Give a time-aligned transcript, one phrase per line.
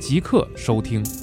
[0.00, 1.19] 即刻收听。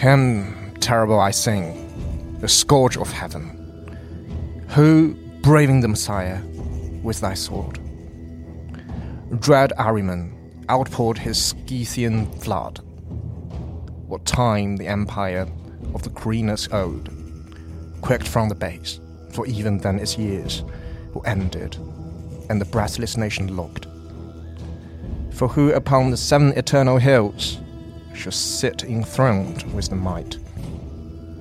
[0.00, 3.44] Him terrible I sing, the scourge of heaven,
[4.68, 6.40] who, braving the Messiah
[7.02, 7.78] with thy sword,
[9.40, 10.32] dread Ahriman
[10.70, 12.80] outpoured his Scythian flood.
[14.06, 15.46] What time the empire
[15.92, 17.10] of the Quirinus owed,
[18.00, 19.00] quaked from the base,
[19.34, 20.64] for even then its years
[21.12, 21.76] were ended,
[22.48, 23.86] and the breathless nation looked.
[25.34, 27.58] For who upon the seven eternal hills
[28.14, 30.36] shall sit enthroned with the might,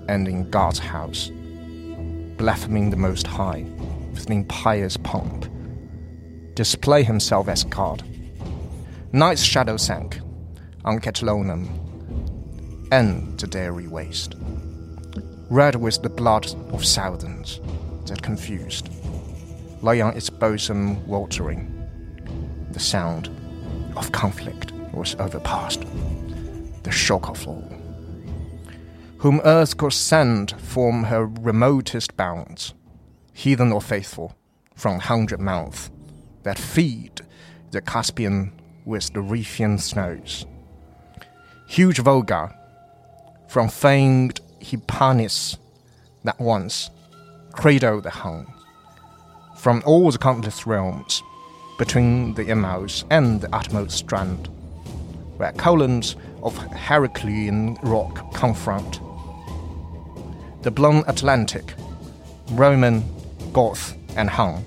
[0.08, 1.32] and in God's house,
[2.38, 3.66] blaspheming the Most High
[4.12, 5.48] with an impious pomp,
[6.56, 8.04] display himself as God.
[9.12, 10.20] Night's shadow sank
[10.86, 11.68] on Catalonum,
[12.92, 14.36] and the dairy waste,
[15.50, 17.60] red with the blood of thousands
[18.06, 18.90] that confused,
[19.82, 21.76] lay on its bosom weltering.
[22.72, 23.30] The sound
[23.96, 25.84] of conflict was overpast
[26.84, 27.72] the shock of all.
[29.20, 32.74] Whom earth could send from her remotest bounds,
[33.34, 34.36] heathen or faithful,
[34.76, 35.92] from hundred mouths
[36.44, 37.22] that feed
[37.72, 38.54] the Caspian
[38.86, 40.46] with the Riphean snows.
[41.68, 42.56] Huge Volga,
[43.48, 45.58] from famed Hippanis
[46.24, 46.90] that once
[47.52, 48.48] cradled the Hun,
[49.58, 51.22] from all the countless realms
[51.78, 54.50] between the Imaus and the utmost strand,
[55.40, 59.00] where columns of Heraclean rock confront.
[60.64, 61.76] The blown Atlantic,
[62.52, 63.06] Roman,
[63.54, 64.66] Goth, and Hun,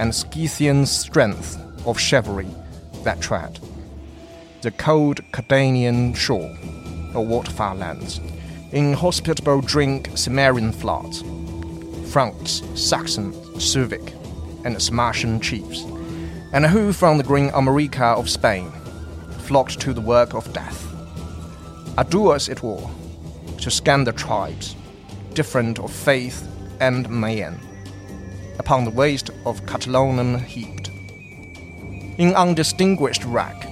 [0.00, 1.56] and Scythian strength
[1.86, 2.48] of chivalry
[3.04, 3.60] that tread.
[4.62, 6.56] The cold Cardanian shore,
[7.14, 8.18] or far lands,
[8.72, 11.22] inhospitable drink Cimmerian floods,
[12.10, 14.12] Franks, Saxon, Suevic,
[14.64, 15.84] and Sarmatian chiefs,
[16.52, 18.72] and who from the green America of Spain
[19.42, 20.86] flocked to the work of death.
[21.98, 22.88] Arduous it were
[23.58, 24.76] to scan the tribes,
[25.34, 26.48] different of faith
[26.80, 27.58] and mien,
[28.58, 30.88] upon the waste of Catalonum heaped.
[32.18, 33.68] In undistinguished rack,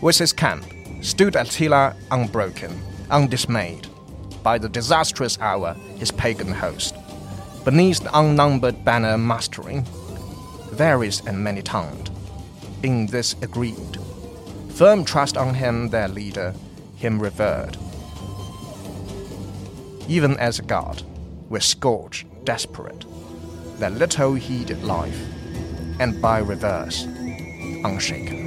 [0.00, 0.64] with his camp,
[1.02, 2.72] stood Attila unbroken,
[3.10, 3.86] undismayed,
[4.42, 6.94] by the disastrous hour his pagan host,
[7.64, 9.84] beneath the unnumbered banner mastering,
[10.72, 12.10] various and many tongued,
[12.82, 13.99] in this agreed
[14.80, 16.54] firm trust on him, their leader,
[16.96, 17.76] him revered.
[20.08, 21.02] Even as a god,
[21.50, 23.04] we're scorched, desperate,
[23.78, 25.20] their little heeded life,
[25.98, 27.04] and by reverse,
[27.84, 28.39] unshaken.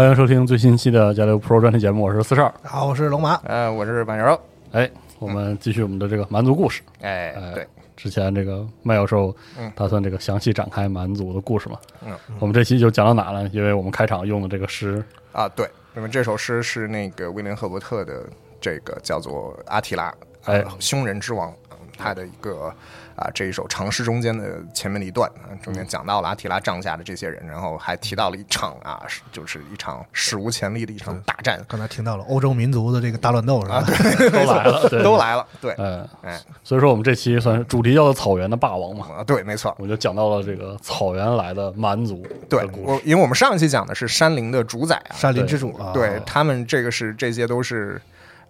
[0.00, 2.50] 欢迎收听最新期的《加六 Pro》专题节目，我是四十二。
[2.62, 3.34] 好，我是龙马。
[3.44, 4.40] 呃，我是板油。
[4.72, 6.80] 哎，我们继续我们的这个蛮族故事。
[7.02, 7.68] 哎，哎对，
[7.98, 11.78] 之前这个麦教授嗯打算这个详细展开蛮族的故事嘛。
[12.02, 13.46] 嗯，我们这期就讲到哪了？
[13.48, 18.26] 因为我们开场用的这个诗，啊，对，那么这首诗是那个威廉赫伯特的
[18.58, 20.08] 这个叫做《阿提拉》，
[20.46, 22.74] 哎呃，凶人之王，嗯他的一个
[23.20, 29.00] 啊这一首长诗中间的前面的一段，啊中间讲到了阿提拉帐下的这些人，然后还提到了一场啊，
[29.30, 33.84] 就是一场史无前例的一场大战，刚才听到了欧洲民族的这个大乱斗是吧？
[34.32, 35.20] 都来了，对，都。
[35.20, 42.66] 来了，对，哎，哎，所以说我们这期算是主题叫做草原的霸王嘛，啊，对，没错，我们就讲到了这个草原来的蛮族对。
[42.72, 48.00] 我，因为我们上一期讲的是山林的主宰啊，山林之主啊，对他们这个是这些都是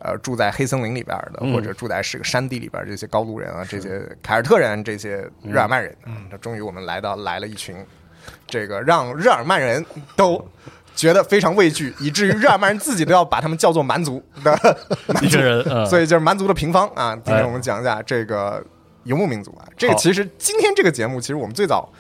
[0.00, 1.52] 呃住在黑森林里边的，嗯。
[1.52, 7.76] 或者住在是个山地里边这些高卢人啊，这些凯尔特人，这些日耳曼人，嗯，那终于我们来到来了一群，
[8.46, 9.84] 这个让日耳曼人
[10.16, 10.44] 都。
[10.92, 14.76] 觉得非常畏惧， 以至于日耳曼人自己都要把他们叫做蛮族的
[15.06, 15.38] 蛮族。
[15.38, 17.16] 人，嗯，所以就是蛮族的平方啊。
[17.24, 18.62] 今哎天我们讲一下这个
[19.04, 21.90] 游牧民族啊，这个其实今天这个节目，其实我们最早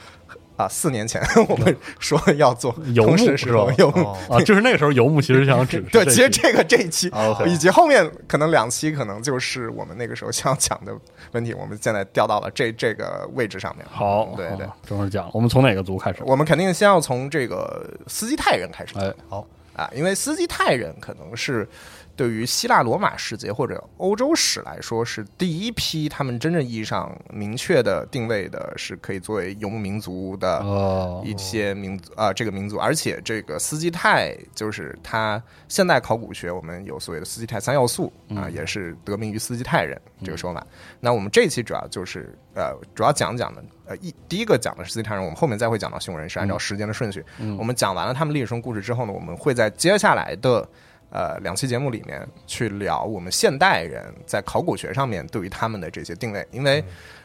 [0.60, 4.02] 啊四年前 我们说要做游牧是吧游牧。
[4.02, 7.10] 哦啊，就是那个时候游牧其实想指对，其实这个这一期
[7.46, 10.92] 以及后面可能两期，可能就是我们那个时候想讲的
[11.32, 13.86] 问题，我们现在调到了这这个位置上面。
[13.90, 16.18] 好，对对，正式讲，我们从哪个族开始？
[16.24, 19.04] 我们肯定先要从这个斯基泰人开始讲。
[19.04, 19.46] 哎，好，
[19.80, 21.66] 啊，因为斯基泰人可能是
[22.14, 40.66] 对于希腊罗马世界或者欧洲史来说是第一批他们真正意义上明确的定位的，是可以作为游牧民族的哦，一些民族啊、这个民族，而且这个斯基泰就是他现代考古学我们有所谓的斯基泰三要素啊，也是得名于斯基泰人这个说法。
[41.00, 47.22] 那我们这一期主要就是呃，主要讲讲的呃一第一个讲的是斯基泰人，我们后面再会讲到匈奴人，是按照时间的顺序。
[47.58, 50.66] 我们讲完了他们历史中故事之后呢，我们会在接下来的。
[51.12, 56.80] 呃，两期节目里面去聊我们现代人在考古学上面对于他们的这些定位，因为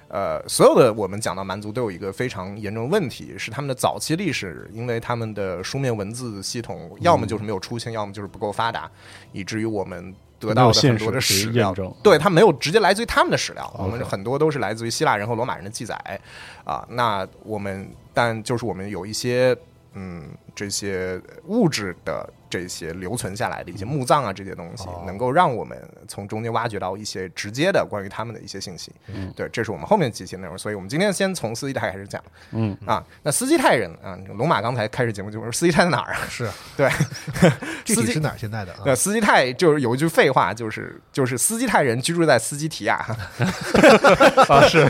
[0.07, 8.89] 呃，所有的我们讲到蛮族都有一个非常严重的问题，是他们的早期历史，因为他们的书面文字系统要么就是没有出现，要么就是不够发达，
[9.31, 10.11] 以至于我们
[10.45, 15.95] 得到的很多的史料对它没有直接来自于他们的史料，我们很多都是来自于希腊人和罗马人的记载。
[16.63, 16.85] 啊。
[16.89, 19.55] 那我们但就是我们有一些
[19.93, 25.03] 嗯这些物质的这些留存下来的一些墓葬啊这些东西，哦。
[25.05, 28.93] 能够让我们从中间挖掘到一些直接的关于他们的一些信息。
[29.07, 32.23] 嗯，对，这是我们后面几期内容，所以我们今天先从斯基泰开始讲。
[32.51, 32.77] 嗯。
[32.85, 36.19] 啊，那斯基泰人啊，龙马刚才开始节目就说斯基泰在哪儿啊？
[36.29, 36.49] 是。
[36.77, 36.89] 对，
[37.83, 38.35] 具司机体是哪儿？
[38.37, 38.71] 现在的？
[38.71, 38.79] 啊。
[38.85, 42.95] 那斯基泰就是有一句废话，就是就是斯基泰人居住在斯基提亚，
[44.47, 44.87] 啊，是，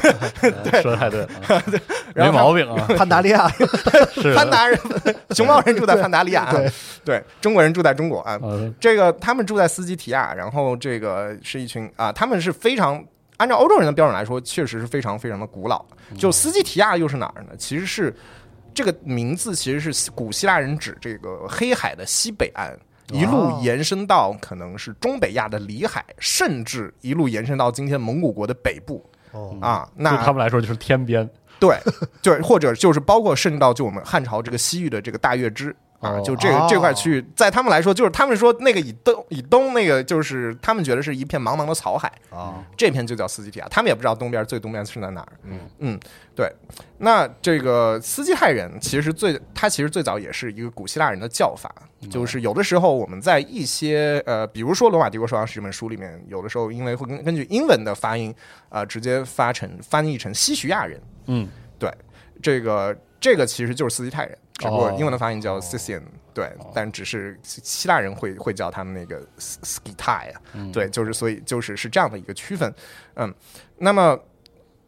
[0.84, 1.64] 说的太对了，啊
[2.14, 3.50] 没毛病啊，潘达利亚。
[4.14, 4.36] 是。
[4.36, 4.80] 潘达人、
[5.32, 6.72] 熊猫人住在潘达利亚，对。
[7.06, 8.38] 对，中国人住在中国啊。
[8.44, 13.04] 呃，这个他们住在斯基提亚，然后这个是一群啊，他们是非常
[13.38, 15.84] 按照欧洲人的标准来说，确实是非常非常的古老。
[16.18, 17.56] 就斯基提亚又是哪儿呢？
[17.58, 18.16] 其实是
[18.74, 22.78] 这个名字其实是古希腊人指这个黑海的西北岸。
[23.12, 29.88] 一路延伸到可能是中北亚的里海，甚至一路延伸到今天蒙古国的北部哦，啊。
[29.96, 31.30] 对他们来说就是天边，
[31.60, 31.78] 对
[32.24, 35.76] 对，或者就是包括甚至到就我们汉朝这个西域的这个大月支
[36.06, 45.34] 啊，哦就这个哦这块区域，在他们来说，就是他们说那个以东以东那个，就是他们觉得是一片茫茫的草海，啊，这片就叫斯基提亚，他们也不知道东边最东边是在哪儿。
[45.44, 46.00] 嗯嗯，
[46.36, 46.52] 对。
[46.98, 51.70] 那这个斯基泰人其实最，他其实最早也是一个古希腊人的叫法，
[52.10, 58.34] 就是有的时候我们在一些呃，比如说《罗马帝国收藏史》这本书里面，有的时候因为会根根据英文的发音
[58.70, 61.02] 啊、呃直接发成翻译成西徐亚人。
[61.28, 61.48] 嗯，
[61.78, 61.92] 对，
[62.42, 64.96] 这个这个其实就是斯基泰人，只不过哦。
[64.98, 66.04] 英文的发音叫 Scythian，、
[66.34, 70.42] 对，但只是希希腊人会会叫他们那个 s k i t a 啊，
[70.72, 72.74] 对，就是所以就是是这样的一个区分，
[73.16, 73.34] 嗯，
[73.78, 74.20] 那么。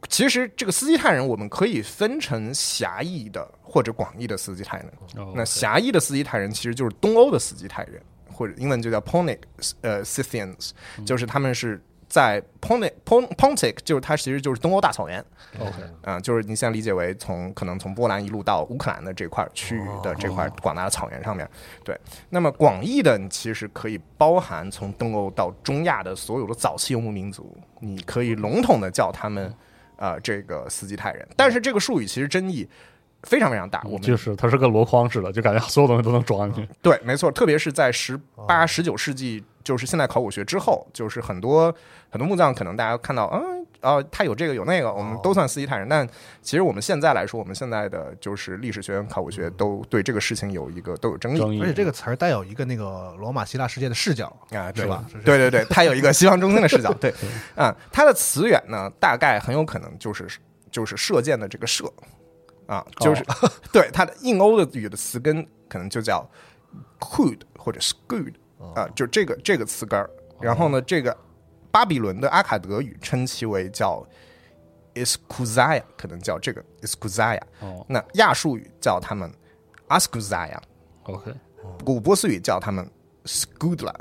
[0.10, 4.88] 其实这个斯基泰人，我们可以分成狭义的或者广义的斯基泰人。
[5.16, 5.34] 哦。
[5.36, 8.00] 那狭义的斯基泰人其实就是东欧的斯基泰人，
[8.32, 9.40] 或者英文就叫 Ponic
[9.82, 10.70] 呃 Scythians，
[11.04, 15.24] 就是他们是在 Ponic Pon Pontic，就是它其实就是东欧大草原。
[15.60, 15.72] OK，
[16.04, 21.50] 啊、就是你现在理解为从可能从波兰一路到乌克兰的这块区域的这块广大的草原上面，
[21.84, 22.00] 对。
[22.30, 29.54] 那么广义的，你其实可以包含从东欧到中亚的所有的早期游牧民族，你可以笼统的叫他们
[29.96, 32.68] 呃这个斯基泰人，但是这个术语其实争议
[33.24, 33.82] 非常非常大。
[33.86, 36.70] 我们就是它是个箩筐似的，就感觉所有东西都能装进去。
[36.82, 38.18] 对，没错，特别是在十
[38.48, 41.74] 八、十九世纪，就是现代考古学之后，就是很多
[42.10, 45.90] 很多墓葬，可能大家看到，嗯，哦，他有这个有那个，我们都算斯基泰人。
[45.90, 46.08] 但
[46.42, 55.06] 其实我们现在来说，我们现在的就是历史学院考古学都对这个事情有一个都有争议，而且这个词儿带有一个那个罗马希腊世界的视角，啊，对是吧？
[55.26, 57.14] 对对对，它有一个西方中心的视角， 对，
[57.54, 60.26] 啊，它的词源呢，大概很有可能就是
[60.72, 61.92] 就是射箭的这个射，
[62.68, 63.22] 啊，就是、
[63.74, 66.26] 对它的印欧的语的词根可能就叫
[67.02, 68.34] could 或者 scood
[68.76, 70.10] 啊，就这个这个词根儿。
[70.40, 71.16] 然后呢，这个
[71.72, 74.06] 巴比伦的阿卡德语称其为叫
[74.94, 77.42] iskuzaya，可能叫这个 iskuzaya。
[77.60, 77.86] 哦。
[77.88, 79.32] 那亚述语叫他们
[79.88, 81.34] askuzaya，，OK，
[81.84, 82.90] 古波斯语叫他们
[83.26, 83.94] skudla。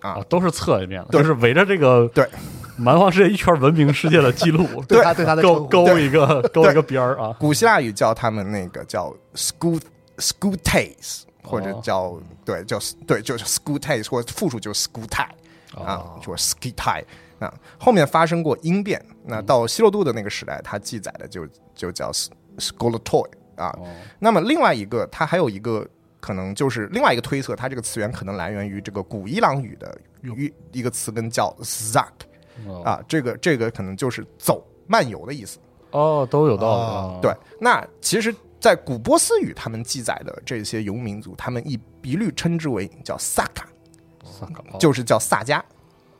[0.00, 1.22] 啊，都是侧一面的，对。
[1.22, 2.28] 就是围着这个对。
[2.76, 5.02] 蛮荒世界一圈文明世界的记录， 对。
[5.02, 7.34] 他对他的勾勾一个勾一个边儿啊。
[7.40, 9.80] 古希腊语叫他们那个叫 school
[10.18, 15.28] schooltays，或者哦叫、对叫对就是 schooltays，或者复数就是 school tie
[15.74, 17.04] 啊哦，就是 ski tie
[17.38, 17.52] 啊。
[17.78, 23.68] 后面发生过音变，那到希罗度的那个时代，它记载的就就叫 s k o l o t o y 啊。
[23.78, 23.86] 哦
[24.18, 25.86] 那么另外一个，它还有一个
[26.20, 32.06] 可能就是另外一个推测，它这个词源可能来源于这个古伊朗语的语一个词根叫 zak
[32.66, 35.58] 哦啊，这个这个可能就是走漫游的意思。
[35.90, 37.20] 哦，都有道理。
[37.20, 38.34] 对，那其实，
[38.64, 43.68] 在古波斯语他们记载的这些游牧民族，他们一一律称之为叫萨卡，
[44.24, 45.62] 萨卡，哦就是叫萨迦、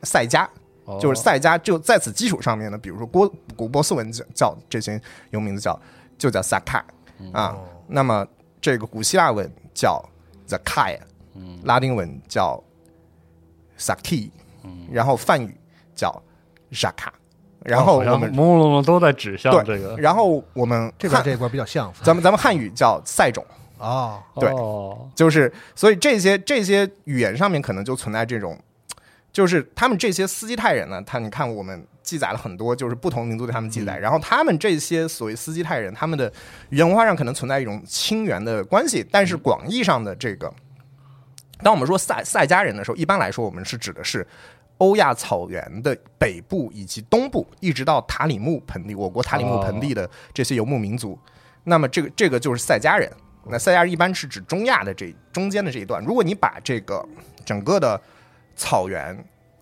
[0.03, 0.47] 塞迦，
[0.83, 1.57] 哦就是塞迦。
[1.57, 5.81] 就在此基础上面呢，比如说郭古波斯文叫叫这些游牧民族叫
[6.19, 6.85] 就叫萨卡
[7.33, 7.57] 啊。
[7.87, 8.23] 那么
[8.61, 9.99] 这个古希腊文叫
[10.47, 10.99] the kai，
[11.63, 12.63] 拉丁文叫
[13.79, 14.29] Saki，
[14.91, 15.57] 然后梵语
[15.95, 16.21] 叫
[16.71, 17.09] Zaka，
[17.65, 19.95] 然后我们朦朦胧胧都在指向这对，个。
[19.97, 23.43] 然后我们这边这一关比较像咱们咱们汉语叫赛种，
[23.79, 28.55] 啊，对哦就是所以这些这些语言上面可能就存在这种，
[29.33, 36.31] 就是他们这些斯基泰人呢，他你看我们记载了很多，就是不同民族对他们记载，然后他们这些所谓斯基泰人，他们的
[36.69, 40.53] 语言文化上可能存在一种亲缘的关系，但是广义上的这个，
[41.63, 44.27] 当我们说塞塞家人的时候，一般来说我们是指的是。
[44.77, 51.17] 欧亚草原的北部以及东部，一直到塔里木盆地，我国塔里木盆地的这些游牧民族，
[51.63, 53.11] 那么这个这个就是塞加人。
[53.47, 56.03] 那塞加人一般是指中亚的这中间的这一段。
[56.03, 57.07] 如果你把这个
[57.45, 57.99] 整个的
[58.55, 59.15] 草原，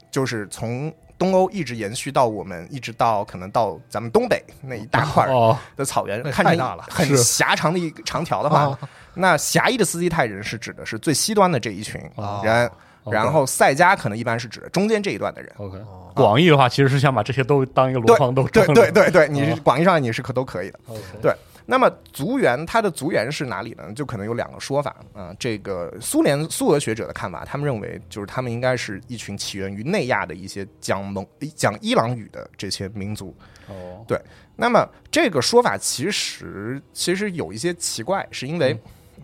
[0.09, 5.27] 就是从东欧一直延续到我们，一直到可能到咱们东北那一大块
[5.75, 6.85] 的草原，那看成太大了。
[6.89, 8.79] 很狭长的一个长条的话，啊
[9.15, 12.41] 那狭义的斯基泰人是指的是最西端的这一群哦。
[12.43, 12.71] 人
[13.11, 15.51] 然后赛迦可能一般是指的中间这一段的人。
[15.57, 15.77] OK，
[16.13, 20.79] 广义的话其实是想把这些都当一个罗对胖豆对对对对，你是广义上你是可都可以的。
[21.21, 21.33] 对
[21.65, 23.83] 那么族源它的族源是哪里呢？
[23.93, 24.93] 就可能有两个说法。
[25.13, 33.33] 啊、这个苏联苏俄学者的看法，他们认为就是他们应该是一群起源于内亚的一些讲蒙讲伊朗语的这些民族。
[33.69, 34.19] 哦，对
[34.57, 38.77] 那么这个说法其实其实有一些奇怪，是因为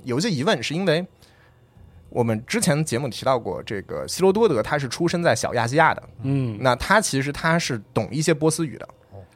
[0.06, 1.06] 有一些疑问，是因为
[2.10, 8.88] 我们之前节目提到过，这个希罗多德他是出生在小亚细亚的，嗯，那他其实他是懂一些波斯语的。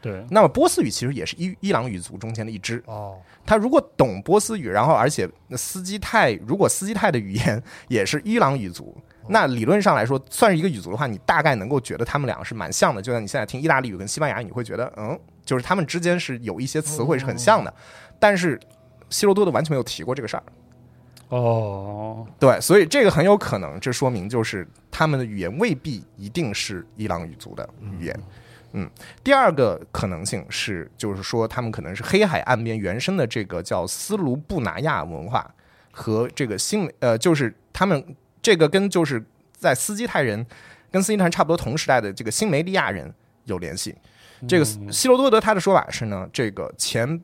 [0.02, 8.98] 对，那么波斯语其实也是伊伊朗语族中间的一支，哦，他如果懂波斯语，然后而且那斯基泰如果斯基泰的语言也是伊朗语族，
[9.30, 13.02] 那理论上来说算是一个语族的话，你大概能够觉得他们两个是蛮像的。
[13.02, 17.74] 就像你现在听意大利语跟西班牙语，你会觉得嗯，就是他们之间是有一些词汇是很像的。
[18.20, 18.60] 但是
[19.10, 20.44] 希罗多德完全没有提过这个事儿，
[21.36, 28.20] 哦，对，所以这个很有可能，这说明就是他们的语言未必一定是伊朗语族的语言。
[28.74, 28.88] 嗯，
[29.24, 35.50] 第二个可能性是，就是说他们可能是黑海岸边原生的这个叫斯卢布纳亚文化
[35.92, 39.24] 和这个新呃，就是他们这个跟就是
[39.54, 40.46] 在斯基泰人
[40.92, 43.12] 跟斯基泰人差不多同时代的这个新梅利亚人
[43.46, 43.96] 有联系。
[44.48, 47.20] 这个希罗多德他的说法是呢，这个前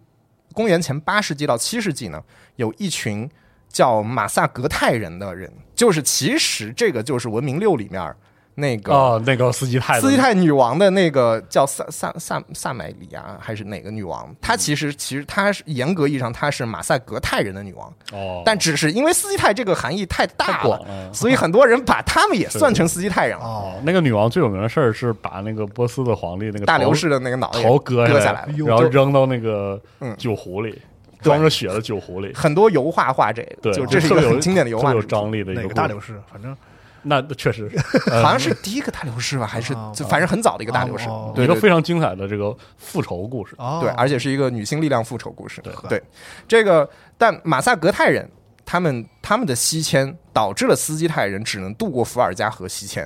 [0.53, 2.23] 公元前八世纪到七世纪呢，
[2.55, 3.29] 有一群
[3.69, 8.13] 叫马萨格泰人的人，就是其实这个就是文明六里面
[8.55, 14.35] 那个哦，那个斯基泰的，斯基泰女王的那个叫萨萨萨萨买里亚还是哪个女王？
[14.41, 21.13] 她其实其实她是严格意义上她是马萨格泰人的女王，哦，但只是因为斯基泰这个含义太大了，了。
[21.13, 23.45] 所以很多人把他们也算成斯基泰人了。
[23.45, 30.81] 哦，那个女王最有名的事儿是把那个波斯的皇帝那个大流士的那个脑袋头割割下下来，然后扔到那个嗯酒壶里，对
[31.21, 35.01] 装着血的酒壶里，很多油画画这个，对，就这是一个有很经典的油画有。
[35.01, 36.21] 张力的一哪个大流士？
[36.31, 36.55] 反正。
[37.01, 37.71] 那确实。
[38.21, 41.07] 好像是第一个大流士吧，还是啊就反正很早的一个大流士。
[41.37, 43.55] 一个非常精彩的这个复仇故事。
[43.57, 45.61] 哦，对，而且是一个女性力量复仇故事。
[45.61, 45.73] 对。
[45.87, 46.03] 对，
[46.47, 48.29] 这个但马萨格泰人
[48.65, 53.05] 他们他们的西迁导致了斯基泰人只能渡过伏尔加河西迁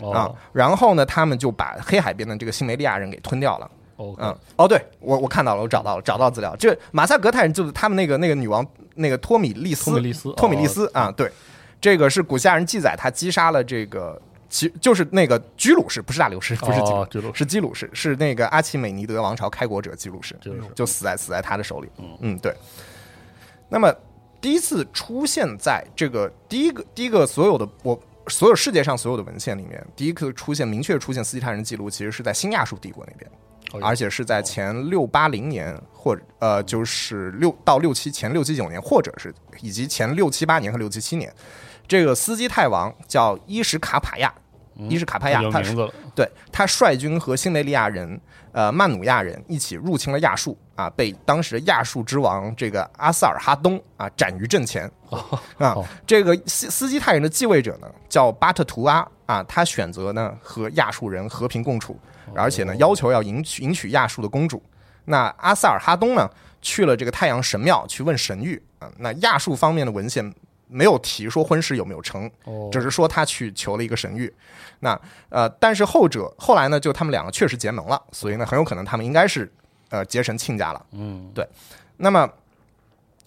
[0.00, 3.70] 啊哦，然后呢，他们就把黑海边的这个新梅利亚人给吞掉了。
[3.98, 6.54] 嗯，哦，对我我看到了，我找到了，找到资料。
[6.56, 11.30] 这马萨格泰人就是他们那个那个女王那个托米利斯，托米利斯托米利斯哦啊，对，
[11.80, 14.20] 这个是古希腊人记载他击杀了这个。
[14.48, 20.38] 其就是那个居鲁士，不是大流士，不是基鲁，哦居鲁士是基鲁士，是那个阿奇美尼德王朝开国者基鲁士，
[20.74, 21.88] 就死在死在他的手里。
[22.20, 22.54] 嗯对。
[23.70, 23.90] 那么
[24.42, 33.30] 第一次出现在这个第一个第一个所有的我所有世界上所有的文献里面，第一个出现明确出现斯基泰人记录，其实是在新亚述帝国那边。
[33.72, 41.32] 哦而且是在前六八零年，或者呃，就是六到六七前六七九年，或者是以及前六七八年和六七七年，
[41.88, 44.32] 这个斯基泰王叫伊什卡帕亚
[44.76, 45.62] 伊什卡帕亚，他
[46.14, 48.20] 对他率军和新梅利亚人、
[48.52, 54.90] 呃曼努亚人一起入侵了亚述啊，被当时亚述之王这个阿萨尔哈东啊斩于阵前。
[55.58, 55.84] 啊哦。
[56.06, 61.98] 这个斯斯基泰人的继位者呢叫巴特图阿啊，他选择呢和亚述人和平共处，
[62.34, 64.62] 而且呢要求要迎娶迎娶亚述的公主。
[65.06, 66.28] 那阿萨尔哈东呢
[66.60, 70.32] 去了这个太阳神庙去问神谕啊，那亚述方面的文献
[70.68, 74.30] 没有提说婚事有没有成，哦，只是说他去求了一个神谕。
[74.78, 74.98] 那
[75.28, 79.52] 呃，但是后者后来呢，就他们两个确实结盟了，所以呢，很有可能他们应该是
[79.90, 80.86] 呃结成亲家了。
[80.92, 81.44] 嗯，对
[81.96, 82.30] 那么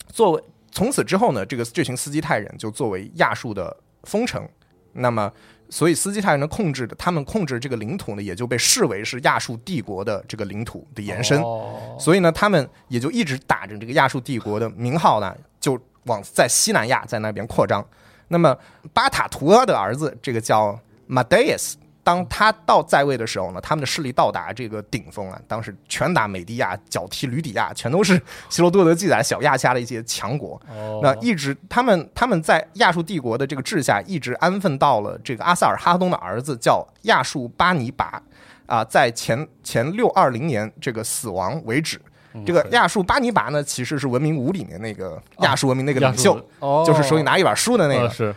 [0.07, 4.47] 作为从此之后呢，这个这群斯基泰人就作为亚述的封城，
[4.93, 5.31] 那么。
[5.69, 11.41] 所以斯基泰人的控制的，他们控制这个领土呢，也就被视为是亚述帝国的这个领土的延伸。
[11.41, 17.85] 哦所以呢，他们也就一直打着这个亚述帝国的名号呢，就往在西南亚在那边扩张。
[18.27, 18.55] 那么
[18.93, 30.61] 巴塔图阿的儿子，这个叫马戴耶斯，当他到在位的时候呢，他们的势力到达这个顶峰啊，当时拳打美迪亚、脚踢吕底亚，全都是希罗多德记载小亚细亚的一些强国。
[30.69, 38.21] 哦，那一直他们他们在亚述帝国的这个治下，一直安分到了这个阿萨尔哈东的儿子叫亚述巴尼拔
[38.67, 41.99] 啊，在前前六二零年这个死亡为止。
[42.43, 48.07] 这个亚述巴尼拔呢，其实是文明五里面那个亚述文明那个领袖，哦，就是手里拿一把书的那个。
[48.07, 48.35] 呃是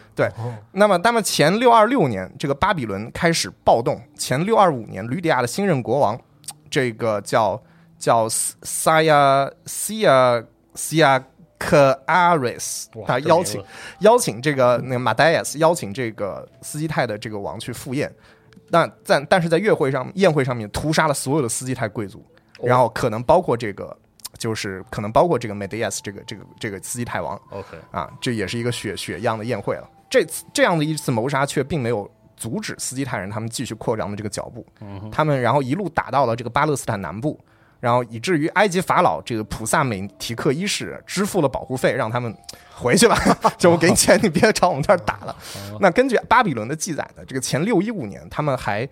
[0.72, 4.00] 那么，那么前六二六年，这个巴比伦开始暴动。
[4.16, 6.20] 前六二五年，吕底亚的新任国王，
[6.68, 7.60] 这个叫
[7.98, 10.42] 叫萨亚西亚
[10.74, 11.22] 西亚
[11.58, 13.62] 克阿瑞斯，他邀请
[14.00, 18.12] 邀请这个那个马戴亚斯邀请这个斯基泰的这个王去赴宴。
[18.70, 22.24] 但在但是在月会上宴会上面屠杀了所有的斯基泰贵族，
[22.62, 23.96] 然后可能包括这个。
[24.36, 29.90] 就是可能包括这个 Medias 这个这个这个斯基泰王，OK，啊，这也是一个血血样的宴会了。
[30.08, 34.64] 这次这样的一次谋杀却并没有阻止斯基泰人他们继续扩张的这个脚步，
[35.10, 37.36] 他们然后一路打到了这个巴勒斯坦南部，
[37.80, 42.32] 然后以至于埃及法老这个普萨美提克一世支付了保护费，让他们
[42.72, 43.18] 回去吧，
[43.58, 45.34] 就我给你钱，你别朝我们这儿打了。
[45.80, 48.88] 那根据巴比伦的记载呢，这个前六一五年，他们还。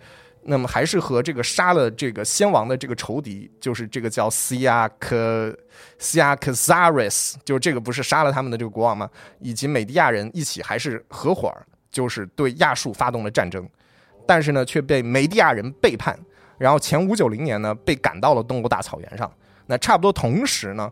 [0.49, 5.53] 那么还是和这个杀了这个先王的这个仇敌，就是这个叫西亚克
[5.99, 9.09] 西亚克萨瑞斯，就是这个不是杀了他们的这个国王吗？
[9.39, 13.69] 以及美迪亚人一起还是合伙儿，就是对亚述发动了战争，
[14.25, 16.17] 但是呢却被美迪亚人背叛，
[16.57, 19.29] 然后前五九零年呢被赶到了东欧大草原上。
[19.65, 20.89] 那差不多同时呢，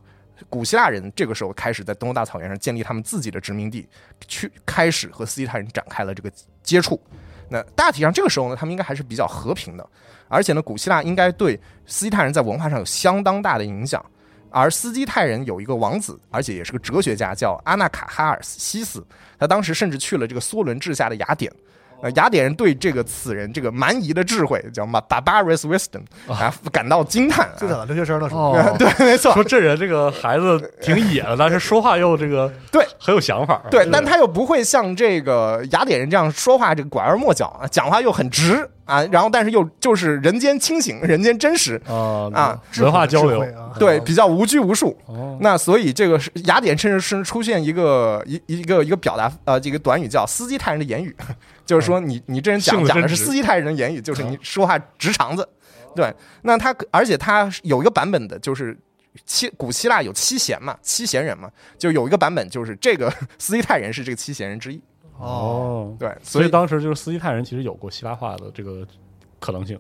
[0.49, 3.87] 古希腊人这个时候开始在东欧大草原上建立他们自己的殖民地，
[4.27, 6.29] 去开始和斯基泰人展开了这个
[6.61, 7.01] 接触。
[7.49, 9.89] 那大体上这个时候呢，他们应该还是比较和平的，
[10.27, 14.03] 而且呢，古希腊应该对斯基泰人在文化上有相当大的影响。
[14.49, 19.05] 而斯基泰人有一个王子，而且也是个哲学家，叫阿纳卡哈尔西斯。
[19.37, 21.51] 他当时甚至去了这个梭伦治下的雅典。
[22.01, 27.49] 呃，雅典人对这个此人这个蛮夷的智慧叫嘛 barbarous wisdom 啊感到惊叹。
[27.57, 43.43] 最早的留学生的时候，哦， 对，没错，说这人这个孩子挺野的，但是说话又这个 对很有想法，对，但他又不会像这个雅典人这样说话，这个拐弯抹角啊，讲话又很直啊，然后但是又就是人间清醒，人间真实，啊啊文化交流
[43.79, 44.95] 对，比较无拘无束。
[45.07, 45.37] 哦。
[45.41, 51.13] 那所以这个是雅典甚至是出现一个一一个一个表达呃这个短语叫斯基泰人的言语，
[51.65, 55.47] 就是说你你这人讲讲的是斯基泰人的言语，就是你说话直肠子。
[55.95, 58.77] 对，那他而且他有一个版本的就是。
[59.25, 64.81] 七古希腊有七贤嘛，七贤人嘛，就有一个版本就是这个 斯基泰人是这个七贤人之一。
[65.17, 68.85] 哦，对，所所以以当时就是斯基泰人其实有过希腊化的这个
[69.39, 69.79] 可能性，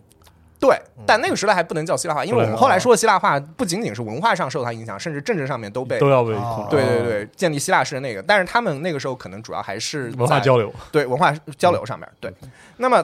[0.59, 8.21] 对，但那个时代还不能叫希腊化，因为我们后来说的希腊化不仅仅是文化上受它影响，甚至政治上面都被都要被哦控制，对对对建立希腊式的那个。
[8.23, 12.09] 但是他们那个时候可能主要还是文化交流，对文化交流上面。
[12.19, 12.33] 对，
[12.77, 13.03] 那么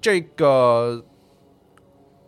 [0.00, 1.02] 这个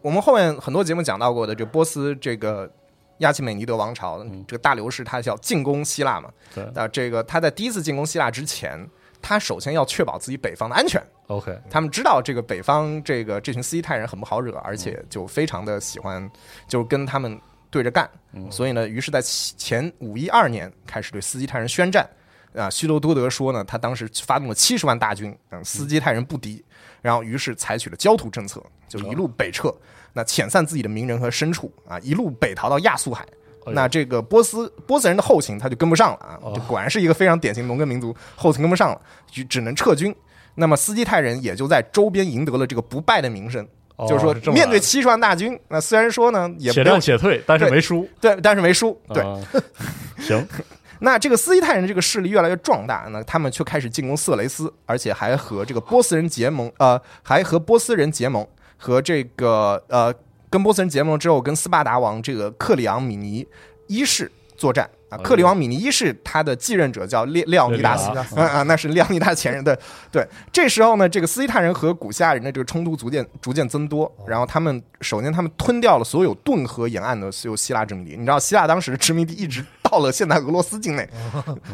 [0.01, 2.71] 我们后面很多节目讲到过的，这波斯这个
[3.19, 6.31] 亚奇美尼德王朝，这个大流士他叫进攻希腊嘛？
[6.55, 8.89] 对那这个他在第一次进攻希腊之前，
[9.25, 11.03] 他首先要确保自己北方的安全。
[11.29, 16.31] OK，他们知道这个北方这个这群斯基泰人很不好惹，而且就非常的喜欢，
[16.69, 18.09] 就跟他们对着干。
[18.51, 22.07] 所以呢，于是在前五一二年开始对斯基泰人宣战。
[22.55, 26.63] 啊，希罗多德说呢，他当时发动了七十万大军，嗯，斯基泰人不敌，
[27.03, 29.75] 然后于是采取了焦土政策，就一路北撤，
[30.13, 33.27] 那遣散自己的名人和牲畜啊，一路北逃到亚速海。
[33.73, 39.01] 那这个波斯波斯人的后勤他就跟不上了啊，果然是一个非常典型农耕民族，后勤跟不上了，
[39.31, 40.15] 就只能撤军。
[40.57, 49.41] 那么斯基泰人也就在周边赢得了这个不败的名声，哦就是说面对七十万大军，那虽然说呢也且战且退，但是没输，对，但是没输，对，啊
[50.21, 50.47] 行，
[51.01, 58.47] 那这个斯基泰人这个势力越来越壮大，那他们却开始进攻色雷斯，而且还和这个波斯人结盟，呃，还和波斯人结盟，
[58.77, 60.15] 和这个呃，
[60.55, 63.45] 跟波斯人结盟之后，跟斯巴达王这个克里昂米尼
[63.89, 65.19] 一世作战啊。
[65.19, 69.77] 克里昂米尼一世他的继任者叫列列奥尼达斯啊，那是列奥尼达前人的。
[70.13, 78.13] 对，这时候呢，这个斯基泰人和古希腊人的这个冲突逐渐逐渐增多，然后他们首先他们吞掉了所有顿河沿岸的所有希腊殖民地。
[78.13, 81.05] 你知道，希腊当时的殖民地一直到了现在俄罗斯境内。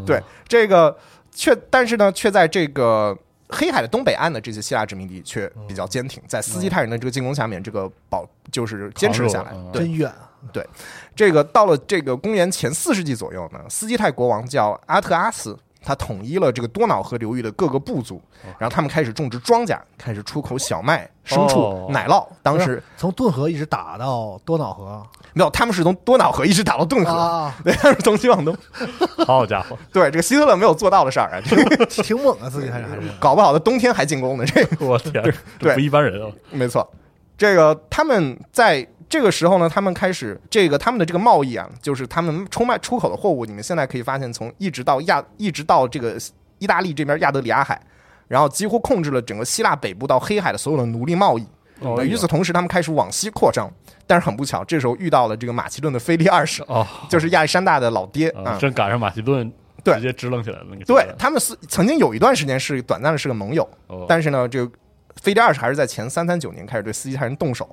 [0.07, 0.97] 对，这个
[1.31, 3.14] 却但是呢，却在这个。
[3.52, 10.14] 黑海的东北岸的这些希腊殖民地却比较坚挺，在斯基泰人的这个进攻下面，这个保就是坚持了下来扛住了。
[10.16, 10.66] 嗯对，
[11.14, 18.21] 这个到了这个公元前四世纪左右呢，斯基泰国王叫阿特阿斯，他统一了这个多瑙河流域的各个部族，
[18.59, 21.87] 然后他们开始种植庄稼，开始出口小麦、牲畜、哦。
[21.90, 22.27] 奶酪。
[22.43, 25.03] 当时从顿河一直打到多瑙河。
[25.33, 28.57] 没有，他们是从多瑙河一直打到顿河，啊， 对，他们是从西往东。
[29.25, 31.87] 好家伙，对，这个希特勒没有做到的事儿啊，这个。
[32.03, 32.87] 挺猛啊，自己还是。
[32.87, 34.85] 还是搞不好的冬天还进攻呢，这个。
[34.85, 36.29] 我天，对这不一般人啊！
[36.51, 36.87] 没错。
[37.38, 46.16] 这个他们在这个时候呢，他们开始这个他们的这个贸易啊，就是他们出卖出口的货物，你们现在可以发现，从一直到亚一直到这个
[46.61, 47.79] 意大利这边亚得里亚海，
[48.29, 51.44] 然后几乎控制了整个希腊北部到黑海的所有的奴隶贸易。
[52.05, 53.68] 与此同时，他们开始往西扩张，
[54.07, 59.51] 但是很不巧，这时候遇到了这个马其顿的腓力二世，哦，就是亚历山大的老爹啊、啊，真赶上马其顿
[59.83, 60.66] 对直接支棱起来了。
[60.70, 64.70] 那个对他们是曾经有一段时间是短暂的是个盟友，哦但是呢，这个
[65.23, 67.68] 腓力二世还是在前三三九年开始对斯基泰人动手，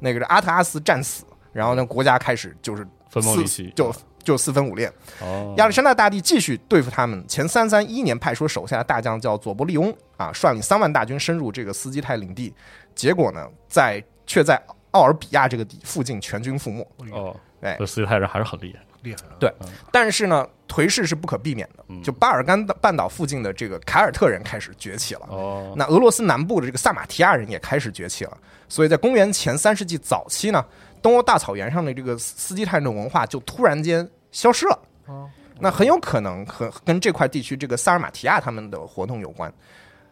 [0.00, 4.90] 那个是阿特阿斯战死，然后呢，国家开始就是四分崩离析，就就四分五裂。
[5.20, 12.54] 哦，亚历山大大帝继续对付他们，前三三一年派出手下的大将叫佐伯利翁啊，率领三万大军深入这个斯基泰领地，
[12.94, 14.60] 结果呢，在却在
[14.92, 16.86] 奥尔比亚这个地附近全军覆没。
[17.12, 18.80] 哦，哎这斯基泰人还是很厉害。
[19.02, 19.52] 厉害，对
[19.92, 22.02] 但是呢，颓势是不可避免的，嗯。
[22.02, 25.26] 就巴尔干半岛附近的这个凯尔特人开始崛起了。
[25.28, 28.36] 哦，那俄罗斯南部的这个萨马提亚人也开始崛起了，
[28.68, 30.64] 所以在公元前三世纪早期呢，
[31.00, 34.78] 东欧大草原上的这个斯基泰人的文化就突然间消失了。
[35.06, 35.30] 哦。
[35.58, 39.50] 那很有可能和跟这块地区这个萨尔马提亚他们的活动有关。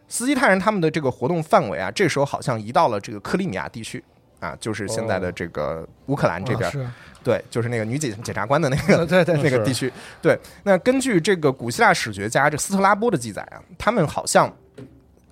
[0.07, 4.03] 斯基泰人他们的这个活动范围啊，这时候好像移到了这个克里米亚地区
[4.39, 6.91] 啊，就是现在的这个乌克兰这边，
[7.25, 9.91] 对，就是那个女检检察官的那个 对对那个地区。
[10.21, 14.47] 对，那根据这个古希腊史学家这斯特拉波的记载啊，他们好像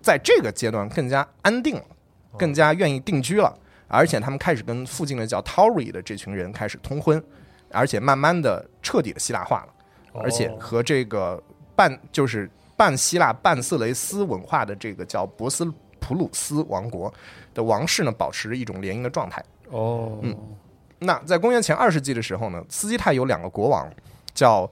[0.01, 1.84] 在这个阶段更加安定了，
[2.36, 3.56] 更加愿意定居了，
[3.88, 7.23] 而且他们开始跟附近的叫 Tauri 的这群人开始通婚，
[7.69, 9.73] 而且慢慢的彻底的希腊化了，
[10.23, 11.39] 而且哦和这个
[11.75, 17.13] 半就是半希腊半色雷斯文化的这个叫博斯普鲁斯王国
[17.53, 19.43] 的王室呢，保持着一种联姻的状态。
[19.69, 20.36] 哦，嗯
[21.03, 23.89] 那在公元前二世纪的时候呢，斯基泰有两个国王，
[24.33, 24.69] 叫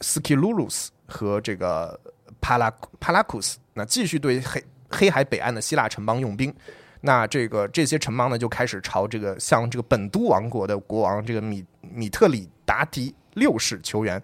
[0.00, 1.98] Skilurus 和这个
[2.40, 6.54] 帕拉帕拉库斯，那继续对黑黑海北岸的希腊城邦用兵。
[7.02, 14.22] 那这个这些城邦呢，就开始朝这个向这个本都王国的国王这个米米特里达迪六世求援。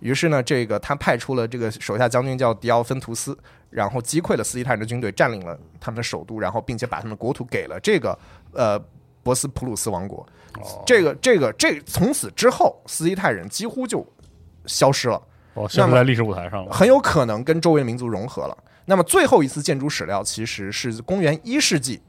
[0.00, 3.38] 于是呢，这个他派出了这个手下将军叫迪奥芬图斯，
[3.70, 8.18] 然后击溃了斯基泰人的军队，占领了他们的首都，然后并且把他们的国土给了这个
[8.52, 8.76] 呃
[9.22, 10.26] 博斯普鲁斯王国。
[10.86, 14.06] 这个这个这从此之后，斯基泰人几乎就
[14.66, 15.22] 消失了，
[15.54, 16.72] 哦，消失在历史舞台上了。
[16.72, 18.56] 很有可能跟周围的民族融合了。
[18.86, 22.00] 那么最后一次建筑史料其实是公元一世纪。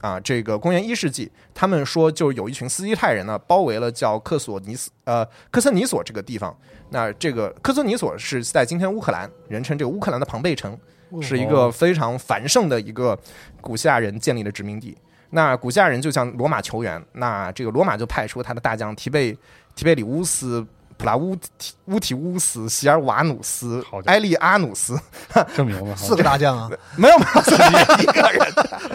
[0.00, 6.56] 啊，这个公元一世纪，他们说就有一群斯基泰人呢，包围了叫克索尼斯呃科森尼索这个地方。
[6.90, 10.78] 那这个科森尼索是在今天乌克兰，人称这个乌克兰的庞贝城，
[11.20, 13.18] 是一个非常繁盛的一个
[13.60, 14.96] 古希腊人建立的殖民地。
[15.30, 19.36] 那古希腊人就向罗马求援，那这个罗马就派出他的大将提贝
[19.74, 20.64] 提贝里乌斯、
[20.96, 24.98] 普拉乌提乌提乌斯、席尔瓦努斯埃利阿努斯，
[25.54, 28.40] 这名字四个大将啊，没 有没有，一个人。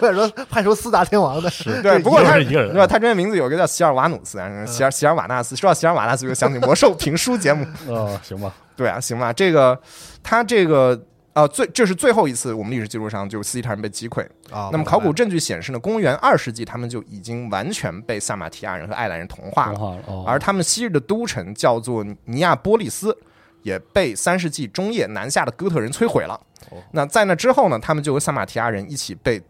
[0.10, 2.86] 者说派出四大天王的，是对，不过他一个人一个人对吧？
[2.86, 5.54] 他真的名字有一个叫席尔瓦努斯，啊，席尔席尔瓦纳斯。
[5.54, 7.64] 说到席尔瓦纳斯，就想起魔兽评书节目。
[7.86, 9.80] 哦，行吧，对啊，行吧，这个
[10.22, 11.00] 他这个
[11.34, 14.24] 呃，最这是最后一次我们历史记录上就是斯基泰人被击溃。
[14.50, 14.70] 啊。
[14.72, 23.16] 那么考古证据显示呢，公元二世纪他们就已经完全被萨马提亚人和爱尔兰人同化了，化了哦，而他们昔日的都城叫做尼亚波利斯。
[23.64, 26.38] 也被三世纪中叶南下的哥特人摧毁了
[26.70, 26.76] 哦。
[26.92, 29.42] 那在那之后呢，他们就和萨马提亚人一起被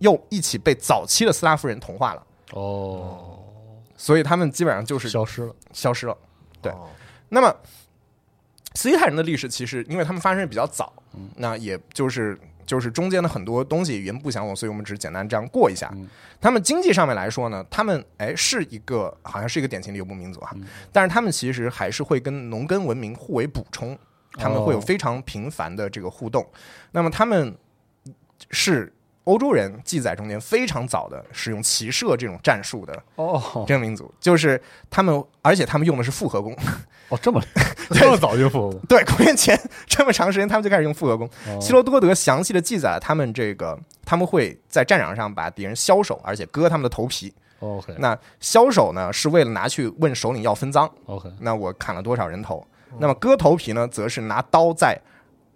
[0.00, 2.22] 又一起被早期的斯拉夫人同化了。
[2.52, 3.38] 哦，
[3.96, 5.54] 所以他们基本上就是消失了。
[5.72, 6.14] 消失了。
[6.60, 6.86] 对哦
[7.30, 7.56] 那么，
[8.74, 10.92] 斯基泰人的历史其实因为他们发生的比较早，
[11.36, 15.90] 那也就是就是中间的很多东西语言不相同，所以我们只是简单这样过一下。
[15.94, 16.08] 嗯。
[16.40, 20.64] 他们经济上面来说呢，他们哎是一个好像是一个典型的游牧民族哈，嗯。
[20.90, 23.98] 但是他们其实还是会跟农耕文明互为补充，
[24.32, 24.80] 他们会有哦。
[24.80, 26.46] 非常频繁的这个互动。
[26.92, 27.54] 那么他们
[28.50, 28.92] 是
[29.24, 36.52] 欧洲人记载中间非常早的使用骑射这种战术的哦这个民族，就是他们，而且他们用的是复合弓。
[37.08, 37.40] 哦，这么
[37.92, 41.28] 这么早就复合对，公元前这么长时间，他们就开始用复合弓。
[41.46, 47.32] 哦希罗多德详细的记载了他们这个，他们会在战场上把敌人削手，而且割他们的头皮。
[47.60, 50.90] OK 那削手呢，是为了拿去问首领要分赃。
[51.06, 52.66] OK 那我砍了多少人头？
[52.98, 54.98] 那么割头皮呢，则是拿刀在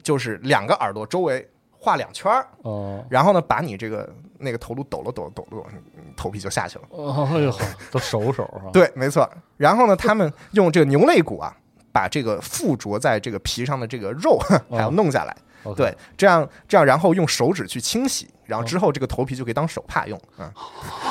[0.02, 4.08] 就是两个耳朵周围画两圈儿，哦然后呢，把你这个
[4.38, 6.84] 那个头颅抖了抖了抖了抖了，嗯头皮就下去了。
[6.90, 7.52] 哦哎呦，
[7.90, 9.28] 都手手啊，对，没错。
[9.56, 11.54] 然后呢，他们用这个牛肋骨啊，
[11.92, 14.38] 把这个附着在这个皮上的这个肉
[14.70, 15.36] 还要弄下来。
[15.74, 20.20] 对，这样这样，然后用手指去清洗，然后之后这个头皮就可以当手帕用。
[20.38, 20.48] 嗯，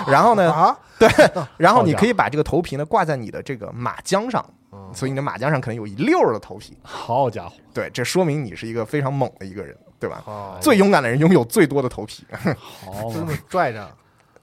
[0.08, 1.10] 然后呢，啊，对
[1.58, 4.46] 然后你可以把这个头皮呢挂在你的这个马缰上，
[4.94, 6.78] 所以你的马缰上可能有一溜儿的头皮。
[6.84, 9.76] 好家伙，对，这说明你是一个非常猛的一个人，
[10.06, 10.24] 对吧？
[10.26, 12.24] 哦，最勇敢的人拥有最多的头皮。
[12.32, 13.90] 好就这么拽着，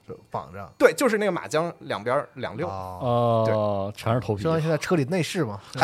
[0.07, 2.67] 就绑着，对，就是那个马缰两边两溜。
[2.67, 5.61] 哦，呃，全是头皮相当于现在车里内饰嘛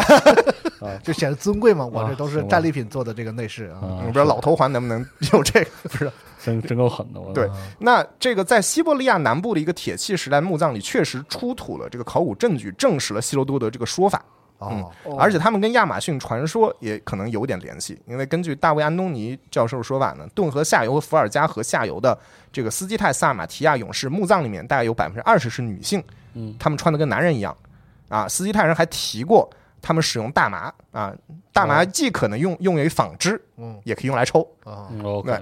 [0.81, 1.85] 啊，就显得尊贵嘛。
[1.85, 3.79] 我这都是战利品做的这个内饰啊。
[3.81, 6.11] 啊我不知道老头环能不能有这个， 不是？
[6.43, 14.23] 真真够狠的，对，那这个在西伯利亚南部的一个铁器时代墓葬里，确实出土了这个考古证据，证实了希罗多德这个说法。
[14.59, 22.17] 哦，而且他们跟亚马逊传说也可能有点联系，因为根据大卫·安东尼教授的说法呢，顿河下游和伏尔加河下游的
[22.51, 27.55] 这个斯基泰萨马提亚勇士墓葬里面，大概有百分之二十是女性，嗯，他们穿的跟男人一样，
[28.09, 29.49] 啊，斯基泰人还提过
[29.81, 31.13] 他们使用大麻啊，
[31.53, 33.79] 大麻既可能用用于纺织，嗯。
[33.85, 35.41] 也可以用来抽，啊，嗯 OK，对。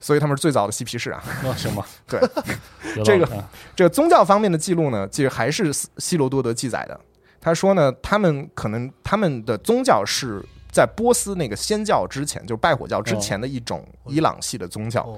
[0.00, 1.22] 所以他们是最早的嬉皮士啊。
[1.44, 2.18] 那行吧，对，
[3.04, 3.44] 这个
[3.76, 6.98] 这个宗教方面的记录呢，其实还是希希罗多德记载的。
[7.40, 15.08] 他说呢，他们可能他们的宗教是在波斯那个仙教之前，就是拜火教之前的一种伊朗系的宗教。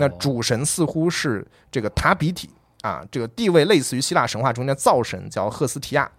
[0.00, 2.48] 那主神似乎是这个塔比体
[2.82, 6.10] 啊，这个地位类似于希腊神话中间的灶神叫赫斯提亚，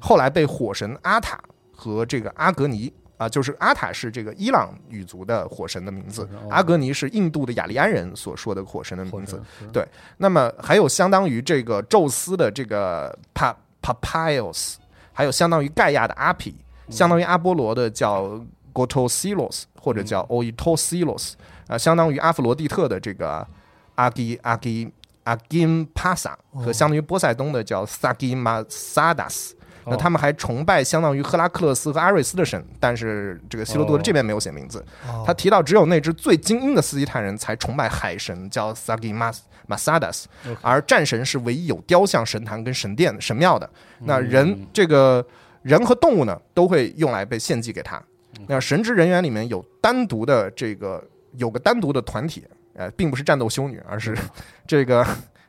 [0.00, 1.40] 后来被火神阿塔
[1.74, 6.48] 和这个阿格尼啊，就是阿塔是这个伊朗语族的火神的名字，哦。
[6.50, 9.42] 阿格尼是印度的雅利安人所说的火神的名字。
[9.72, 9.86] 对。
[10.18, 14.74] 那么还有相当于这个宙斯的这个帕 Papios，
[15.16, 16.54] 还有相当于盖亚的阿皮，
[16.90, 18.38] 相当于阿波罗的叫
[18.74, 21.32] Gotosilos 或者叫 Oitosilos，
[21.68, 23.46] 啊，相当于阿弗罗狄特的这个
[23.94, 24.92] 阿基阿基
[25.24, 29.52] 阿金帕萨和相当于波塞冬的叫 Sagimasadas。
[29.88, 34.84] 那他们还崇拜相当于赫拉克勒斯和阿瑞斯的神，但是这个希罗多德这边没有写名字。
[35.08, 35.22] 哦。
[35.24, 40.24] 他提到只有那支最精英的斯基泰人才崇拜海神，叫 Sagi Mas Masadas，
[40.62, 43.66] 而战神是唯一有雕像、神坛跟神殿、神庙的。
[44.00, 45.26] 嗯那人这个
[45.62, 47.96] 人和动物呢，都会用来被献祭给他。
[48.38, 51.02] 嗯那神职人员里面有单独的这个
[51.36, 54.30] 有个单独的团体，呃，并不是战斗修女，而是嗯
[54.66, 55.06] 这个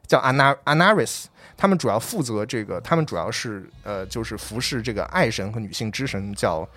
[0.08, 1.26] 叫 Ana Anaris。
[1.58, 6.68] 他们主要负责这个，他们主要是呃，就是服侍这个爱神和女性之神，叫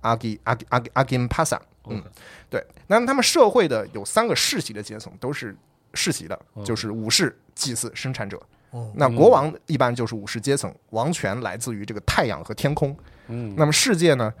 [0.00, 1.60] 阿基阿基阿基阿金帕萨。
[1.88, 2.02] 嗯
[2.48, 2.64] 对。
[2.86, 5.54] 那么他们社会的有三个世袭的阶层，都是
[5.94, 8.40] 世袭的，哦就是武士、祭祀、生产者。
[8.70, 12.96] 哦那国王一般就是武士阶层，王权来自于这个太阳和天空。
[13.28, 14.32] 嗯那么世界呢，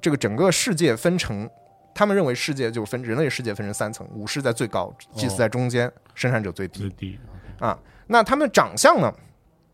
[0.00, 1.48] 这个整个世界分成，
[1.94, 7.18] 他们认为世界就分人类世界分成三层，武士在最高，祭祀在中间，生产者最低最低
[7.58, 7.78] 啊。
[8.06, 9.12] 那他们长相呢，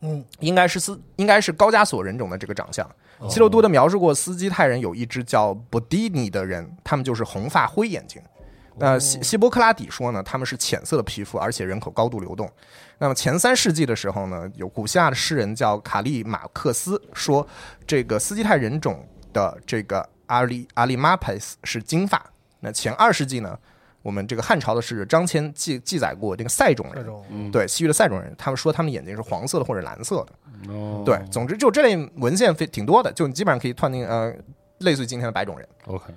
[0.01, 2.89] 嗯，应该是斯应该是高加索人种的这个长相。
[3.29, 8.21] 希罗多德描述过斯基泰人有一支叫布迪尼的人，他们就是红发灰眼睛。
[8.79, 12.51] 那希希波克拉底说呢，他们是浅色的皮肤，而且人口高度流动。
[12.99, 17.47] 那么前三世纪的时候呢，有古希腊的诗人叫卡利马克斯说，
[17.87, 22.25] 这个斯基泰人种的这个阿里阿里马佩斯是金发。
[22.61, 23.59] 那前二世纪呢，
[24.03, 30.73] 我们这个汉朝的诗人张骞记记载过这个塞种人，嗯对西域的塞种人，他们说他们眼睛是黄色的或者蓝色的。
[30.73, 34.33] 哦对，总之就这类文献非挺多的，就你基本上可以断定，呃，
[34.79, 35.69] 类似于今天的白种人。
[35.87, 36.15] OK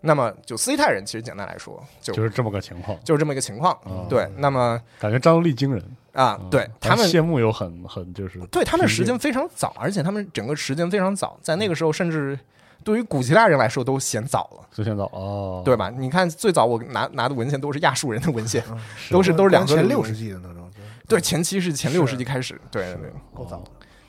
[0.00, 3.72] 那么就斯基泰人，其实简单来说，就就是这么个情况，就是这么一个情况。
[3.84, 4.06] 哦。
[4.08, 5.82] 对，那么感觉战斗力惊人。
[6.12, 12.36] 啊，对他们，谢幕有很很就是对他们时间非常早，而且他们整个时间非常早，在那个时候，甚至
[12.82, 15.90] 对于古希腊人来说都嫌早了，都嫌早哦，对吧？
[15.90, 18.76] 你看最早我拿拿的文献都是亚述人的文献，嗯
[19.12, 20.68] 都是都是两个前六世纪的那种，
[21.06, 23.12] 对，前期是前六世纪开始，对对对。
[23.32, 23.62] 够早。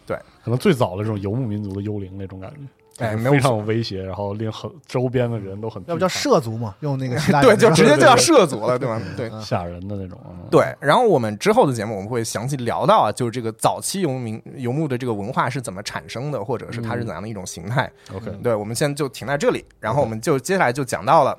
[0.07, 0.17] 对。
[0.43, 2.57] 可能最早的这种游牧民族的幽灵那种感觉，
[2.99, 6.75] 哎，没有非常有威胁，然后令很周边的人都很要不叫涉足嘛？
[6.81, 9.01] 用那个 希腊对，就直接就叫涉足了，对吧？
[9.15, 9.29] 对。
[9.41, 10.19] 吓人的那种。
[10.29, 17.91] 嗯，对，然后我们之后的节目我们会详细聊到啊，就是这个早期游民游牧的这个文化是怎么产生的，或者是它是怎样的一种形态。
[18.13, 21.37] OK，对，我们现在就停在这里，然后我们就接下来就讲到了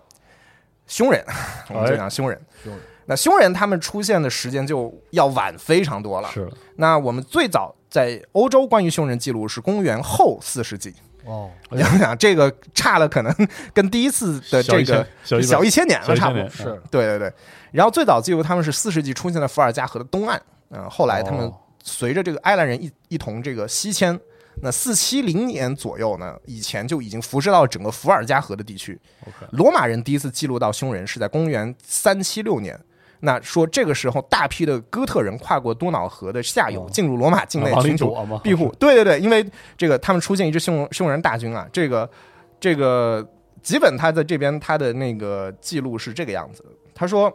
[0.86, 1.24] 匈人，
[1.68, 2.40] 我们就讲匈人。
[2.64, 6.28] 匈人那匈人他们出现的时间就要晚非常多了。
[6.28, 10.94] 是，那我们最早在欧洲关于匈人记录是公元后四世纪，
[11.24, 13.34] 哦，想想这个差了，可能
[13.74, 16.48] 跟第一次的这个小一小千年了，差不多。
[16.48, 17.32] 是对对对，
[17.72, 24.18] 然后最早记录他们是四世纪出现在伏尔加河的东岸，嗯、后来他们哦随着这个埃兰人一一同这个西迁，
[24.62, 29.00] 那四七零年左右呢，以前就已经辐射到整个伏尔加河的地区。
[29.22, 32.78] OK 罗马人第一次记录到匈人是在公元三七六年。
[33.20, 38.74] 那说这个时候，大批的哥特人跨过多瑙河的下游，哦进入罗马境内寻求，庇护。
[38.78, 42.10] 对对对，因为这个他们出现一支匈匈人大军啊，这个
[42.58, 43.26] 这个
[43.62, 47.30] 吉本他在这边他的那个记录是这个样子的，他说，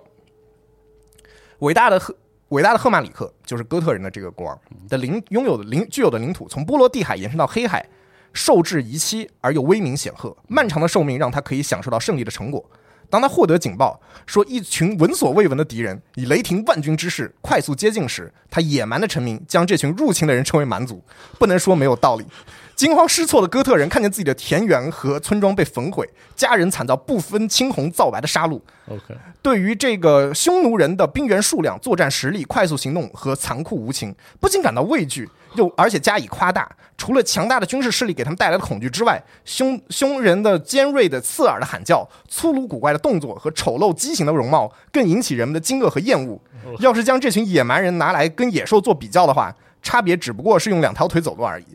[1.59, 2.15] 伟大的赫
[2.49, 7.87] 伟大的赫曼里克就是哥特人的这个国王的领拥有的领具有的领土，从波罗的海延伸到黑海，
[8.33, 12.67] 受制遗期而又威名显赫，漫长的寿命让他可以享受到胜利的成果。
[13.09, 21.03] 当他获得警报说一群闻所未闻的敌人以雷霆万钧之势快速接近时，他野蛮的臣民将这群入侵的人称为蛮族，
[21.39, 22.25] 不能说没有道理。
[22.75, 28.59] 惊慌失措的哥特人看见自己的田园和村庄被焚毁，家人惨遭不分青红皂白的杀戮
[28.89, 36.69] ，OK，对于这个匈奴人的兵员数量、作战实力、快速行动和残酷无情，不仅感到畏惧，又而且加以夸大。
[36.97, 46.39] 除了强大的军事势力给他们带来的恐惧之外，匈匈人的尖锐的、刺耳的喊叫、粗鲁古怪的动作和丑陋畸形的容貌，更引起人们的惊愕和厌恶。
[46.79, 51.65] 要是将这群野蛮人拿来跟野兽做比较的话，差别只不过是用两条腿走路而已。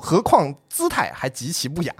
[0.00, 1.94] 何况姿态还极其不雅，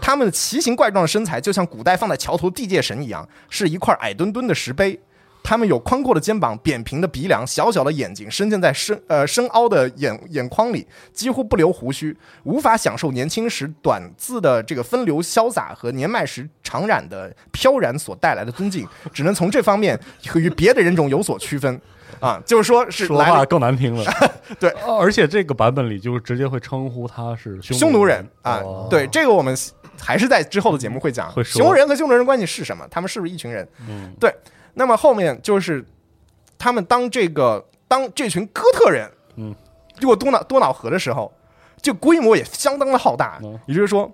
[0.00, 5.00] 他们的奇形怪状的身材就像古代放在桥头地界神一样，是一块矮墩墩的石碑。
[5.46, 21.78] 他们有宽阔的肩膀、扁平的鼻梁、小小的眼睛，深陷在深呃深凹的眼眼眶里，几乎不留胡须，无法享受年轻时短暂的这个风流潇洒和年迈时长染的飘然所带来的尊敬，只能从这方面和与别的人种有所区分。
[22.20, 24.04] 啊，就是说是说话更难听了。
[24.60, 29.56] 对哦，而且这个版本里就直接会称呼他是匈匈奴人啊，哦对这个我们
[29.98, 32.86] 还是在之后的节目会讲，匈奴人和匈奴人关系是什么？
[32.90, 33.66] 他们是不是一群人？
[33.88, 34.34] 嗯，对。
[34.74, 35.84] 那么后面就是
[36.58, 39.54] 他们当这个当这群哥特人，嗯，
[40.02, 41.32] 过多瑙多瑙河的时候，
[41.80, 44.10] 这规模也相当的浩大嗯，也就是说。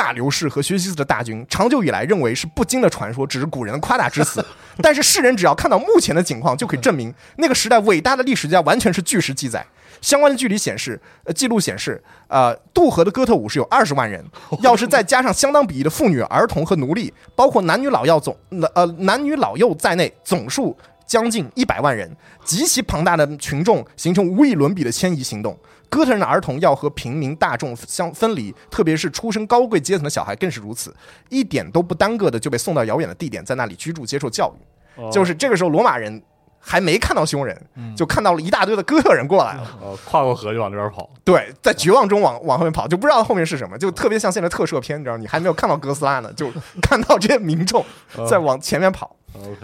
[0.00, 4.42] 大流士和薛西斯的大军，长久以来认为是不经的传说，只是古人的夸大之词。
[4.80, 9.62] 但是世人只要看到目前的景况，就可以证明那个时代伟大的历史家完全是据实记载。
[10.00, 14.24] 相关的距离显示，呃，记录显示，呃，渡河的哥特武士有二十万人，
[14.64, 18.34] 要是再加上相当比例的妇女、儿童和奴隶，包括男女老幼总
[18.74, 20.74] 呃男女老幼在内，总数
[21.06, 22.10] 将近一百万人，
[22.42, 25.54] 极其庞大的群众形成无与伦比的迁移行动。
[25.90, 30.94] 哥特人的儿童要和平民大众相分离，特别是出身高贵阶层的小孩更是如此，
[31.28, 35.02] 一点都不耽搁的就被送到遥远的地点，在那里居住接受教育。
[35.02, 36.22] 哦就是这个时候，罗马人
[36.58, 37.58] 还没看到凶人，
[37.96, 39.62] 就看到了一大堆的哥特人过来了。
[39.80, 41.08] 哦，跨过河就往这边跑。
[41.24, 46.50] 对，在绝望中往往后面跑，就不知道后面是什么，就特别像现在特摄片，你知道，你还没有看到哥斯拉呢， 就
[46.82, 47.84] 看到这些民众
[48.28, 49.16] 在往前面跑。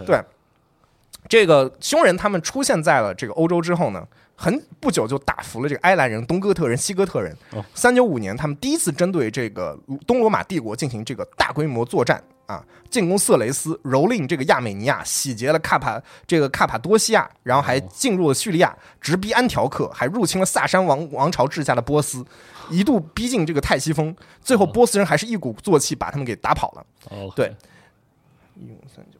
[0.05, 0.19] 对
[1.29, 4.07] 这个凶人他们出现在了这个欧洲之后呢，
[4.39, 7.65] 很不久就打服了这个埃兰人、东哥特人、西哥特人哦。
[7.73, 22.23] 三九五年，他们第一次针对这个东罗马帝国进行这个大规模作战啊，进攻色雷斯，蹂躏这个亚美尼亚，洗劫了卡帕这个卡帕多西亚，然后还进入了叙利亚，直逼安条克，还入侵了萨珊王王朝治下的波斯，
[22.69, 26.85] 一度逼近这个泰西风，最后波斯人还是一鼓作气把他们给打跑了。
[27.35, 27.55] 对
[28.55, 29.17] 一五三九。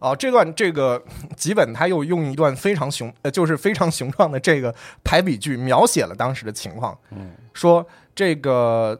[0.00, 1.00] 哦，这段这个
[1.36, 6.98] 吉本他又用一段非常雄呃，就是非常雄壮的这个排比句描写了当时的情况。
[7.10, 8.98] 嗯，说这个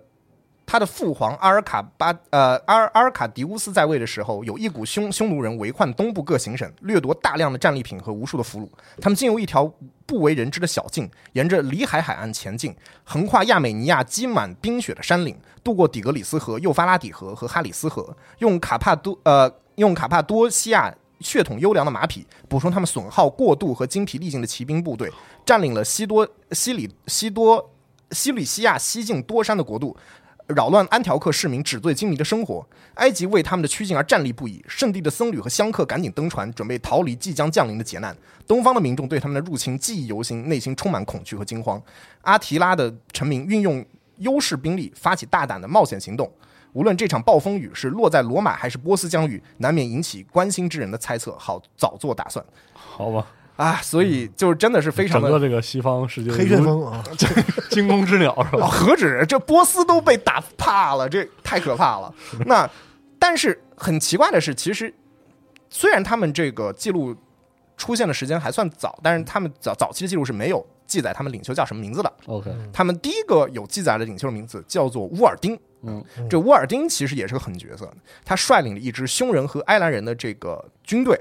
[0.67, 8.69] 他的父皇阿尔卡巴呃阿尔阿尔卡迪乌斯在位的时候，有一股匈匈奴人围困东部各行省，掠夺大量的战利品和无数的俘虏。
[9.01, 9.73] 他们经由一条
[10.07, 20.95] 不为人知的小径，沿着里海海岸前进，横跨亚美尼亚积满冰雪的山岭，渡过底格里斯河、幼发拉底河和哈里斯河，用卡帕多呃用卡帕多西亚。
[21.21, 25.13] 血统优良的马匹，补充他们损耗过度和精疲力尽的骑兵部队，
[25.45, 27.71] 占领了西多西里西多
[28.11, 29.95] 西里西亚西境多山的国度，
[30.47, 32.67] 扰乱安条克市民纸醉金迷的生活。
[32.95, 38.17] 埃及为他们的趋近而战栗不已，圣地的僧侣和香客赶紧登船，准备逃离即将降临的劫难。
[38.47, 41.79] 东方的民众对他们的入侵记忆犹新，内心充满恐惧和惊慌。
[42.23, 43.85] 阿提拉的臣民运用
[44.21, 46.33] 优势兵力发起大胆的冒险行动。
[46.73, 53.81] 无论这场暴风雨是落在罗马还是波斯疆域，难免引起关心之人的猜测，好早做打算好吧，啊！
[53.83, 57.05] 所以就是真的是非常的整个这个西方世界黑旋风啊，
[57.71, 58.67] 惊弓之鸟是哦，吧？
[58.69, 62.15] 何止这波斯都被打怕了，这太可怕了。
[62.47, 62.69] 那
[63.19, 64.95] 但是很奇怪的是，其实
[65.69, 67.15] 虽然他们这个记录
[67.77, 72.13] 出现的时间还算早，但是他们早早期的记录是没有记载他们领袖叫什么名字的。
[72.27, 75.59] OK，他们第一个有记载的领袖名字叫做乌尔丁。
[75.83, 77.91] 嗯，这乌尔丁其实也是个狠角色，
[78.25, 81.19] 他率领了一支匈人和埃兰人的这个军队，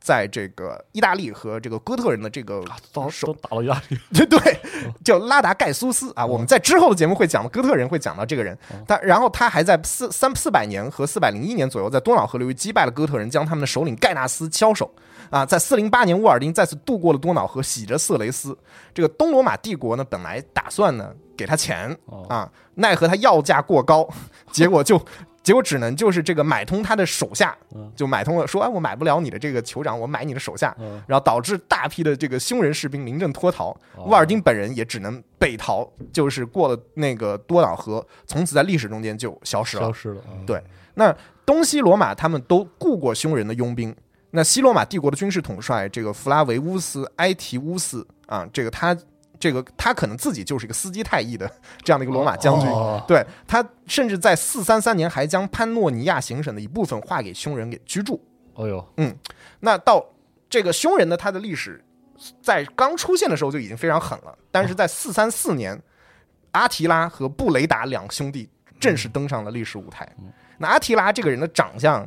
[0.00, 4.60] 在这个意大利和这个哥特人的这个都手都打到意大利， 对对，
[5.04, 6.24] 叫拉达盖苏斯啊。
[6.24, 8.56] 我们在之后的节目会讲到哥特人，会讲到这个人。
[8.86, 14.90] 他然后他还在四三四百年和四百零一年左右，在多瑙河流域击败了哥特人，将他们的首领盖纳斯枭首。
[15.30, 18.56] 啊，在四零八年，沃尔丁再次渡过了多瑙河，洗着色雷斯。
[18.94, 24.08] 这个东罗马帝国呢，本来打算呢给他钱哦啊，奈何他要价过高，
[24.50, 25.00] 结果就
[25.42, 30.74] 结果只能就是这个买通他的手下嗯，就买通了，说哎，我买不了你的这个酋长，我买你的手下。
[30.78, 39.82] 嗯，然后导致大批的这个匈人士兵临阵脱逃，哦乌尔丁本人也只能北逃，就是过了那个多瑙河，从此在历史中间就消失了。
[39.82, 40.62] 消失了，嗯对
[40.94, 41.14] 那
[41.44, 43.94] 东西罗马他们都雇过匈人的佣兵，
[44.30, 48.96] 那西罗马帝国的军事统帅这个弗拉维乌斯·埃提乌斯啊，这个他
[49.38, 51.50] 这个他可能自己就是一个司机太乙的
[51.82, 52.68] 这样的一个罗马将军。
[52.68, 58.20] 哦对他，甚至在四三三年还将潘诺尼亚行省的一部分划给匈人给居住。
[58.54, 58.84] 哦呦，
[59.60, 60.04] 那到
[60.48, 61.82] 这个匈人呢，他的历史
[62.42, 65.78] 在刚出现的时候就已经非常狠了，但是在四三四年，
[66.52, 68.48] 阿提拉和布雷达两兄弟
[68.80, 70.10] 正式登上了历史舞台。
[70.58, 72.06] 那阿提拉这个人的长相，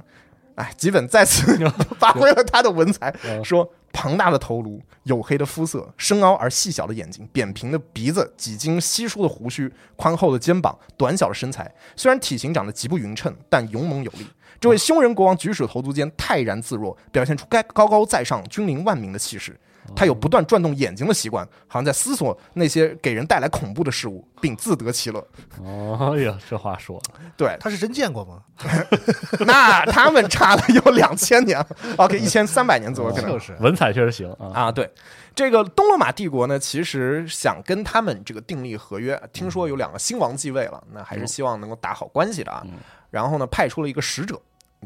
[0.60, 1.58] 哎，吉本再次
[1.98, 14.28] 发挥了他的文采，嗯说庞大的头颅、黝黑的肤色、深凹而细小的眼睛、扁平的鼻子、几经稀疏的胡须、宽厚的肩膀、短小的身材，虽然体型长得极不匀称，但勇猛有力。
[14.60, 19.58] 这位匈人国王举手投足间泰然自若，表现出该高高在上、君临万民的气势。
[19.96, 25.26] 他有不断转动眼睛的习惯，好像在思索那些给人带来恐怖的事物， 并自得其乐。
[25.64, 28.42] 哦哎呀，这话说的，对，他是真见过吗？
[29.46, 31.64] 那他们差了有两千年
[31.98, 33.32] ，OK， 一千三百年左右可能。
[33.32, 33.40] 就。
[33.40, 33.56] 是。
[33.60, 34.92] 文采确实行啊，啊，对，
[35.34, 42.66] 这个东罗马帝国呢，其实想跟他们这个订立合约，听说有两个新王继位了，那还是希望能够打好关系的啊。
[43.10, 44.40] 然后呢，派出了一个使者，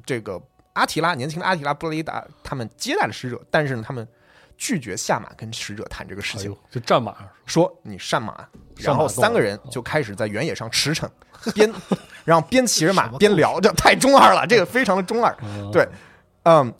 [0.05, 0.39] 这个
[0.73, 4.07] 阿提拉年轻的阿提拉布雷达，他们接待了使者，但是呢，他们
[4.57, 7.15] 拒绝下马跟使者谈这个事情，哎呦，这战马。
[7.45, 8.47] 说你善马，
[8.77, 11.07] 然后三个人就开始在原野上驰骋，
[11.53, 11.71] 边
[12.23, 15.35] 然后边骑着马边聊， 这太中二了，这个非常的中二。
[15.71, 15.87] 对，
[16.43, 16.73] 嗯，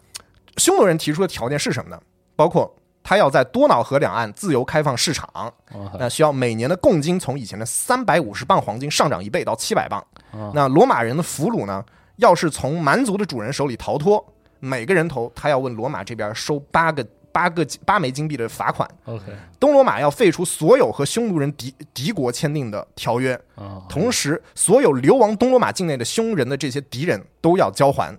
[0.58, 2.00] 匈奴人提出的条件是什么呢？
[2.36, 5.92] 包括他要在多瑙河两岸自由开放市场，哦。
[6.00, 10.00] 那需要每年的贡金从以前的三百五十磅黄金上涨一倍到七百磅。
[10.32, 11.84] 啊那罗马人的俘虏呢，
[12.16, 14.26] 要是从蛮族的主人手里逃脱，
[14.60, 18.90] 每个人头他要问罗马这边收八个八个八枚金币的罚款。
[19.04, 19.26] OK
[19.60, 28.18] 东罗马要废除所有和匈奴人敌敌国签订的条约，啊，同时所有流亡东罗马境内的匈人的这些敌人都要交还，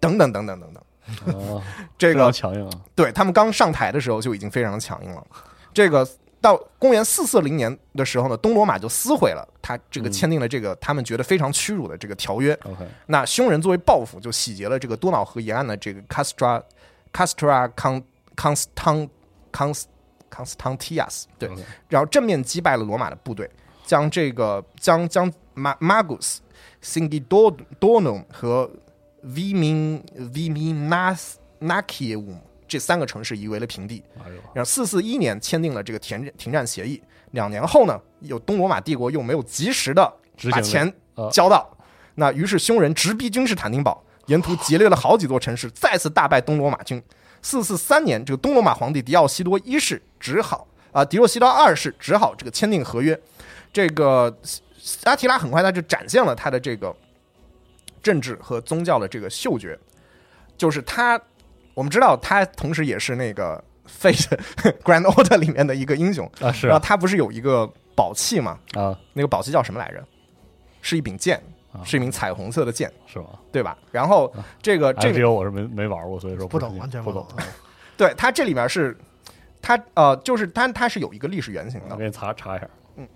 [0.00, 0.82] 等等等等等等。
[1.34, 1.60] 哦
[1.98, 5.26] 这个强硬啊，对他们刚上台的时候就已经非常的强硬了。
[5.74, 6.08] 这个
[6.40, 12.52] 到公元四四零年的时候呢，东罗马就撕毁了他这个签订了这个他们觉得非常屈辱的这个条约。
[12.64, 16.62] OK 那匈人作为报复，就洗劫了这个多瑙河沿岸的这个 Castra
[17.12, 18.02] Castra Con
[18.36, 19.08] Constant
[19.52, 19.84] Const
[20.30, 21.50] Constantius，对。
[21.88, 23.50] 然后正面击败了罗马的部队，
[23.84, 26.38] 将这个将将 Ma Magus、
[26.82, 28.70] Singidonum 和
[29.24, 31.18] Vimin Viminacium
[32.66, 34.02] 这三个城市夷为了平地。
[34.54, 37.02] 然后四四一年签订了这个停停战协议，
[37.32, 40.10] 两年后呢，有东罗马帝国又没有及时的
[40.50, 41.70] 把钱啊交到，
[42.14, 47.02] 那于是匈人直逼君士坦丁堡，沿途劫掠了好几座城市，再次大败东罗马军。
[47.42, 53.18] 四四三年，这个东罗马皇帝迪奥西多一世只好啊，迪奥西多二世只好这个签订合约。
[53.72, 54.34] 这个
[55.04, 56.94] 阿提拉很快他就展现了他的这个
[58.02, 59.78] 政治和宗教的这个嗅觉，
[60.56, 61.20] 就是他，
[61.74, 64.38] 我们知道他同时也是那个 Fate
[64.84, 68.58] Grand Order 里面的一个英雄，啊是啊然后他不是有一个宝器嘛？
[68.74, 70.04] 啊那个宝器叫什么来着？
[70.80, 71.42] 是一柄剑，
[71.84, 73.38] 是一名彩虹色的剑，是吧？
[73.50, 73.76] 对吧？
[73.90, 77.26] 然后这个这个，这个我是没没玩过，所以说不懂，完全不懂。。
[77.96, 78.96] 对它这里面是
[79.60, 81.94] 它呃，就是它它是有一个历史原型的。
[81.94, 83.08] 我给你查查一下，嗯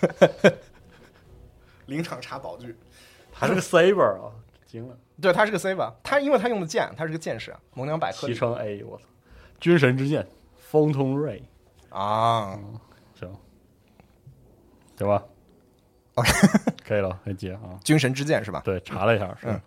[1.86, 2.74] 临场查宝具，
[3.32, 4.32] 它是个 saber 啊，
[4.66, 5.92] 惊了，对，它是个 saber，？
[6.02, 9.04] 它因为它用的剑，它是个剑士啊，蒙娘百科里西城 A，我操，
[9.60, 11.42] 军神之剑，风通锐，
[11.90, 12.58] 啊，
[13.18, 13.30] 行，
[14.96, 15.22] 对吧？
[16.86, 17.78] 可以了，可以接啊。
[17.84, 18.62] 军神之剑是吧？
[18.64, 19.60] 对，查了一下，是嗯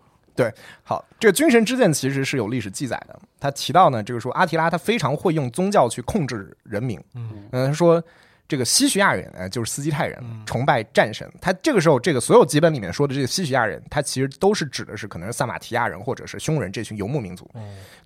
[0.82, 3.18] 好，这个军神之剑其实是有历史记载的。
[3.40, 7.02] 他提到呢，这个说阿提拉他非常会用宗教去控制人民。
[7.14, 8.02] 嗯嗯，他说
[8.46, 11.26] 这个西徐亚人，呃，就是斯基泰人，崇拜战神。
[11.40, 17.50] 他这个时候，这个所有基本里面说的这个西徐亚人，他其实都是指的是可能是萨马提亚人或者是匈人这群游牧民族。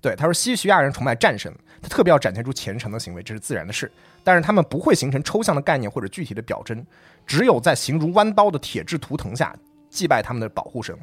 [0.00, 3.90] 对，他说西徐亚人崇拜战神，他特别要展现出虔诚的行为，这是自然的事。
[4.22, 6.86] 但是他们不会形成抽象的概念或者具体的表征，
[7.30, 9.56] 只有在形如弯刀的铁质图腾下
[9.88, 10.98] 祭拜他们的保护神。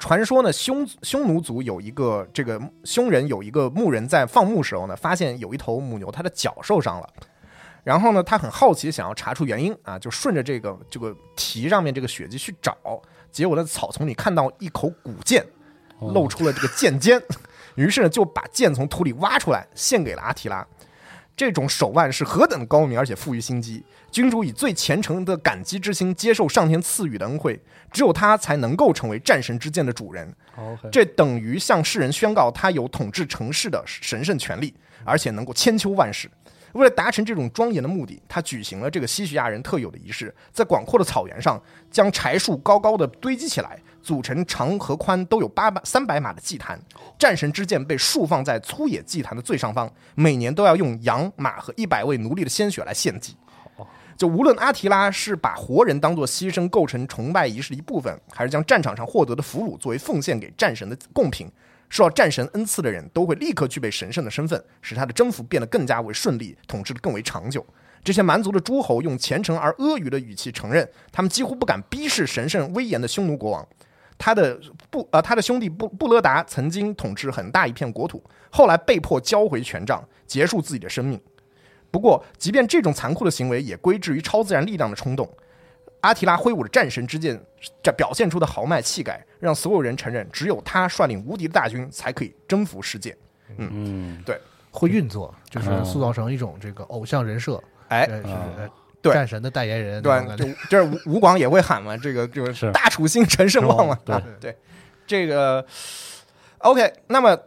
[0.00, 7.08] 传说呢，匈匈奴族有一个这个匈人有一个牧人在放牧时候呢，发现有一头母牛它的脚受伤了，
[7.84, 12.76] 然后呢，他很好奇想要查出原因啊，就顺着这个这个蹄上面这个血迹去找，
[13.30, 15.46] 结果在草丛里看到一口古剑，
[16.00, 17.22] 露出了这个剑尖，
[17.76, 20.66] 于是呢就把剑从土里挖出来献给了阿提拉。
[21.36, 23.82] 这种手腕是何等高明，而且富于心机。
[24.10, 27.58] 君主以最虔诚的感激之心接受上天赐予的恩惠，
[27.90, 30.30] 只有他才能够成为战神之剑的主人。
[30.92, 34.74] 这等于向世人宣告他有统治城市的神圣权利，
[35.04, 36.30] 而且能够千秋万世。
[36.72, 41.60] 为了达成这种庄严的目的，他举行了这个西徐亚人特有的仪式，在广阔的草原上
[41.90, 46.80] 将柴树高高的堆积起来，组成长和宽都有八百三百码的祭坛。
[47.18, 53.36] 战神之剑被竖放在粗野祭坛的最上方，每年都要用羊、马和一百位奴隶的鲜血来献祭。
[54.16, 61.50] 就无论阿提拉是把活人当做牺牲构成崇拜仪式的一部分，还是将战场上获得的俘虏作为奉献给战神的贡品，
[61.88, 67.64] 受到战神恩赐的人都会立刻具备神圣的身份，使他的征服变得更加为顺利，统治的更为长久。
[68.04, 73.66] 这些蛮族的诸侯用虔诚而阿谀的语气承认，他们几乎不敢逼视神圣威严的匈奴国王。
[74.20, 74.60] 他的
[74.90, 81.18] 布呃，他的兄弟布布勒达曾经统治很大一片国土，后来被迫交回权杖，结束自己的生命。
[81.90, 85.26] 不过，即便这种残酷的行为也归之于超自然力量的冲动。
[86.02, 87.40] 阿提拉挥舞着战神之剑，
[87.82, 93.16] 这表现出的豪迈气概，让所有人承认，只有他率领无敌的大军才可以征服世界。
[93.56, 94.38] 嗯，对
[94.70, 98.70] 会运作，就是哦塑造成一种这个偶像人设，哎，呃是
[99.02, 103.98] 对战神的代言人对，就是吴吴广也会喊嘛，这个就是是大楚兴陈胜旺嘛。
[104.04, 104.56] 对啊对，
[105.06, 105.64] 这个
[106.58, 107.38] OK，那么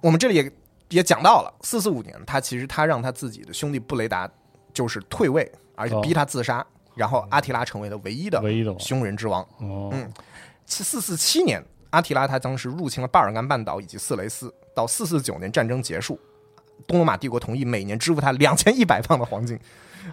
[0.00, 0.52] 我们这里也
[0.90, 4.30] 也讲到了，四四五年，他其实他让他自己的兄弟布雷达
[4.72, 9.42] 就是退位，而且逼他自杀，然后阿提拉成为了唯一的唯一的王匈人之王。
[9.58, 10.12] 哦，嗯
[10.64, 14.52] 四四七年，阿提拉他当时入侵了巴尔干半岛以及色雷斯。
[14.74, 16.18] 到四四九年战争结束，
[16.86, 19.60] 东罗马帝国同意每年支付他两千一百磅的黄金。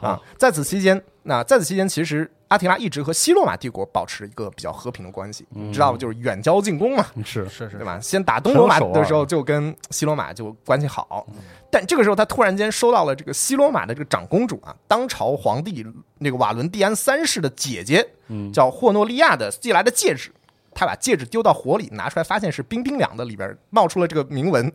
[0.02, 5.98] 啊，在此期间，那在此期间，其实阿提拉一直和西罗马帝国保持一个比较和平的关系，你知道吧？
[5.98, 7.48] 就是远交近攻嘛，是。
[7.48, 7.78] 是是。
[7.78, 8.00] 对吧？
[8.00, 11.28] 先打东罗马的时候，就跟西罗马就关系好，
[11.70, 15.86] 但这个时候他突然间收到了这个西罗马的这个长公主啊，当朝皇帝
[16.18, 18.52] 那个瓦伦蒂安三世的姐姐，嗯。
[18.52, 20.32] 叫霍诺利亚的寄来的戒指，
[20.74, 24.72] 他把戒指丢到火里，拿出来发现是冰冰凉的，里边冒出了这个铭文。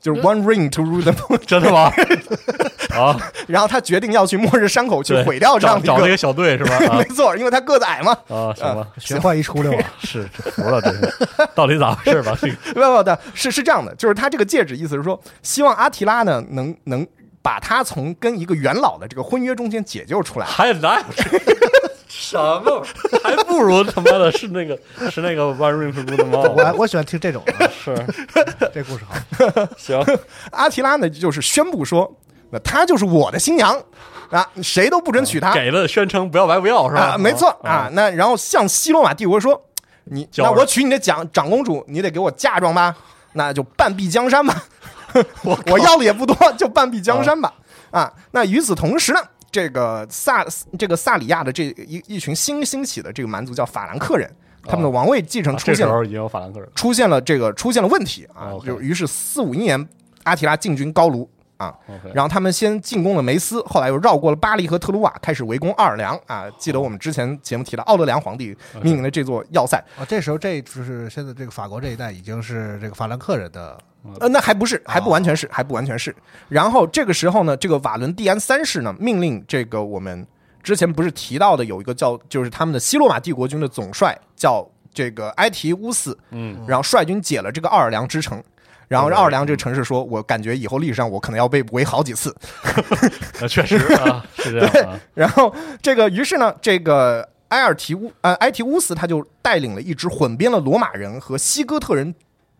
[0.00, 1.92] 就是 one ring to rule them，真的吗？
[2.96, 6.74] 啊，然后他决定要去末日山口去毁掉这样的一个，找找那个小队是吧？
[6.90, 11.12] 啊 没错，因为他个子矮嘛，啊，行吧，玄幻一出溜啊， 是是服了，真是，
[11.54, 12.36] 到底咋回事吧？
[12.40, 17.06] 不不不，是是这样的，就是他这个戒指意思是说，希望阿提拉呢能能
[17.42, 20.46] 把他从跟一个元老的这个婚约中间解救出来。
[20.46, 21.22] 还哪有这
[22.08, 22.84] 什么？
[23.22, 24.78] 还不如他妈的是那个
[25.10, 27.94] 是那个 One Ring Rule them 我我喜欢听这种的，是
[28.72, 30.02] 这故事好， 行，
[30.50, 32.10] 阿提拉呢就是宣布说，
[32.50, 33.80] 那她就是我的新娘
[34.30, 37.12] 啊，谁都不准娶她给了宣称不要白不要是吧？
[37.14, 37.88] 啊，没错啊。
[37.92, 39.62] 那然后向西罗马帝国说，
[40.04, 42.94] 你那我娶你的长长公主，你得给我嫁妆吧，
[43.34, 44.64] 那就半壁江山吧。
[45.42, 47.52] 我我要的也不多，就半壁江山吧。
[47.90, 49.20] 啊，那与此同时呢，
[49.50, 50.44] 这个萨
[50.78, 54.30] 这个萨里亚的这一一群新兴起的这个蛮族叫法兰克人，
[54.64, 59.88] 他们的王位继承啊出现了、已经有法兰克人，出现了这个出现了问题啊就于是四五一年，
[60.24, 61.28] 阿提拉进军高卢。
[61.58, 61.76] 啊
[62.14, 66.46] 然后他们先进攻了梅斯，后来又绕过了巴黎和特鲁瓦，开始围攻奥尔良啊。
[66.56, 73.76] 记得我们之前节目提到，奥勒良皇帝命名的这座要塞，啊，这时候这就是现在这个法国这一带已经是这个法兰克人的
[74.20, 76.14] 呃，那还不是，还不完全是，还不完全是。
[76.48, 80.24] 然后这个时候呢，这个瓦伦蒂安三世呢，命令这个我们
[80.62, 88.40] 之前不是提到的有一个叫，就是他们的西罗马帝国军的总帅叫这个埃提乌斯，嗯，然后率军解了这个奥尔良之城。
[88.88, 92.34] 然后奥尔良这个城市说，我感觉以后历史上我可能要被围好几次。
[93.40, 102.14] 那确实啊，是这样啊， 然后这个，于是呢，这个埃尔提乌呃埃提乌斯他就带领了一支混编了罗马人和西哥特人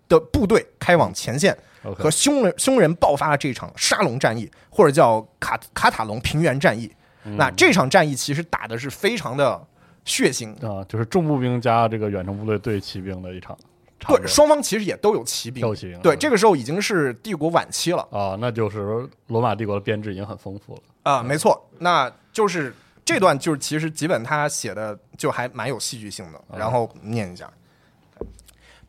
[0.08, 1.56] 的部队开往前线，
[1.96, 6.92] 和匈人匈人爆发了这场沙龙战役，或者叫卡卡塔隆平原战役。
[7.24, 9.60] 嗯那这场战役其实打的是非常的
[10.04, 10.50] 血腥。
[10.66, 13.58] 啊，就是重步兵加这个远程部队对骑兵的一场
[14.14, 15.68] 场对，双方其实也都有骑兵都。
[15.68, 16.00] 有骑兵。
[16.00, 20.80] 对，嗯这个时候已经是帝国晚期了啊，那就是罗马帝国的编制已经很丰富了。
[21.02, 27.50] 啊、没错，那就是这段就是其实吉本他写的就还蛮有戏剧性的，然后念一下。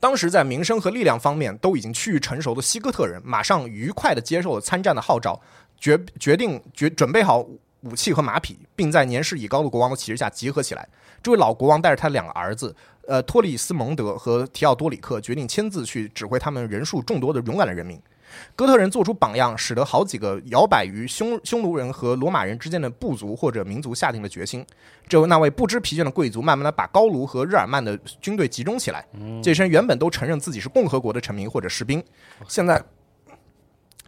[0.02, 5.40] 当时在名声和力量方面都已经趋于成熟的西哥特人，马上愉快地接受了参战的号召，
[5.78, 7.46] 决决定决准备好
[7.82, 10.88] 武器和马匹，并在年事已高的国王的旗帜下集合起来。
[11.24, 12.76] 这位老国王带着他两个儿子，
[13.08, 18.02] 呃，托里斯蒙德和提奥多里克，决定亲自去指挥他们人数众多的勇敢的人民。
[18.56, 24.64] 哥特人做出榜样，使得好几个摇摆于匈匈奴人和罗马人之间的部族或者民族下定了决心。
[25.08, 29.04] 这位那位不知疲倦的贵族，慢慢的把高卢和日耳曼的军队集中起来。
[29.42, 32.04] 这些人原本都承认自己是共和国的臣民或者士兵，
[32.48, 32.80] 现在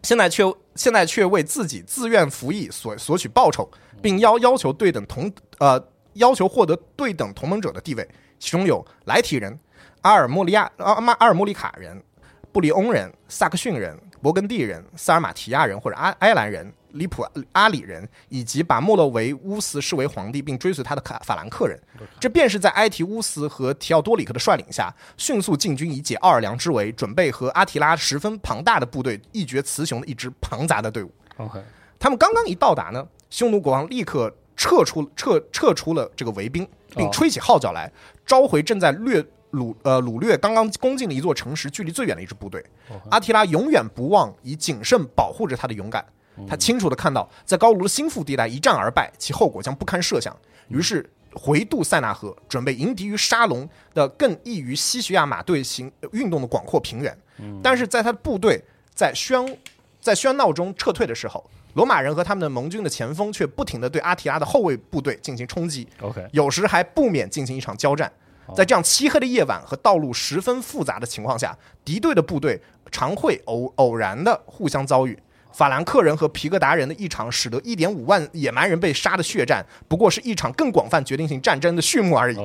[0.02, 0.42] 现在却
[0.74, 5.82] 现在却为自己自愿服役所索取报酬，并要要求对等同呃
[6.14, 9.58] 要求获得对等同盟者的地位，其中有莱提人、
[10.00, 12.02] 阿尔莫利亚、阿阿阿尔莫里卡人、
[12.50, 21.78] 布里翁人、萨克逊人、勃艮第人、萨尔马提亚人或者埃埃兰人、里普阿里人，以及把莫洛维乌斯视为皇帝并追随他的卡法兰克人。
[22.20, 31.10] 这便是在埃提乌斯和提奥多里克的率领下，迅速进军，以解奥尔良之围，准备和阿提拉十分庞大的部队一决雌雄的一支庞杂的队伍。
[31.38, 31.62] OK，
[31.98, 37.90] 他们刚刚一到达呢，匈奴国王立刻撤出撤撤出了这个围兵，并吹起号角来，
[38.26, 42.64] 召回正在掠掳呃掳掠刚刚攻进的一座城池距离最远的一支部队。
[43.10, 46.04] 阿提拉永远不忘以谨慎保护着他的勇敢。
[46.48, 50.36] 他清楚地看到，在高卢的心腹地带一战而败，其后果将不堪设想。
[50.68, 57.16] 于是回渡塞纳河，准备迎敌于沙龙的更易于西徐亚马队行运动的广阔平原。
[57.62, 58.62] 但是在他的部队
[58.94, 59.56] 在喧
[60.00, 68.12] 在喧闹中撤退的时候，罗马人和他们的盟军的前锋却不停地对阿提拉的后卫部队进行冲击，OK，有时还不免进行一场交战。
[68.54, 72.60] 在这样漆黑的夜晚和道路十分复杂的情况下，敌对的部队
[72.90, 75.18] 常会偶偶然的互相遭遇。
[75.52, 82.38] 法兰克人和皮格达人的一场使得一点五万野蛮人被杀的血战，不过是一场更广泛决定性战争的序幕而已。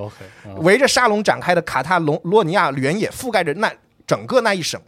[0.58, 3.72] 围着沙龙展开的卡塔隆罗尼亚原野覆盖着那
[4.06, 4.80] 整个那一省。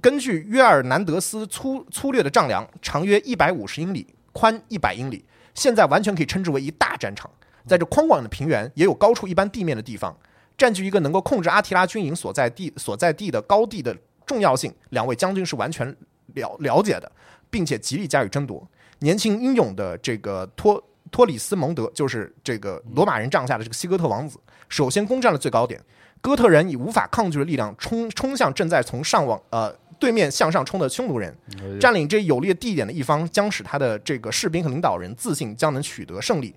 [0.00, 5.24] 根据约尔南德斯粗粗略的丈量，长约一百五十英里，宽一百英里，
[5.54, 7.30] 现在完全可以称之为一大战场。
[7.66, 10.14] 在这宽广的平原，也有高出一般地面的地方，
[10.58, 13.96] 占据一个能够控制阿提拉军营所在地所在地的高地的
[14.26, 15.86] 重要性，两位将军是完全
[16.34, 17.10] 了了解的，
[17.50, 18.66] 并且极力加以争夺。
[19.00, 24.38] 年轻英勇的这个托托里斯蒙德，就是这个罗马人帐下的这个西哥特王子，
[24.68, 25.80] 首先攻占了最高点。
[26.20, 31.32] 哥特人以无法抗拒的力量冲冲向正在从上往呃对面向上冲的匈奴人，
[31.80, 36.52] 占领这有利的地点的一方将使他的这个士兵和领导人自信将能取得胜利。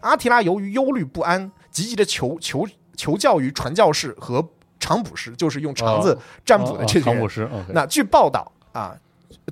[0.00, 2.66] 阿提拉由于忧虑不安，积极的求求
[2.96, 4.44] 求教于传教士和
[4.80, 7.28] 长卜师，就是用肠子占卜的这些人长卜。
[7.28, 8.94] 师 OK，那据报道啊，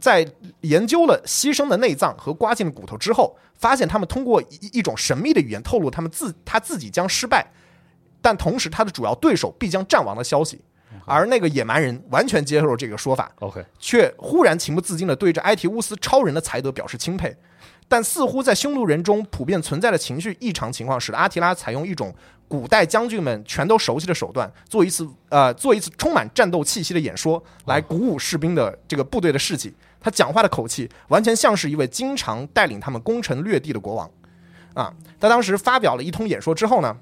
[0.01, 0.27] 在
[0.63, 7.47] 研究了牺牲的内脏和刮进的骨头之后，发现他们通过一一种神秘的语言透露他们自他自己将失败，
[8.21, 10.61] 但同时他的主要对手必将战亡的消息。
[11.07, 17.35] 而那个野蛮人完全接受了这个说法，OK，却忽然情不自禁地对着埃提乌斯超人的才德表示钦佩。
[17.93, 22.11] 但似乎在匈奴人中普遍存在的情绪异常情况，使得阿提拉采用一种
[22.49, 29.75] 古代将军们全都熟悉的手段，做一次呃做一次充满战斗气息的演说，来鼓舞士兵的这个部队的士气。
[30.01, 34.11] 他讲话的口气完全像是一位经常带领他们攻城略地的国王
[34.73, 34.95] 啊。
[35.21, 36.97] 他当时发表了一通演说之后呢，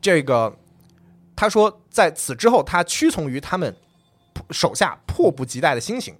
[0.00, 0.56] 这个
[1.34, 3.74] 他说，在此之后，他屈从于他们
[4.50, 6.14] 手下迫不及待的心情，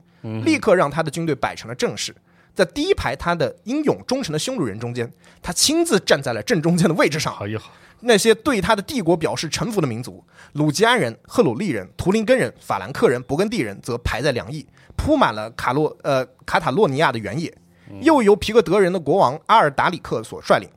[0.45, 2.13] 立刻让他的军队摆成了阵势。
[2.55, 7.35] 在第一排他的英勇忠诚的匈奴人中间，他亲自站在了正中间的位置上。
[7.41, 7.61] 哎呀，
[8.01, 17.53] 那些对他的帝国表示臣服的民族，鲁吉安人、赫鲁利人、图林根人、法兰克人、勃艮第人，则排在两翼，铺满了卡洛呃卡塔洛尼亚的原野。
[18.01, 20.69] 又由皮格德人的国王阿尔达里克所率领，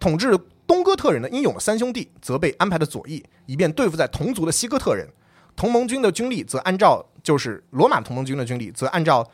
[0.00, 5.08] 统治东哥特人的英勇的三兄弟，则被安排的左翼，以便对付在同族的西哥特人。
[5.54, 9.26] 同盟军的军力则按照就是罗马同盟军的军力，则按照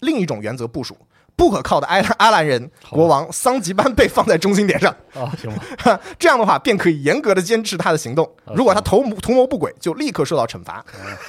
[0.00, 0.96] 另一种原则部署。
[1.42, 8.30] 不可靠的埃阿兰人国王桑吉班被放在中心点上，啊，行吧， 这样的话，便可以严格的监视他的行动。
[8.54, 10.84] 如果他图谋图谋不轨，就立刻受到惩罚。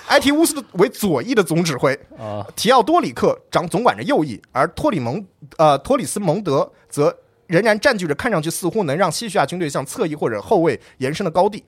[0.09, 5.25] 埃提乌斯为左翼的总指挥，啊，提奥多里克掌总管着右翼，而托里蒙
[5.57, 11.65] 呃托里斯蒙德则仍然占据着看上去似乎能让西西亚军队向侧翼或者后卫延伸的高地。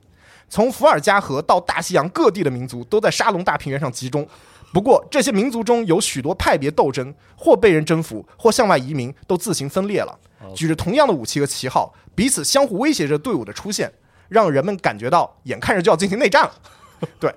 [0.47, 4.27] 从伏尔加河到大西洋各地的民族都在沙龙大平原上集中，
[4.75, 10.19] 不过，这些民族中有许多派别斗争，或被人征服，或向外移民，都自行分裂了。
[10.53, 13.89] 举着同样的武器和旗号，彼此相互威胁着队伍的出现，
[14.27, 16.51] 让人们感觉到眼看着就要进行内战了。
[17.21, 17.33] 对，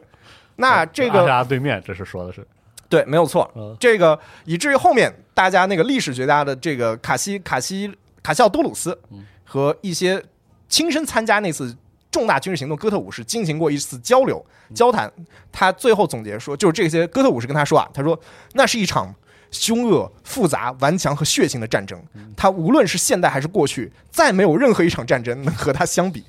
[0.56, 2.44] 那这个拉对面，这是说的是
[2.88, 3.76] 对，没有错嗯。
[3.78, 9.00] 这个以至于后面大家那个历史学家的这个卡西卡西卡西奥多鲁斯
[9.44, 10.20] 和一些
[10.68, 11.76] 亲身参加那次
[12.10, 14.44] 重大军事行动哥特武士进行过一次交流
[14.74, 15.12] 交谈，
[15.52, 18.18] 他最后总结说，就是这些哥特武士跟他说啊，他说
[18.52, 19.14] 那是一场。
[19.50, 21.98] 凶恶、复杂、顽强和血腥的战争，
[22.36, 26.22] 他无论是现代还是过去，再没有任何一场战争能和他相比。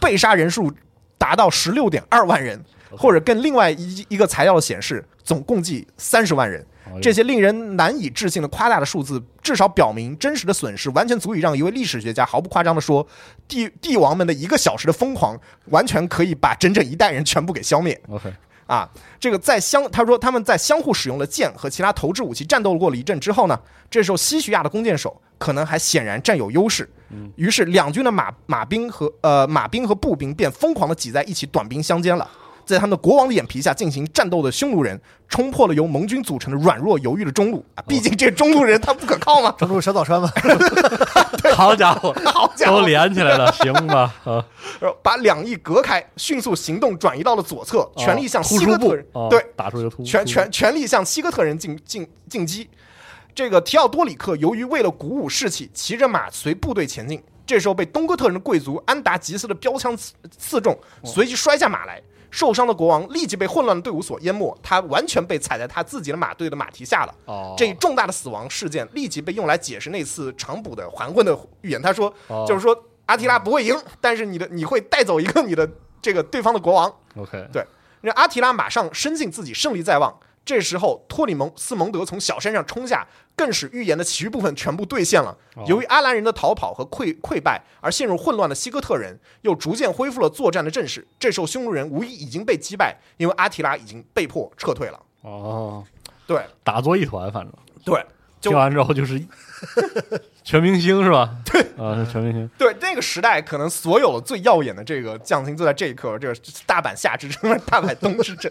[0.00, 0.72] 被杀人数
[1.16, 2.60] 达到十六点二万人，
[2.96, 6.64] 或者跟另外一一个材料的显示，总共计三十万人。
[7.02, 13.04] 这些令人难以置信的夸大的数字，至少表明真实的损失完全足以让一位历史学家毫不夸张地说，
[13.48, 18.00] 帝帝王们的一个小时的疯狂，完全可以把整整一代人全部给消灭。
[18.08, 18.32] OK，
[18.68, 18.88] 啊，
[19.18, 26.88] 这个在相他说他们在相互使用了剑和其他投掷武器战斗过了一阵之后呢，这时候西徐亚的弓箭手可能还显然占有优势，
[27.34, 32.30] 于是两军的马马兵和呃马兵和步兵便疯狂的挤在一起，短兵相接了。
[32.66, 37.82] 在他们的国王的眼皮下进行战斗的匈奴人，冲破了由盟军组成的软弱犹豫的中路啊！
[37.86, 39.52] 毕竟这中路人他不可靠嘛。
[39.52, 40.28] 中路小早川嘛，
[41.54, 44.12] 好家伙， 好家伙都连起来了，行吧？
[44.26, 44.44] 啊，
[45.00, 52.68] 把两翼隔开，迅速行动转移到了左侧，全力向西哥特人、啊对打出一个突全突全全力向西哥特人进进进击。
[53.32, 57.22] 这个提奥多里克由于为了鼓舞士气，骑着马随部队前进。
[57.46, 62.02] 这时候被东哥特人的贵族安达吉斯的标枪刺刺中，随即摔下马来。
[62.30, 67.14] 受伤的国王立即被混乱的队伍所淹没，他完全被踩在他自己的马队的马蹄下了。
[67.26, 71.80] 哦，这一重大的死亡事件立即被用来解释那次长补的还魂的预言。
[71.80, 75.68] 他说，哦就是说阿提拉不会赢，但是你的你会带走一个你的
[76.02, 76.92] 这个对方的国王。
[77.16, 77.64] OK，对，
[78.02, 80.14] 那阿提拉马上深信自己胜利在望。
[80.46, 85.36] 这时候，托里蒙斯蒙德从小山上冲下，更使预言的其余部分全部兑现了。
[85.66, 91.04] 由于阿兰人的逃跑和溃溃败而陷入混乱的西哥特人，又逐渐恢复了作战的阵势。
[91.18, 95.02] 这时候，匈奴人无疑已经被击败，因为阿提拉已经被迫撤退了。
[95.22, 95.84] 哦，
[96.28, 97.52] 对打作一团，反正
[97.84, 98.00] 对，
[98.40, 99.20] 就听完之后就是
[100.46, 101.28] 全明星是吧？
[101.44, 102.48] 对，啊，是全明星。
[102.56, 106.34] 对，那个时代可能所有的最耀眼的这个将星，就在这一刻，这个
[106.64, 108.48] 大阪夏之争、 大阪冬之争，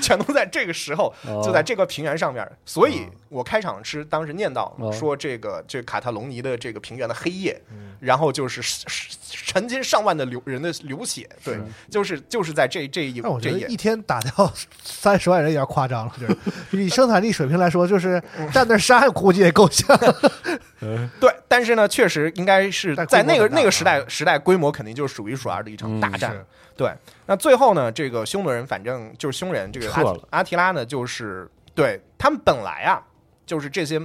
[0.00, 2.50] 全都在这个时候，哦就在这个平原上面。
[2.64, 4.92] 所以我开场是当时念到哦。
[4.92, 7.92] 说，这个这卡塔隆尼的这个平原的黑夜，嗯。
[8.00, 11.58] 然后就是是是成千上万的流人的流血，对，
[11.90, 16.26] 就是就是在这这一那我这一一天打掉三十万人有点夸张了，就
[16.70, 18.22] 是以生产力水平来说，就是
[18.52, 19.98] 站那儿杀估计也够呛。
[21.18, 24.04] 对，但是呢，确实应该是在那个那个时代啊。
[24.06, 26.36] 时代规模肯定就是数一数二的一场嗯大战。
[26.76, 26.92] 对，
[27.24, 33.02] 那最后呢，这个匈奴人反正就是匈人，这个阿阿提拉呢，就是对他们本来啊，
[33.46, 34.00] 就是这些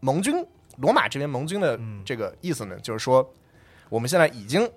[0.00, 0.44] 盟军
[0.78, 3.28] 罗马这边盟军的嗯这个意思呢，就是说
[3.88, 4.70] 我们现在已经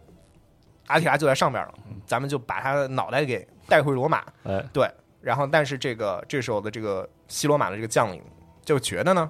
[0.87, 1.73] 阿提拉就在上边了，
[2.05, 4.23] 咱们就把他的脑袋给带回罗马。
[4.43, 4.89] 哎，对，
[5.21, 8.21] 然后但是这个这时候的这个西罗马的这个将领
[8.65, 9.29] 就觉得呢，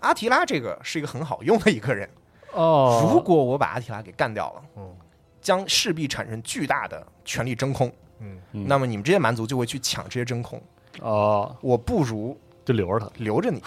[0.00, 2.08] 阿提拉这个是一个很好用的一个人。
[2.52, 4.96] 哦，如果我把阿提拉给干掉了，嗯
[5.40, 7.90] 将势必产生巨大的权力真空。
[8.52, 10.62] 那么你们这些蛮族就会去抢这些真空，
[11.00, 12.38] 哦，我不如
[12.70, 13.62] 就留着他，留着你。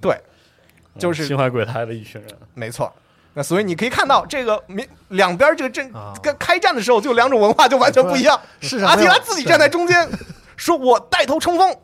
[0.00, 0.20] 对，
[0.98, 2.30] 就是心怀鬼胎的一群人。
[2.54, 2.92] 没错。
[3.32, 8.38] 那所以你可以看到，这个民两边这个阵啊跟开战的时候，就两种文化就完全不一样。
[8.60, 10.08] 世上没有阿提拉自己站在中间，
[10.56, 11.76] 说我带头冲锋。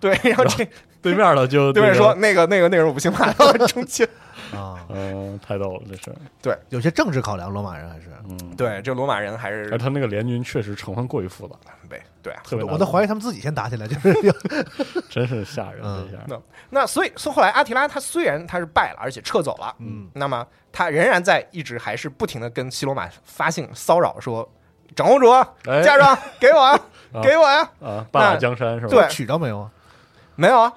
[0.00, 0.66] 对，然后这
[1.02, 3.32] 对面的就 对面说那个那个那个人我不行，马
[3.66, 4.08] 中间。
[4.54, 6.56] 啊，嗯，太逗了，这是对。
[6.70, 8.06] 有些政治考量，罗马人还是。
[8.30, 11.54] 嗯，对，这罗马人还是他那个联军确实成分过于复杂，
[11.88, 12.40] 对对啊。
[12.44, 14.34] 特别我都怀疑他们自己先打起来，就是
[15.08, 16.22] 真是吓人嗯这下。
[16.28, 24.46] 那那所以说后来阿提拉他虽然他是败了，而且撤走了，嗯，那么他仍然在一直还是不停的跟西罗马发信骚扰说，
[24.94, 26.78] 长公主哎嫁妆 给我啊，
[27.12, 28.88] 啊给我呀、啊，半马江山是吧？
[28.90, 29.70] 对娶着没有啊？
[30.36, 30.72] 没有啊。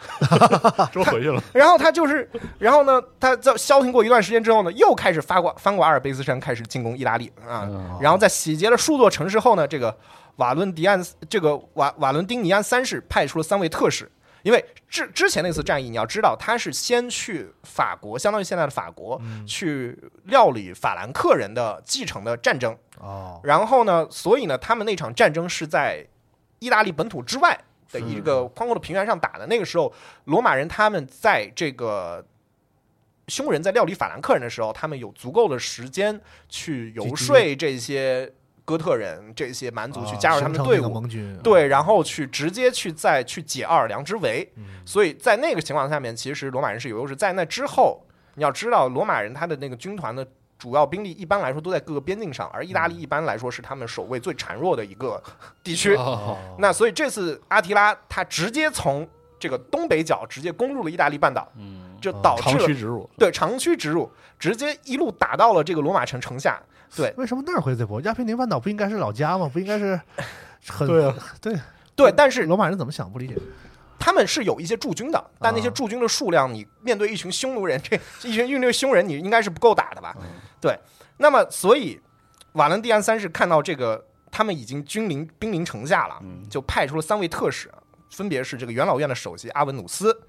[0.92, 1.40] 说回去了。
[1.54, 2.28] 然后他就是，
[2.58, 7.68] 然后呢，他在消停过一段时间之后呢，又开始发过翻过阿尔卑斯山，开始进攻意大利啊。
[7.70, 9.96] 嗯然后在洗劫了数座城市后呢，这个
[10.38, 14.10] 瓦伦迪安这个瓦瓦伦丁尼安三世派出了三位特使，
[14.44, 22.76] 因为之之前那次战役，你要知道他是先去法国，相当于现在的法国，去料理法兰克人的继承的战争。
[23.00, 26.08] 哦，然后呢，所以呢，他们那场战争是在
[26.60, 27.60] 意大利本土之外
[27.92, 29.46] 的一个宽阔的平原上打的。
[29.48, 29.94] 那个时候，
[30.26, 32.26] 罗马人他们在这个
[33.28, 36.20] 匈人在料理法兰克人的时候，他们有足够的时间
[36.50, 38.34] 去游说这些。
[38.72, 44.50] 哥特人这些蛮族去啊加入他们的队伍，盟军，对，然后去直接去再去解奥尔良之围。
[44.56, 47.16] 嗯所以在那个情况下面，其实罗马人是有优势。
[47.16, 48.02] 在那之后，
[48.36, 50.26] 你要知道，罗马人他的那个军团的
[50.58, 55.22] 主要兵力一般来说都在各个边境上，而意大利一般来说是他们守卫最孱弱的一个
[55.64, 55.96] 地区。
[55.96, 59.08] 哦，那所以这次阿提拉他直接从
[59.40, 66.60] 这个东北角直接攻入了意大利半岛，嗯，就导致长了驱直入，对长驱直入，直接一路打到了这个罗马城城下。
[66.94, 68.02] 对为什么那儿会这波？
[68.02, 69.50] 亚平宁半岛不应该是老家吗？
[69.54, 69.98] 不应该是
[70.68, 71.56] 很对啊对
[71.96, 73.38] 对，但是罗马人怎么想不理解？
[73.98, 77.96] 他们是有一些驻军的，但那些啊驻军的数量，你面对一群匈奴人，这
[78.28, 80.14] 一群面对匈人，你应该是不够打的吧？
[80.60, 80.78] 对，
[81.18, 81.98] 那么所以
[82.54, 87.72] 瓦伦蒂安三世看到这个他们已经军临兵临城下了，嗯就派出了三位特使，
[88.10, 90.20] 分别是这个元老院的首席阿文努斯。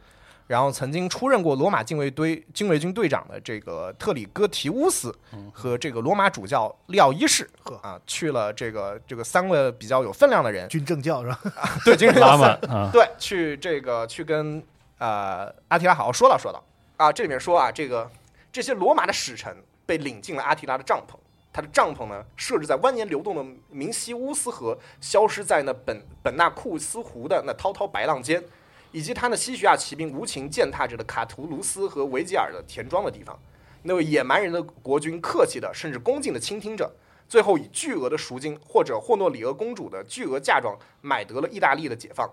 [0.53, 5.11] 然后曾经出任过罗马禁卫队禁卫军队长的这个特里戈提乌斯
[5.51, 7.75] 和这个罗马主教利奥一世呵。
[7.77, 11.41] 啊，去了这个这个三个比较有分量的人，军政教是吧？
[11.87, 12.37] 对，军政教。
[12.37, 14.63] 三啊， 对，去这个去跟
[14.99, 16.63] 呃阿提拉好好说道说道。
[16.99, 17.11] 啊。
[17.11, 18.11] 这里面说啊，这个
[18.53, 21.15] 这些罗马的使臣被领进了阿提拉的帐篷，
[21.51, 28.45] 他的帐篷呢设置在蜿蜒流动的明西乌斯河，消失在那本本纳库斯湖的那滔滔白浪间，
[28.93, 33.37] 以及他的西徐亚骑兵无情践踏着的卡图卢斯和维吉尔的田庄的地方。
[33.83, 36.89] 那位野蛮人的国君客气的，甚至恭敬的倾听着。
[37.29, 42.31] 最后以巨额的赎金或者霍诺里俄公主的巨额嫁妆买得了意大利的解放。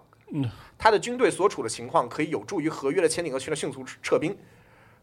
[0.78, 4.38] 他的军队所处的情况可以有助于合约的签订和去了迅速撤兵。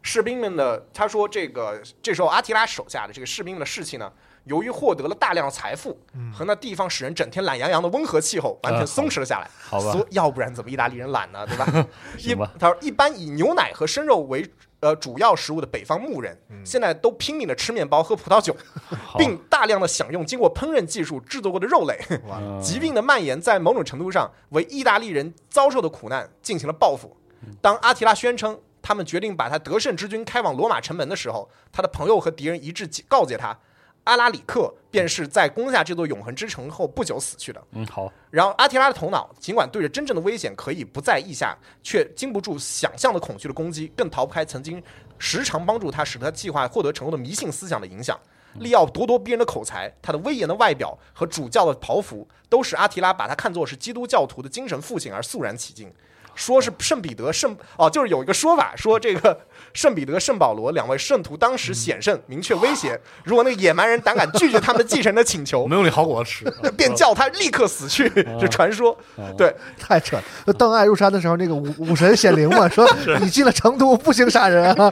[0.03, 4.13] 士兵们的他说，这个这时候阿提拉手下的这个士兵们的士气呢，
[4.47, 5.97] 由于获得了大量财富
[6.33, 9.49] 和那地方使人整天懒洋洋的温和气候，完全松弛了下来。
[9.59, 11.45] 好吧要不然怎么意大利人懒呢？
[11.45, 11.87] 对吧？
[12.17, 18.55] 一他说，一般以牛奶和生肉为呃主要食物的北方牧人，现在都拼命的吃面包、喝葡萄酒，
[19.17, 21.99] 并大量的享用经过烹饪技术制作过的肉类。
[22.09, 27.15] 嗯 疾病的蔓延在某种程度上为意大利人遭受的苦难进行了报复。
[27.61, 33.57] 当阿提拉宣称他们决定把他得胜之军开往罗马城门的时候，他的朋友和敌人一致告诫他，
[34.07, 37.61] 阿拉里克便是在攻下这座永恒之城后不久死去的。
[37.73, 44.81] 嗯好，然后阿提拉的头脑尽管对着真正的危险可以不在意下，却经不住想象的恐惧的攻击，更逃不开曾经
[45.19, 48.17] 时常帮助他使他计划获得成功的迷信思想的影响。
[48.59, 55.93] 利奥咄咄逼人的口才，他的威严的外表和主教的袍服，都使阿提拉把他看作是基督教徒的精神父亲而肃然起敬。
[56.33, 59.39] 说是圣彼得、圣哦，就是有一个说法，说这个
[59.77, 68.09] 圣彼得、圣保罗两位圣徒当时显圣，明确威胁，如果那个野蛮人胆敢拒绝他们的继承的请求， 没有你好果子吃， 便叫他立刻死去。
[68.41, 68.97] 这传说，
[69.37, 70.53] 对，太扯了！
[70.53, 72.89] 邓艾入山的时候，那个武武神显灵嘛，说
[73.21, 74.89] 你进了成都不行杀人啊，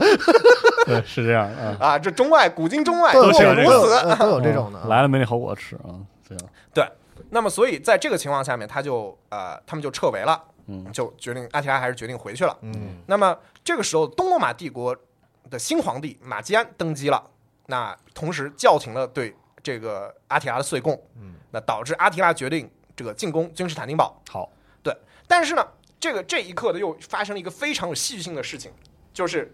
[0.86, 3.34] 对，是这样啊，啊，这中外古今中外都有如
[3.88, 3.96] 此。
[3.96, 4.78] 呃都有这种的。
[4.78, 4.86] 啊。
[4.88, 5.98] 来了没你好果子吃啊，
[6.30, 6.44] 这样，
[6.76, 6.88] 对，
[7.32, 10.92] 那么所以在这个情况下面，他就呃，他们就撤围了，嗯。
[10.92, 12.58] 就决定阿提拉还是决定回去了。
[12.62, 14.96] 嗯，那么这个时候，东罗马帝国
[15.50, 17.24] 的新皇帝马基安登基了，
[17.68, 24.22] 那同时叫停了对这个阿提拉的岁贡，嗯，那导致阿提拉决定这个进攻君士坦丁堡。
[24.30, 24.50] 好，
[24.82, 24.96] 对
[25.28, 25.66] 但是呢，
[26.00, 28.72] 这个这一刻呢，又发生了一个非常有戏剧性的事情，
[29.14, 29.54] 就是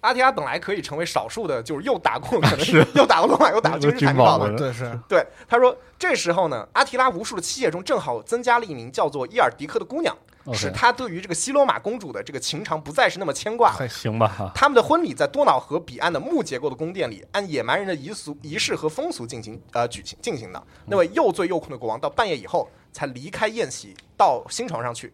[0.00, 2.86] 阿提拉本来可以成为少数的，就是又打过 可能是。
[2.94, 10.16] 又打过罗马，又打过君士坦丁堡的对是，对，他说这时候呢，阿提拉无数的妻妾中正好增加了一名叫做伊尔迪克的姑娘
[10.54, 13.72] 使他对于这个西罗马公主的这个情长不再是那么牵挂。
[13.72, 20.62] 嘿行吧，他们的婚礼在多瑙河彼岸的木结构的宫殿里，按野蛮人的仪俗、仪式和风俗进行呃举行进行的。
[20.86, 25.12] 那位又醉又困的国王到半夜以后才离开宴席，到新床上去。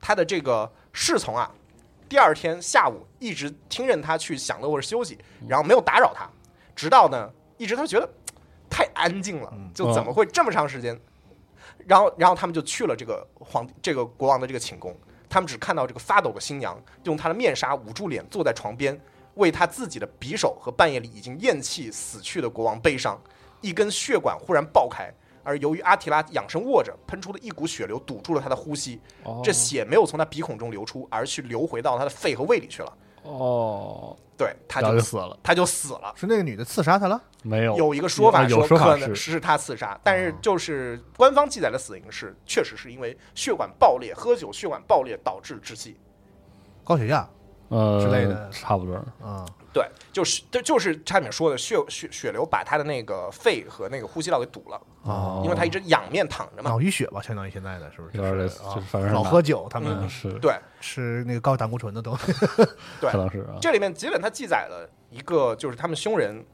[0.00, 1.50] 他的这个侍从啊，
[2.08, 6.28] 第二天下午一直听任他去享乐或者休息，然后没有打扰他，
[6.74, 8.08] 直到呢，一直他觉得
[8.70, 10.98] 太安静了，就怎么会这么长时间？
[11.86, 14.96] 然后，然后他们就去了这个皇这个国王的这个寝宫，
[15.28, 18.98] 他们只看到这个发抖的新娘用她的面纱捂住脸，坐在床边，
[19.34, 23.20] 为他自己的匕首和半夜里已经咽气死去的国王悲伤。
[23.60, 25.12] 一根血管忽然爆开，
[25.42, 28.98] 而由于阿提拉仰身卧着，喷出的一股血流堵住了他的呼吸，
[29.44, 32.92] 这血没有从他鼻孔中流出，而去流回到他的肺和胃里去了。
[33.22, 36.12] 哦，对，他就就死了，他就死了。
[36.16, 37.20] 是那个女的刺杀他了？
[37.42, 45.98] 没有有一个说法说说法是可能是他刺杀，但是就是官方记载的死因是确实是因为血管爆裂，喝酒血管爆裂导致窒息。
[46.84, 47.28] 高血压
[47.68, 56.70] 呃之类的差不多，嗯，对，就是这就是差点说的血血血流把他的那个肺和那个呼吸道给堵了，哦因为他一直仰面躺着嘛。
[56.70, 58.16] 脑淤血吧，相当于现在的是不是？
[58.18, 62.32] 有点类似啊就是反正老喝酒，他们嗯是，对，吃那个高胆固醇的东西。
[63.00, 66.44] 对可能是啊，这里面基本它记载了一个，就是他们匈人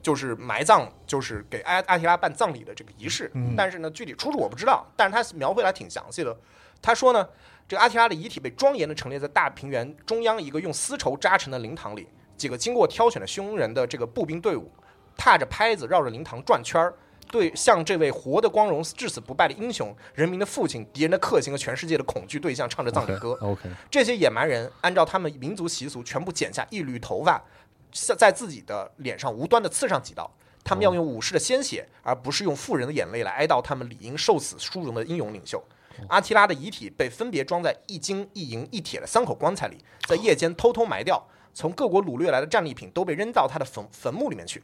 [0.00, 3.30] 就是埋葬，就是给阿阿提拉办葬礼的这个仪式。
[3.34, 6.34] 嗯但是呢，具体出处我不知道，但是他描绘的还挺详细的。
[6.80, 7.28] 他说呢，
[7.68, 14.72] 这个阿提拉的遗体被庄严的陈列在大平原中央一个用丝绸扎成的灵堂里，几个经过挑选的匈人的这个步兵队伍，
[15.16, 16.94] 踏着拍子绕着灵堂转圈儿。
[17.30, 23.38] 对，向这位活得光荣、至死不败的英雄、人民的父亲、敌人的克星和全世界的恐惧对象，唱着葬礼歌。
[23.40, 27.42] OK，这些野蛮人按照他们民族习俗，全部剪下一缕头发，
[27.90, 30.30] 在在自己的脸上无端的刺上几刀。
[30.64, 35.62] 他们要用武士的鲜血，而不是用富人的眼泪来哀悼他们理应受死殊荣的英勇领袖。
[36.08, 41.22] 阿提拉的遗体被分别装在一金一银一铁的三口棺材里，在夜间偷偷埋掉。
[41.54, 44.62] 从各国掳掠来的战利品都被扔到他的坟坟墓里面去。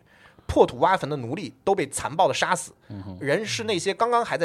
[0.48, 2.72] 破土挖坟的奴隶都被残暴的杀死。
[3.20, 4.44] 人是那些刚刚还在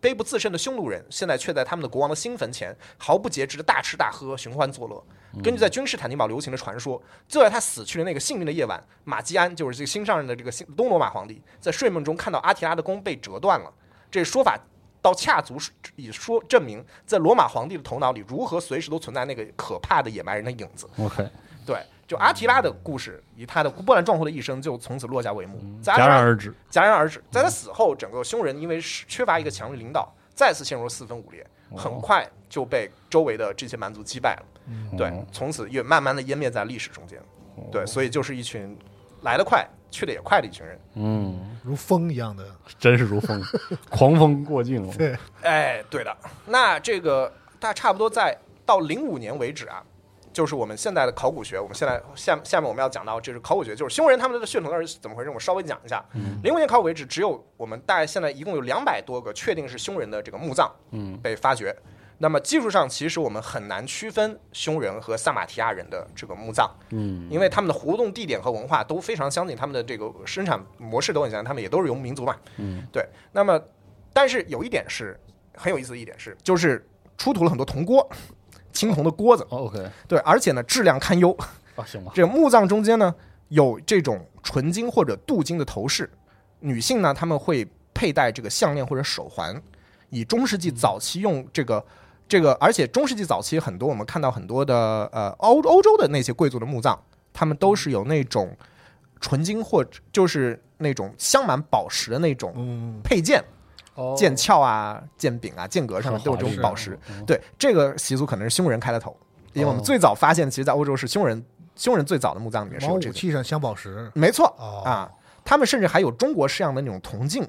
[0.00, 5.04] 悲不自胜的匈奴人，现在却在他们的国王的新坟前毫不节制的大吃大喝、寻欢作乐。
[5.42, 13.72] 根据在君士坦丁堡流行的传说，就在他死去的那个幸运的夜晚，马基安就是这个新上任的这个新东罗马皇帝，在睡梦中看到阿提拉的弓被折断了。
[14.10, 14.58] 这说法
[15.02, 15.56] 倒恰足
[15.96, 20.88] 以说证明，在罗马皇帝的头脑里，如何随时都存在那个可怕的野蛮人的影子。
[20.98, 21.28] OK，
[21.66, 25.60] 对，就阿提拉的故事，以他的波澜壮阔的一生，就从此落下帷幕。
[25.82, 26.54] 戛然而止。
[26.70, 27.22] 戛然而止。
[27.30, 31.46] 在他死后，整个匈人因为缺乏一个强力领导，再次陷入四分五裂，
[31.76, 34.42] 很快就被周围的这些蛮族击败了。
[34.96, 37.20] 对，从此也慢慢的湮灭在历史中间。
[37.70, 38.74] 对，所以就是一群
[39.20, 40.80] 来得快去得也快的一群人。
[40.94, 42.42] 嗯，如风一样的，
[42.80, 43.42] 真是如风，
[43.90, 44.92] 狂风过境了。
[44.96, 46.16] 对，哎，对的。
[46.46, 47.30] 那这个
[47.60, 48.34] 大差不多在
[48.64, 49.82] 到零五年为止啊，
[50.38, 56.00] 就是我们现在的考古学，我们现在下下面我们要讲到，就是考古学，就是匈人他们的血统是怎么回事，我稍微讲一下。
[56.44, 61.74] 零五年考古为止，只有我们大概现在一共有两百多个确定是匈人的这个墓葬，嗯，被发掘。
[62.18, 72.36] 那么技术上，其实我们很难区分匈人和萨马提亚人的这个墓葬，嗯，因为他们的活动地点和文化都非常相近，他们的这个生产模式都很像，他们也都是游牧民族嘛。
[72.58, 73.04] 嗯，对。
[73.32, 73.60] 那么，
[74.12, 75.18] 但是有一点是
[75.56, 78.08] 很有意思的一点是，就是出土了很多铜锅，
[78.72, 81.36] 青铜的锅子，哦 OK，对，而且呢质量堪忧。
[81.76, 83.14] 啊，行吧， 这个墓葬中间呢
[83.48, 86.10] 有这种纯金或者镀金的头饰，
[86.60, 89.60] 女性呢她们会佩戴这个项链或者手环，
[90.10, 91.84] 以中世纪早期用这个。
[92.30, 96.94] 这个，而且中世纪早期很多我们看到很多的呃欧欧洲的那些贵族的墓葬，
[97.32, 98.54] 他们都是有那种
[99.18, 103.44] 纯金或者就是那种镶满宝石的那种嗯，配件，哦
[104.16, 106.98] 剑鞘啊、剑柄啊、剑阁上面都有这种宝石。
[107.26, 109.16] 对，这个习俗可能是匈人开的头，
[109.52, 111.44] 因为我们哦最早发现，其实，在欧洲是匈人，
[111.76, 114.10] 匈人最早的墓葬里面是有这个，器上镶宝石。
[114.14, 114.82] 没错哦。
[114.84, 115.10] 啊。
[115.44, 117.48] 他们甚至还有中国式样的那种铜镜，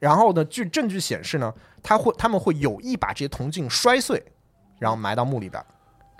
[0.00, 1.50] 然后呢，据证据显示呢，
[1.82, 4.22] 他会他们会有意把这些铜镜摔碎，
[4.78, 5.64] 然后埋到墓里边。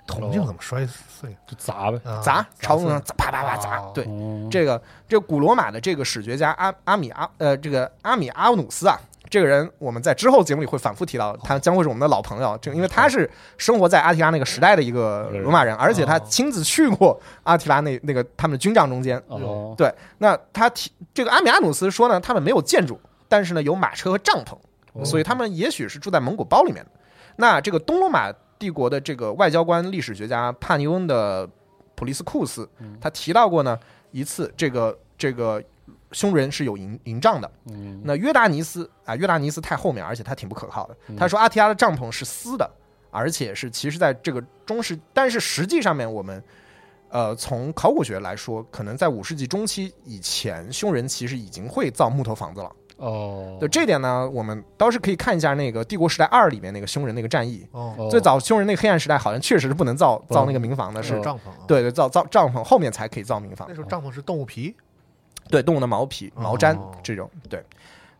[0.05, 1.33] 铜镜怎么摔碎？
[1.47, 2.01] 就砸呗。
[2.03, 3.91] 啊砸，朝碎墓上砸啪啪啪砸哦。
[3.93, 4.47] 对，哦。
[4.51, 8.99] 这个这个古罗马的这个史学家阿阿米阿呃这个阿米阿努斯啊，
[9.33, 13.27] 这个人我们在之后节目里会反复提到，他将会是我们的老朋友，就因为他是
[13.57, 19.19] 生活在阿提拉那个时代的一个罗马人，而且他亲自去过阿提拉那那个他们的军帐中间。
[19.25, 26.91] 哦，对，那他提这个阿米阿努斯说呢，他们没有建筑，但是呢有马车和帐篷，所以他们也许是住在蒙古包里面的。
[27.37, 31.49] 那这个东罗马帝国的这个外交官、历史学家帕尼翁的
[31.95, 32.69] 普利斯库斯，
[33.01, 33.79] 他提到过呢
[34.11, 35.59] 一次，这个这个
[36.13, 37.51] 匈人是有营营帐的。
[37.71, 40.95] 嗯那约达尼斯啊，约达尼斯太后面，而且他挺不可靠的。
[41.17, 42.69] 他说阿提亚的帐篷是私的，
[43.11, 46.41] 而且是其实在这个中世，但是实际上面我们。
[47.09, 52.71] 呃，从考古学来说，可能在五世纪中期以前，匈人其实已经会造木头房子了。
[52.97, 57.67] 哦，对这点呢，我们倒是可以看一下那个《帝国时代二》里面那个匈人那个战役。
[57.69, 61.57] 哦，哦最早匈人那个黑暗时代好像确实是不能造造那个民房的，是是帐篷啊。
[61.67, 63.75] 对对，造造帐篷后面才可以造民房那。
[63.75, 64.75] 时候帐篷是动物皮，
[65.49, 67.29] 对动物的毛皮、哦毛毡这种。
[67.49, 67.63] 对，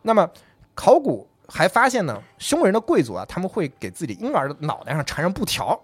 [0.02, 0.28] 那么
[0.74, 5.78] 考古还发现呢，匈人的贵族啊，他们会给自己婴儿的脑袋上缠上布条，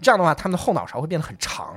[0.00, 1.76] 这样的话，他们的后脑勺会变得很长，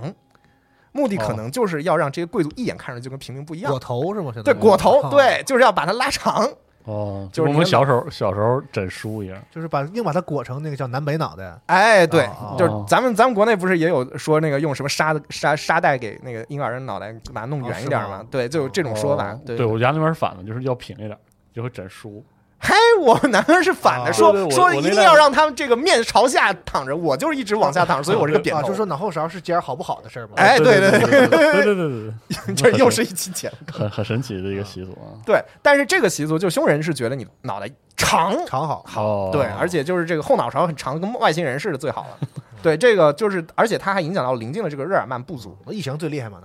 [0.91, 3.79] 目的可能就是要让这些贵族一眼看上去就跟平民不一样裹。
[3.79, 4.31] 头是吗？
[4.43, 6.49] 对，裹头，啊，对，就是要把它拉长。
[6.85, 9.37] 哦，就是我们小时候小时候枕书一样。
[9.51, 11.59] 就是把硬把它裹成那个叫南北脑袋。
[11.65, 18.25] 哎，对哦，就是咱们咱们国内不是也有说那个用什么沙的沙沙袋给那个婴儿的脑袋把它弄圆一点哦吗？
[18.29, 19.41] 对，就有这种说法哦。
[19.45, 21.17] 对对，我家那边是反的，就是要平一点，
[21.53, 22.23] 就会枕书。
[22.59, 28.69] 嘿，我们南方是反的，啊说对对说一定要让他们这个面朝下躺着，我就是一直往下躺着，所以我是个扁啊，头。
[28.69, 30.33] 就说脑后勺是尖儿好不好的事儿嘛。
[30.37, 32.13] 哎，对对对对，对对对对
[32.47, 33.55] 对，这又是一期节目。
[33.71, 35.13] 很很神奇的一个习俗啊。
[35.25, 42.27] 对，但是这个习俗，就匈人是觉得你脑袋长，长好，哦，对，而且就是这个后脑勺很长，跟外星人似的最好了。
[42.63, 46.39] 对，这个就是，而且它还影响到邻近的这个日耳曼部族，异形最厉害嘛，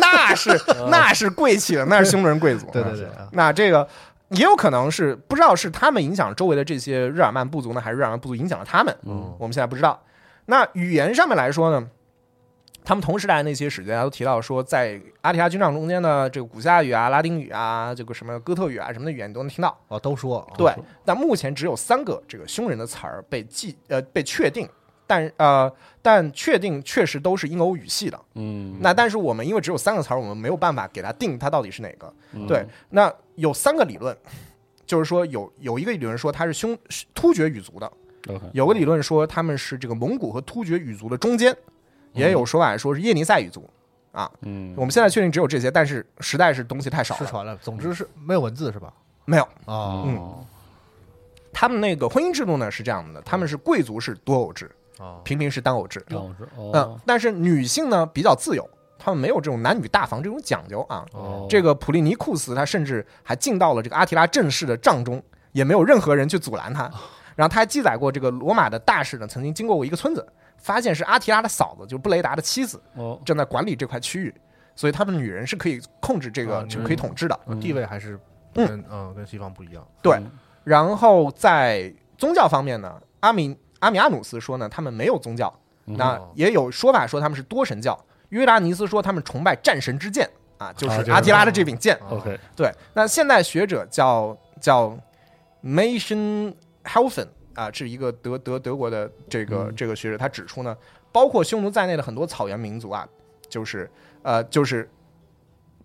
[0.00, 0.58] 那是
[0.90, 2.66] 那是贵气了，那是匈奴人贵族。
[2.72, 3.86] 对对对，啊那这个
[4.30, 8.94] 也有可能是不知道是他们影响周围的这些日耳曼部族呢，还是日耳曼部族影响了他们？
[9.04, 10.00] 嗯我们现在不知道。
[10.46, 11.88] 那语言上面来说呢，
[12.84, 19.78] 他们同时代的那些史学家都提到说，在阿提拉军帐中间呢，这个古希腊语啊、拉丁语啊、这个什么哥特语啊什么的语言你都能听到。
[19.88, 20.74] 哦，都说对，
[21.04, 24.66] 但目前只有三个这个匈人的词儿被记呃被确定，
[25.06, 25.70] 但呃
[26.00, 28.18] 但确定确实都是英欧语系的。
[28.34, 32.10] 嗯，那但是我们因为只有三个词儿，我们没有办法给它定它到底是哪个。
[32.32, 34.16] 嗯对，那有三个理论，
[34.84, 36.76] 就是说有有一个理论说他是匈
[37.14, 37.90] 突厥语族的，
[38.52, 41.56] 有个理论说他们是这个蒙古和突厥语族的中间，
[42.12, 43.68] 也有说法说是叶尼塞语族。
[44.10, 47.56] 啊，嗯我们现在确定只有这些，但是实在是东西太少了，失传了。
[47.58, 48.92] 总之是没有文字是吧？
[49.24, 49.42] 没有。
[49.64, 50.44] 啊嗯
[51.52, 56.04] 他们那个婚姻制度呢是这样的，他们是贵族是多偶制，啊，平民是单偶制。
[56.08, 58.68] 单偶制嗯哦，但是女性呢比较自由，
[59.08, 61.04] 她们没有这种男女大防这种讲究啊。
[61.12, 66.82] 哦这个普利尼库斯他甚至还进到了这个阿提拉正式的帐中，也没有任何人去阻拦他。
[67.34, 70.26] 然后他还记载过，这个罗马的大使呢曾经经过过一个村子，
[70.58, 74.34] 发现是阿提拉的嫂子，就是布雷达的妻子，哦正在管理这块区域，
[74.74, 77.40] 所以他们女人是可以控制这个，啊是可以统治的。
[77.60, 78.18] 地位还是
[78.52, 79.86] 跟嗯跟西方不一样。
[80.02, 80.30] 对嗯
[80.64, 85.52] 然后在宗教方面呢，阿米阿米阿努斯说呢，他们没有宗教，
[85.86, 87.98] 嗯那也有说法说他们是多神教。
[88.30, 91.98] 约达尼斯说他们崇拜战神之剑啊，就是阿提拉的这柄剑。
[92.10, 94.96] OK 对，那现代学者叫叫
[95.64, 96.54] Mason
[96.84, 100.76] Helfen 啊，是一个德德德国的这个、嗯这个学者，他指出呢，
[101.10, 103.08] 包括匈奴在内的很多草原民族啊，
[103.48, 103.90] 就是
[104.22, 104.88] 呃就是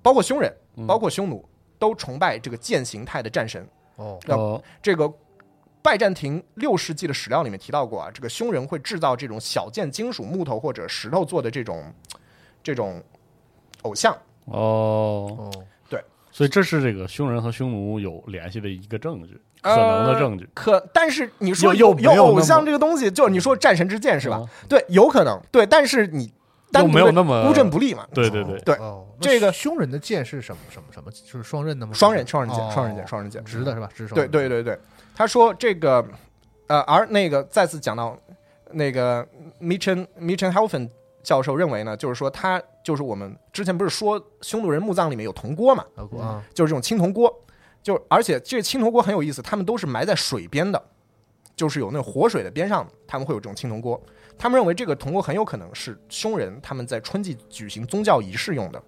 [0.02, 1.48] 包括匈人，嗯包括匈奴，
[1.80, 3.68] 都崇拜这个剑形态的战神。
[3.96, 5.12] 哦，这个
[5.84, 11.94] 拜占庭六世纪的史料里面提到过啊，这个匈人会制造这种小件金属、木头或者石头做的这种
[12.64, 13.04] 这种
[13.84, 14.18] 偶像。
[14.46, 15.52] 哦，
[15.88, 24.38] 对，所以这是这个匈人和匈奴有联系的一个证据，可呃能的证据可，但是你说有有偶像这个东西，就是你说战神之剑是吧？
[24.42, 26.34] 嗯对，有可能对，但是你
[26.72, 28.06] 单又独的没有那么孤证不利嘛。
[28.14, 31.10] 对对对，对哦，这个匈人的剑是什么什么什么？
[31.12, 31.94] 就是双刃的吗？
[31.94, 33.90] 双刃双刃剑哦双刃剑双刃剑直的是吧？
[33.96, 34.16] 直手。
[34.16, 34.78] 对对对对，
[35.16, 36.06] 他说这个
[36.68, 38.18] 呃，而那个再次讲到
[38.72, 39.26] 那个
[39.62, 40.90] Mitchen Mitchen Helfen
[41.24, 45.84] 教授认为呢，就是说他就是我们之前不是说匈奴人墓葬里面有铜锅嘛，
[46.54, 47.34] 就是这种青铜锅，
[47.82, 50.84] 就而且这青铜锅很有意思，他们都是埋在水边的，
[51.56, 54.00] 就是有那种活水的边上，他们会有这种青铜锅。
[54.38, 58.84] 他们认为这个铜锅很有可能是匈人他们在春季举行宗教仪式用的。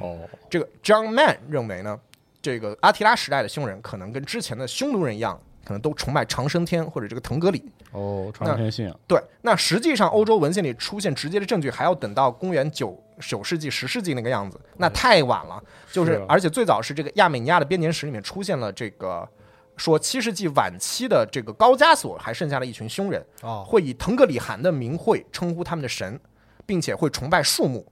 [0.00, 1.98] 哦，这个 John Mann 认为呢，
[2.40, 7.64] 这个阿提拉时代的匈人可能跟之前的匈奴人一样，可能都崇拜长生天或者这个腾格里。
[7.92, 15.62] 哦，传天信仰，对，那实际上欧洲文献里出现直接的证据，还要等到公元九九世纪、十世纪那个样子，那太晚了。
[15.90, 19.28] 就是是啊而且最早是这个亚美尼亚的编年史里面出现了这个。
[19.74, 26.20] 说七世纪晚期的这个高加索还剩下了一群匈人，哦，会以腾格里汗的名讳称呼他们的神，
[26.66, 27.84] 并且会崇拜树木。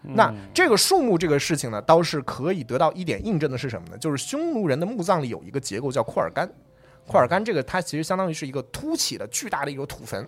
[0.00, 3.98] 那这个树木这个事情呢，倒是可以得到一点印证的是什么呢？
[3.98, 6.48] 就是匈奴人的墓葬里有一个结构叫库尔干，
[7.06, 10.26] 库尔干这个它其实相当于是一个凸起的巨大的一个土坟。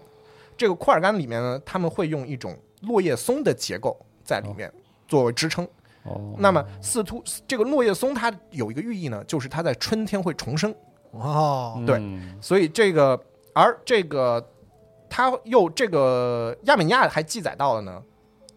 [0.57, 4.72] 这个库尔干里面呢，他们会用一种落叶松的结构在里面
[5.07, 5.66] 作为支撑。
[6.05, 10.74] 哦，那么四突这个落叶松它有一个寓意呢，就是它在春天会重生。
[11.12, 13.18] 哦，对嗯所以这个，
[13.55, 14.47] 而这个，
[15.09, 18.03] 他又这个亚美尼亚还记载到了呢，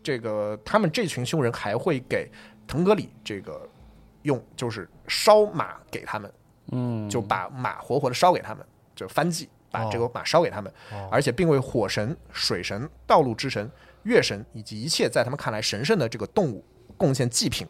[0.04, 2.30] 这个他们这群匈人还会给
[2.68, 3.62] 腾格里这个
[4.24, 6.32] 用，就是烧马给他们，
[6.72, 8.66] 嗯，就把马活活的烧给他们，
[8.96, 11.10] 就翻祭，把这个马烧给他们，哦。
[11.12, 13.70] 而且并为火神、水神、道路之神、
[14.04, 16.64] 月神以及一切在他们看来神圣的这个动物
[16.98, 17.68] 贡献祭品。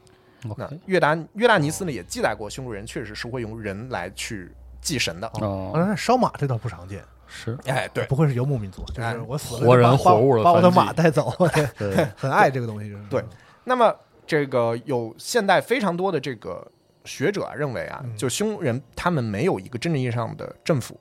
[0.58, 5.30] 那约达约达尼斯呢也记载过，匈奴人确实是会用人来去祭神的。
[5.42, 13.04] 哦，啊，烧马这倒不常见， 是哎，对，不会是游牧民族，就哎是我死了活人活物的把我的马带走， 对，对， 很爱这个东西，就是。
[13.10, 13.22] 对。
[13.66, 13.94] 那么
[14.26, 16.66] 这个有现代非常多的这个
[17.10, 21.00] 学者啊认为啊，就匈人他们没有一个真正意义上的政府，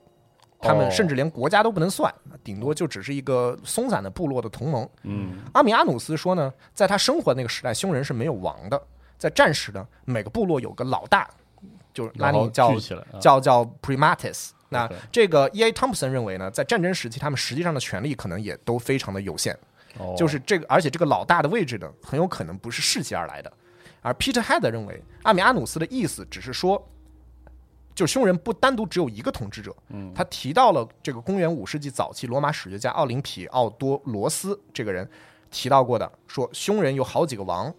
[0.59, 2.11] 他们哦甚至连国家都不能算，
[2.43, 4.89] 顶多就只是一个松散的部落的同盟。
[5.03, 8.81] 嗯，阿米阿努斯说呢，在他生活的那个时代，匈人是没有王的，
[9.17, 11.29] 在战时呢，每个部落有个老大，
[11.93, 12.73] 就是拉尼叫
[13.21, 14.49] 叫叫 primatus。
[14.71, 15.71] 那这个 E.A.
[15.71, 19.57] Thompson 认为呢，在战争时期，他们实际上的权力可能也都非常的有限。
[19.97, 23.51] 哦就是这个，而且这个老大的位置呢，很有可能不是世袭而来的。
[24.01, 26.87] 而 Peter Head 认为，阿米阿努斯的意思只是说，
[27.93, 35.09] 就是匈人不单独只有一个统治者，嗯他提到了这个公元五世纪早期罗马史学家奥林匹奥多罗斯这个人
[35.51, 37.73] 提到过的，说匈人有好几个王，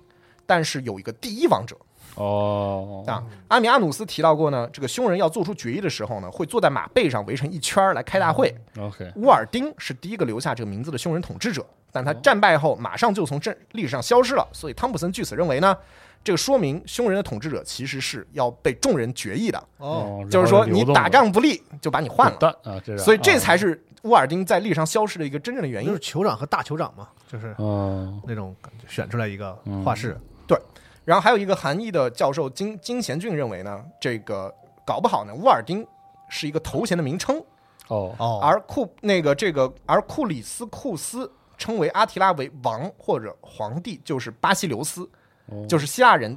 [0.45, 1.77] 但是有一个第一王者
[2.17, 3.25] 哦啊。
[3.49, 8.55] 阿米阿努斯提到过呢，这个匈人要做出决议的时候呢，会坐在马背上围成一圈儿来开大会。
[8.79, 14.47] ，OK，乌尔丁是第一个留下这个名字的匈人统治者，但哦他战败后马上就从这历史上消失了。
[14.53, 15.77] 所以汤普森据此认为呢，
[16.23, 22.37] 这个说明匈人的统治者其实是要被众人决议的，哦，就是说你打仗不利就把你换了。
[22.37, 25.89] 蛋啊，所以这啊才是乌尔丁在历史上消失的一个真正的原因。
[25.89, 26.01] 就是。
[26.01, 30.59] 酋长和大酋长嘛，就是嗯那种感觉，选出来一个画室，对。
[31.05, 34.53] 然后还有一个韩裔的教授金金贤俊认为呢，这个
[34.85, 35.87] 搞不好呢，乌尔丁
[36.29, 37.43] 是一个头衔的名称，
[37.89, 38.15] 哦。
[38.19, 45.09] 哦，而库那个这个而库里斯库斯称为阿提拉为王或者皇帝，就是巴西留斯，
[45.51, 45.67] 哦。
[45.69, 46.37] 就是希腊人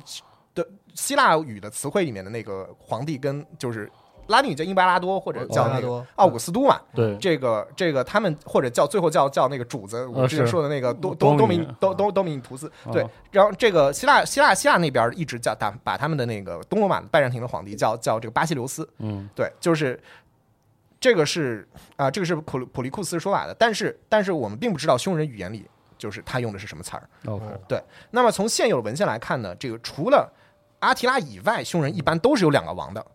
[0.53, 3.91] 的希腊语的词汇里面的那个皇帝，跟就是
[4.27, 6.80] 拉丁语叫英巴拉多或者叫那个奥古斯都嘛。
[6.94, 12.94] 对，这个这个他们或者叫最后叫叫那个主子，我呃之前说的那个多多多多米明多多多米尼图斯，哦。
[12.94, 19.30] 对，然后这个希腊希腊希腊那边一直叫打把他们的那个东罗马拜占庭的皇帝叫叫这个巴西留斯，嗯。
[19.35, 19.99] 对，就是
[21.02, 21.68] 这个是
[21.98, 25.65] 啊、这个是普普利库斯说法的，但是但是我们并不知道匈人语言里
[26.03, 27.09] 就是他用的是什么词儿。
[27.25, 27.81] ，OK，
[28.11, 30.30] 那么从现有的文献来看呢，这个除了
[30.80, 33.05] 阿提拉以外，匈人一般都是有两个王的。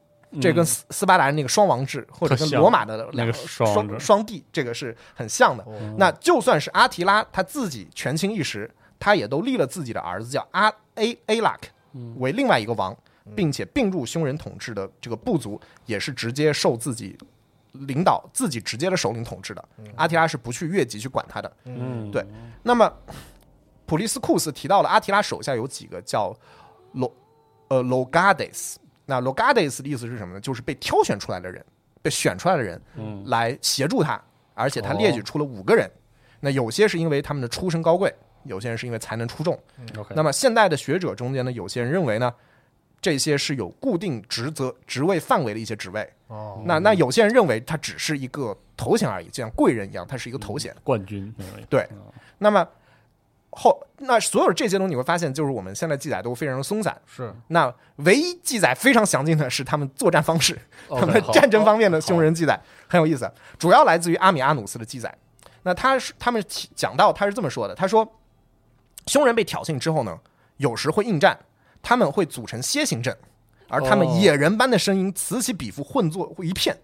[0.40, 5.62] 这跟斯斯巴达人那个双王制，或者跟罗马的两个双双双帝，这个是很像的。
[5.65, 11.69] 哦那就算是阿提拉他自己权倾一时，他也都立了自己的儿子叫阿 A A 拉克
[12.16, 12.97] 为另外一个王，
[13.36, 17.19] 并且并入匈人统治的这个部族也是直接受自己
[17.73, 19.69] 领导、自己直接的首领统治的。
[19.97, 21.57] 阿提拉是不去越级去管他的。
[21.65, 22.24] 嗯，对
[22.62, 22.93] 那么
[23.86, 26.35] 普利斯库斯提到了阿提拉手下有几个叫
[26.95, 27.11] lo
[27.69, 28.77] 呃 logades，
[29.07, 30.40] 那 logades 的意思是什么呢？
[30.40, 31.65] 就是被挑选出来的人，
[32.03, 34.20] 被选出来的人嗯来协助他，
[34.55, 35.90] 而且他列举出了五个人。
[36.40, 38.15] 那有些是因为他们的出身高贵，
[38.45, 39.59] 有些人是因为才能出众。
[39.97, 42.32] ，OK，那么现代的学者中间呢，有些人认为呢，
[43.01, 46.09] 这些是有固定职责、职位范围的一些职位。
[46.28, 50.74] 哦，那那有些人认为它只是一个头衔而已，就像贵人一样，它是一个头衔。
[50.84, 51.34] 冠军，
[51.68, 51.88] 对，
[52.38, 52.66] 那么
[53.50, 56.96] 后那所有这些东西，你会发现，就是我们现在记载都非常的松散。
[57.06, 57.34] 是。
[57.48, 65.12] 那唯一记载非常详尽的是他们作战方式，他们战争方面的匈人记载很有意思，主要来自于阿米阿努斯的记载。
[65.62, 66.42] 那他是他们
[66.74, 68.06] 讲到他是这么说的，他说
[69.06, 70.16] 匈人被挑衅之后呢，
[70.59, 71.38] 有时会应战，
[71.82, 73.16] 他们会组成楔形阵，
[73.69, 76.77] 而他们哦野人般的声音此起彼伏，混作一片。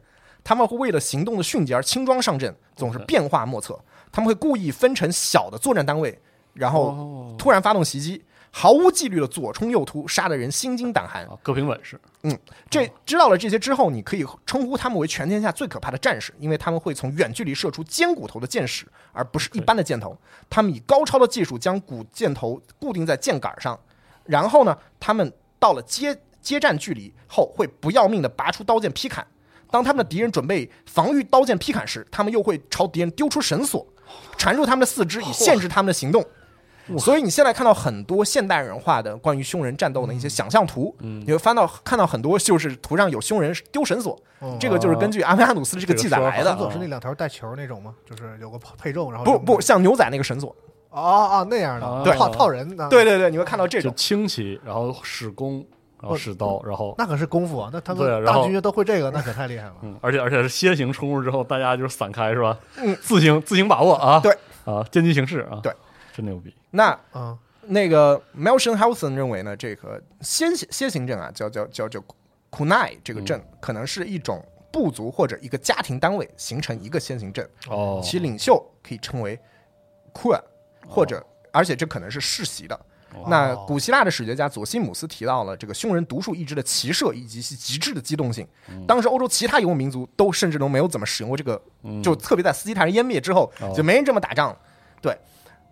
[0.42, 3.78] 他们会为了行动的迅捷而轻装上阵，总是变化莫测。
[4.12, 6.20] 他们会故意分成小的作战单位，
[6.52, 11.24] 然后哦突然发动袭击，毫无纪律的左冲右突，杀得人心惊胆寒。
[11.24, 12.38] 啊，各凭本事，嗯
[12.68, 20.14] 这知道了这些之后，你可以称呼他们为全天下最可怕的战士，因为他们会从远距离射出尖骨头的箭矢，而不是一般的箭头。
[20.50, 23.80] 他们以高超的技术将骨箭头固定在箭杆上，
[24.26, 29.26] 然后呢，他们到了接接战距离后，会不要命的拔出刀剑劈砍。
[29.70, 33.84] 当他们的敌人准备防御刀剑劈砍时，他们又会朝敌人丢出绳索，
[34.36, 36.24] 缠住他们的四肢，以限制他们的行动。
[36.98, 44.16] 所以你现在看到很多现代人画的关于凶人战斗的一些想象图，你会翻到看到很多就是图上有凶人丢绳索，
[44.60, 47.94] 这个就是根据阿米阿努斯的这个记载来的，绳索是那两条带球那种吗？
[48.08, 50.54] 就是有个配重，然后不不像牛仔那个绳索。
[50.90, 53.96] 哦哦那样的，对套套人的，对，对对，你会看到这就种。
[53.96, 55.66] 轻骑，然后使弓，
[56.04, 57.70] 然后使刀，然后那可是功夫啊！
[57.72, 59.74] 那他大军都会这个，那可太厉害了。
[59.80, 62.58] 嗯，而且而且是楔形冲入之后，大家就是散开是吧？
[62.76, 64.36] 嗯，自行自行把握啊，对
[64.66, 65.72] 啊，见机行事啊，对，
[66.12, 71.98] 真牛逼，那嗯，那个 Melson Housen 认为呢，这个楔楔形阵啊，叫叫叫叫
[72.50, 79.38] kunai 这个阵，可能是一种部族或者一个家庭单位形成一个楔形阵，哦，其领袖可以称为
[80.12, 80.38] kun，
[80.86, 82.78] 或者而且这可能是世袭的。
[83.28, 88.46] 那古希腊的史学家佐西姆斯提到了这个匈人独树一帜的骑射以及其极致的机动性。
[88.86, 91.60] 当时欧洲其他游牧民族都甚至都没有怎么使用过这个，
[92.02, 94.58] 就特别在斯基泰人湮灭之后，哦就没人这么打仗了。
[95.00, 95.16] 对，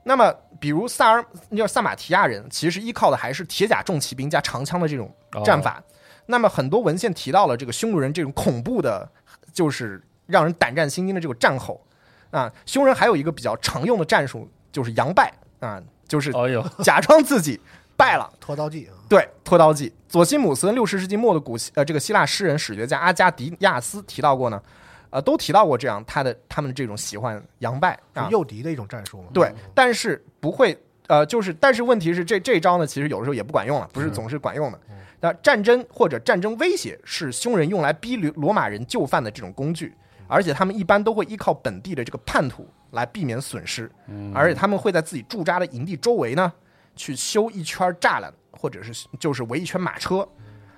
[0.04, 1.24] 那么比如萨尔，
[1.56, 5.14] 叫萨马提亚人，其实依靠的还是铁甲重骑兵加长枪的这种
[5.44, 5.82] 战法。
[6.26, 9.08] 那么很多文献提到了这个匈奴人这种恐怖的，
[9.52, 11.84] 就是让人胆战心惊的这个战吼
[12.30, 12.52] 啊。
[12.64, 15.82] 匈人还有一个比较常用的战术，就是佯败啊，
[16.12, 17.58] 就是哎呦，假装自己
[17.96, 18.30] 败了。
[18.38, 19.90] 拖刀计啊，对，拖刀计。
[20.06, 24.62] 佐西姆斯六十世纪末的古希呃这个希腊诗人史学家阿加迪亚斯提到过呢，
[25.08, 27.98] 呃，都提到过这样他的他们的这种喜欢佯败
[28.28, 29.28] 诱敌的一种战术嘛。
[29.32, 34.78] 对，但是不会呃，就是但是问题是这这招呢，其实有的时候也不管用了，不是总是管用的。
[35.20, 39.94] 那战争或者战争威胁是匈人用来逼罗罗马人就范的这种工具，
[40.26, 43.90] 而且他们一般都会依靠本地的这个叛徒来避免损失，
[44.34, 46.52] 而且他们会在自己驻扎的营地周围呢
[46.96, 50.26] 去修一圈栅栏，或者是就是围一圈马车。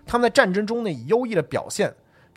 [0.07, 1.93] 他们在战争中呢以优异的表现，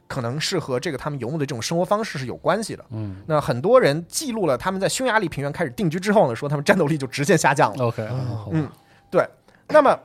[0.08, 2.86] 可能是和这个他们游牧的这种生活方式是有关系的。
[2.92, 7.86] 嗯那很多人记录了他们在匈牙利平原开始定居之后呢，说他们战斗力就直线下降了。
[7.86, 8.08] ，OK，
[8.52, 8.70] 嗯
[9.12, 9.28] 对，
[9.68, 9.98] 那么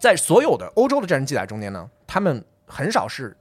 [0.00, 3.36] 在所有的欧洲的战争记载中间呢，他们很少是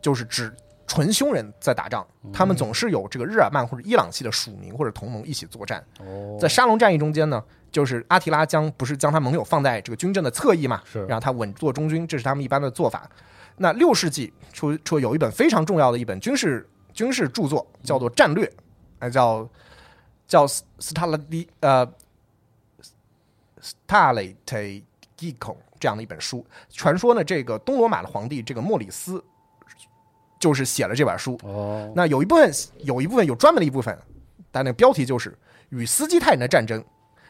[0.00, 0.52] 就是指
[0.92, 5.82] 纯匈人在打仗，他们总是有这个日耳曼或者伊朗系的属民或者同盟一起作战。
[6.00, 13.10] 哦，在沙龙战役中间呢，就是阿提拉将不是将他盟友放在这个军阵的侧翼嘛，是让他稳坐中军，这是他们一般的做法。
[13.56, 18.44] 那六世纪出出有一本非常重要的一本军事军事著作，叫做《战略》，
[18.98, 19.48] 呃，叫
[20.26, 21.90] 叫斯斯塔拉迪呃
[23.62, 24.58] 斯塔雷特
[25.16, 26.44] 基孔这样的一本书。
[26.68, 29.24] 传说呢，这个东罗马的皇帝这个莫里斯
[30.42, 33.96] 就是写了这本书，哦，那有一部分有一部分有专门的一部分，
[34.50, 35.32] 但那个标题就是
[35.68, 36.84] 与斯基泰人的战争。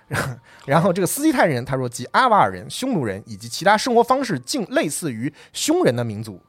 [0.65, 6.41] 然后这个斯基泰人他说即阿瓦尔人、匈奴人以及其他生活方式近类似于匈人的民族，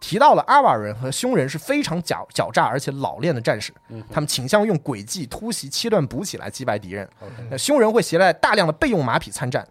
[0.00, 3.72] 提到了阿瓦尔人和匈人是非常狡狡诈而且老练的战士，
[4.10, 7.08] 他们倾向用诡计、突袭、切断补给来击败敌人。
[7.48, 9.64] 那匈人会携带大量的备用马匹参战，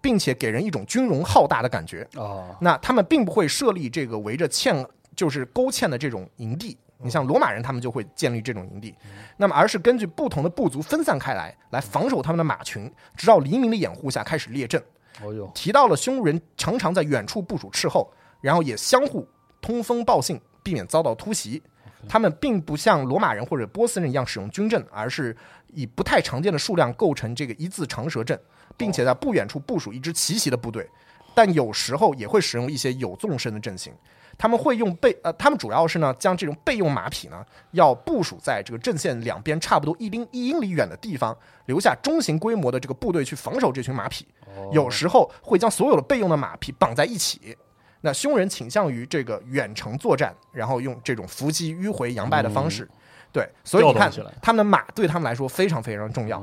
[0.00, 2.08] 并且给人一种军容浩大的感觉。
[2.16, 6.76] 哦，那他们并不会设立这个围着堑，就是勾芡的这种营地。
[7.02, 8.94] 你像罗马人，他们就会建立这种营地，
[9.38, 14.82] 那么而是根据不同的部族分散开来，来防守他们的马群，直到黎明的掩护下开始列阵。
[15.54, 18.12] 提到了匈奴人常常在远处部署斥候，
[18.42, 19.26] 然后也相互
[19.62, 21.62] 通风报信，避免遭到突袭。
[22.06, 25.34] 他们并不像罗马人或者波斯人一样使用军阵，而是
[25.68, 28.38] 以不太常见的数量构成这个一字长蛇阵，
[28.76, 30.86] 并且在不远处部署一支奇袭的部队。
[31.34, 33.92] 但有时候也会使用一些有纵深的阵型。
[34.40, 41.36] 他们会用备呃，他们主要是呢将这种备用马匹呢要部署在这个阵线两边差不多一英一英里远的地方，
[41.66, 44.26] 留下中型规模的这个部队去防守这群马匹。
[44.72, 47.54] 有时候会将所有的备用的马匹绑在一起。
[48.00, 52.88] 那匈人倾向于这个远程作战，然后用这种伏击迂回佯败的方式。
[53.30, 54.10] 对，所以你看
[54.40, 56.42] 他们的马对他们来说非常非常重要。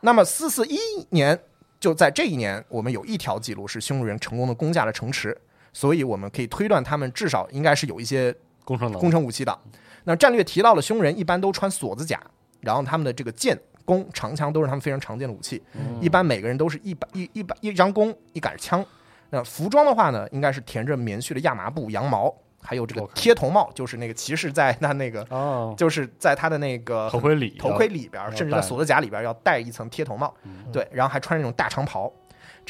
[0.00, 0.78] 那么四四一
[1.10, 1.38] 年，
[1.78, 5.36] 就在这一年，我们有一条记录是匈奴人成功的攻下了城池，
[5.72, 8.34] 所以我们可以推断他们至少应该是有一些
[8.64, 9.58] 工程工程武器的。
[10.04, 12.20] 那战略提到了匈人一般都穿锁子甲，
[12.60, 15.62] 然后他们的这个剑、弓、长枪都是他们非常常见的武器。
[16.00, 18.84] 一般每个人都是一把一一把一张弓，一杆枪。
[19.28, 30.34] 那服装的话呢，应该是填着棉絮的亚麻布、羊毛，还有这个贴头帽，就是那个骑士在他那个，哦，就是在他的那个头盔里头盔里边甚至在锁子甲里边要戴一层贴头帽，
[30.72, 32.12] 对，然后还穿那种大长袍。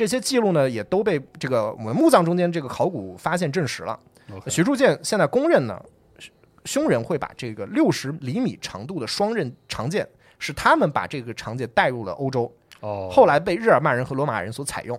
[0.01, 4.01] 这些记录呢，也都被这个我们墓葬中间这个考古发现证实了。
[4.47, 5.79] 学术界现在公认呢，
[6.65, 10.09] 匈人会把这个六十厘米长度的双刃长剑，
[10.39, 12.51] 是他们把这个长剑带入了欧洲，
[12.81, 14.97] 哦，后来被日耳曼人和罗马人所采用。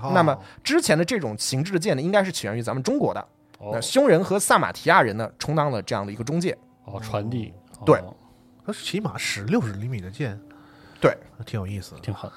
[0.00, 0.12] 哦。
[0.14, 3.20] 那么之前的这种形制的剑呢，应该是起源于咱们中国的。
[3.58, 3.70] 哦。
[3.72, 6.56] 那匈人和萨马提亚人呢，充当了这样的一个中介。
[6.84, 7.52] 哦传递，
[7.84, 8.00] 对。
[8.64, 10.40] 那是起码使六十厘米的剑，
[11.00, 12.00] 对，挺有意思的。
[12.00, 12.30] 挺狠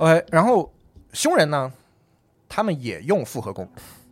[0.00, 0.72] ，OK， 然后
[1.14, 1.72] 匈人呢，
[2.48, 3.66] 他们也用复合弓，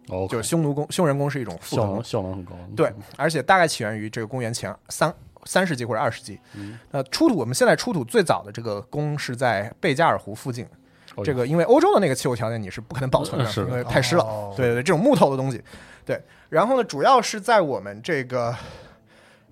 [0.09, 5.13] 哦，就是匈奴弓、匈人弓是一种复合弓效能，效能很高，对，而且大概起源于这个公元前三
[5.45, 6.39] 三世纪或者二世纪。
[6.55, 10.65] 嗯呃，出土我们现在出土最早的这个弓是在贝加尔湖附近。
[11.15, 14.25] 哦这个因为欧洲的那个气候条件你是不可能保存的， 因为太湿了。
[14.25, 15.63] 哦对对对，这种木头的东西，
[16.07, 16.19] 对。
[16.49, 18.55] 然后呢，主要是在我们这个。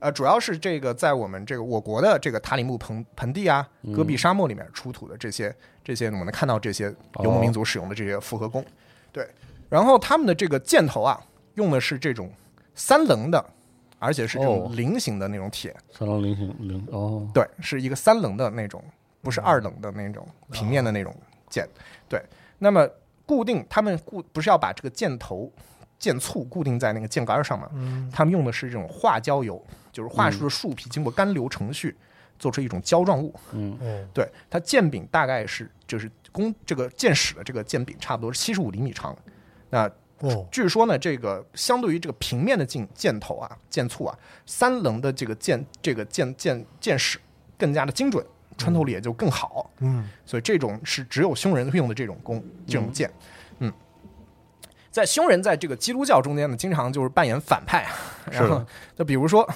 [0.03, 8.65] 呃，主要是这个在我们这个我国的这个塔里木盆盆地啊、嗯戈壁沙漠里面出土的这些这些，我们能看到这些游牧民族使用的这些复合弓，
[9.13, 9.29] 对。
[9.69, 11.21] 然后他们的这个箭头啊，
[11.55, 12.31] 用的是这种
[12.75, 13.45] 三棱的，
[13.99, 14.71] 而且是这种哦。
[14.75, 18.83] 菱形的那种铁，三棱菱形菱哦，对，是一个三棱的那种，
[19.23, 21.15] 不是二棱的那种平面的那种
[21.49, 21.69] 箭。
[22.09, 22.21] 对，
[22.59, 22.89] 那么
[23.25, 25.51] 固定他们固不是要把这个箭头、
[25.99, 27.69] 箭簇固定在那个箭杆上嘛？
[27.75, 31.97] 嗯，他们用的是这种化胶油，就是桦树的树皮经过干流程序
[32.41, 33.33] 做出一种胶状物。
[33.53, 39.17] 嗯嗯，对，它剑柄大概是就是弓这个箭矢的这个剑柄差不多是七十五厘米长。
[39.69, 39.89] 那
[40.19, 47.19] 哦，据说呢，这个相对于这个平面的箭箭头啊、箭簇啊，三棱的这个箭这个箭箭箭矢
[47.57, 48.25] 更加的精准，
[48.59, 49.71] 穿透力也就更好。
[49.79, 53.11] 嗯，所以这种是只有匈人会用的这种弓，这种箭。
[53.61, 53.73] 嗯，
[54.91, 57.93] 在匈人在这个基督教中间呢，经常就是扮演反派啊。
[58.31, 58.63] 然后
[58.95, 59.49] 就比如说，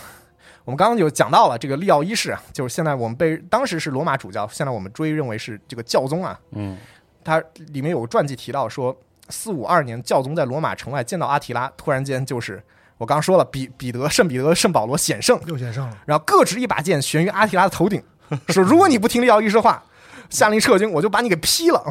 [0.64, 6.38] 我们刚刚就讲到了这个利奥一世啊，就是现在我们被当时是罗马主教，现在我们追认为是这个教宗啊。
[6.52, 6.76] 嗯。
[7.22, 7.42] 他
[7.72, 8.94] 里面有个传记提到说，
[9.30, 12.62] 四五二年，教宗在罗马城外见到阿提拉，突然间就是
[12.98, 18.02] 我刚刚说了，彼彼得圣彼得圣保罗险胜，又险胜了，然后各执一把剑悬于阿提拉的头顶，
[18.48, 19.82] 说 如果你不听利奥一说话，
[20.28, 21.82] 下令撤军，我就把你给劈了。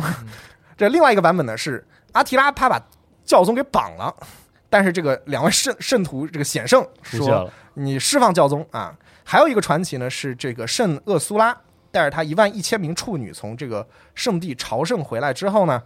[0.77, 2.79] 这另外一个版本呢是阿提拉他把
[3.25, 4.15] 教宗给绑了，
[4.73, 8.97] 但是这个两位圣圣徒这个显圣说你释放教宗啊。
[9.23, 11.55] 还有一个传奇呢是这个圣厄苏拉
[11.91, 15.79] 带着他一万一千名处女从这个圣地朝圣回来之后呢，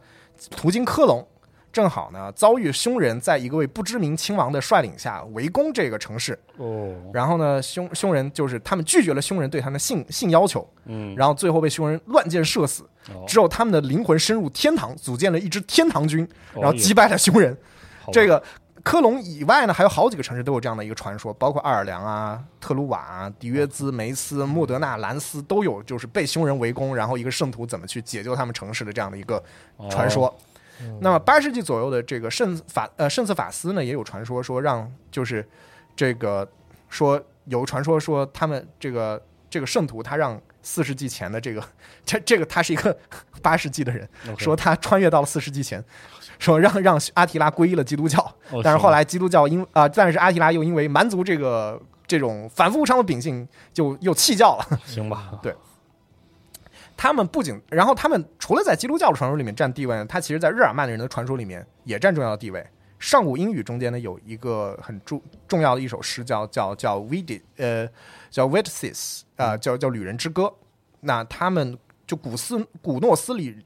[0.52, 1.28] 途经科隆。
[1.70, 12.84] 正好呢，遭遇凶人在一个位不知名亲王的率领下围攻这个城市，哦，然后呢，凶凶人就是他们拒绝了凶人对他们的性性要求，嗯，然后最后被凶人乱箭射死。
[13.14, 16.24] 哦只有他们的灵魂深入天堂，组建了一支天堂军，
[16.54, 17.56] 哦然后击败了凶人。
[18.12, 18.42] 这个
[18.88, 29.44] 科隆以外呢，还有好几个城市都有这样的一个传说，包括奥尔良啊、特鲁瓦啊、迪约兹、梅斯、莫德纳、兰斯都有，就是被匈人围攻，然后一个圣徒怎么去解救他们城市的这样的一个
[29.90, 30.28] 传说。
[30.28, 30.34] 哦。
[31.02, 35.46] 那么八世纪左右的这个圣法呃圣瑟法斯呢，也有传说说让就是
[35.94, 36.50] 这个
[36.88, 41.62] 说有传说说他们这个这个圣徒他让四世纪前的这个
[42.06, 42.98] 这这个他是一个
[43.42, 44.08] 八世纪的人
[44.38, 45.84] 说他穿越到了四世纪前，
[46.40, 48.20] 说让让阿提拉皈依了基督教，
[48.52, 54.80] 哦但是后来基督教因啊、但是阿提拉又因为蛮族这个这种反复无常的秉性，就又弃教了。
[54.86, 55.56] 行吧， 对
[56.96, 62.66] 他们不仅，然后他们除了在基督教的传说里面占地位，他其实在日耳曼人的传说里面也占重要的地位。
[63.00, 67.88] 上古英语中间呢有一个很重重要的一首诗叫叫叫 Vidi，呃
[68.32, 70.52] 叫 v i t s i s 啊、叫叫旅人之歌。
[71.02, 71.78] 那他们
[72.08, 73.64] 就古斯古诺斯里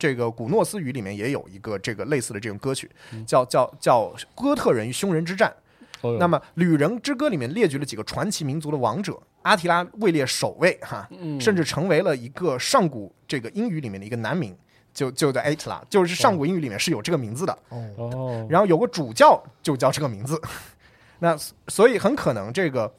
[0.00, 2.90] 这个古诺斯语里面也有一个这个类似的这种歌曲，
[3.26, 5.54] 叫叫叫哥特人与匈人之战。
[6.00, 11.06] 哦那么《旅人之歌》里面列举了几个传奇民族的王者，阿提拉位列首位哈，
[11.38, 14.56] 甚至成为了一个上古这个英语里面的一个男名，
[14.94, 17.52] 就就在 Atla，就是上古英语里面是有这个名字的。
[17.68, 20.40] 哦，哦，然后有个主教就叫这个名字，
[21.20, 21.36] 那
[21.68, 22.90] 所以很可能这个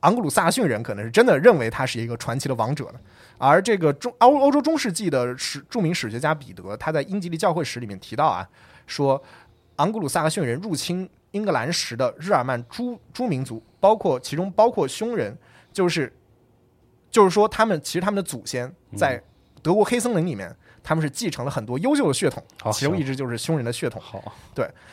[0.00, 2.98] 昂格鲁萨克逊人可能是真的认为他是一个传奇的王者呢。
[3.46, 8.48] 而这个中欧欧洲中世纪的史著名史学家彼得，他在《英吉利教会史》里面提到啊，
[8.86, 9.22] 说
[9.76, 15.36] 昂格鲁萨克逊人入侵英格兰时的日耳曼诸诸民族，包括其中包括匈人，
[15.72, 16.10] 就是
[17.10, 19.22] 就是说他们其实他们的祖先在
[19.62, 22.42] 德国黑森林里面，他们是继承了很多优秀的血统，
[22.72, 24.00] 其中一支就是匈人的血统。
[24.00, 24.32] 好，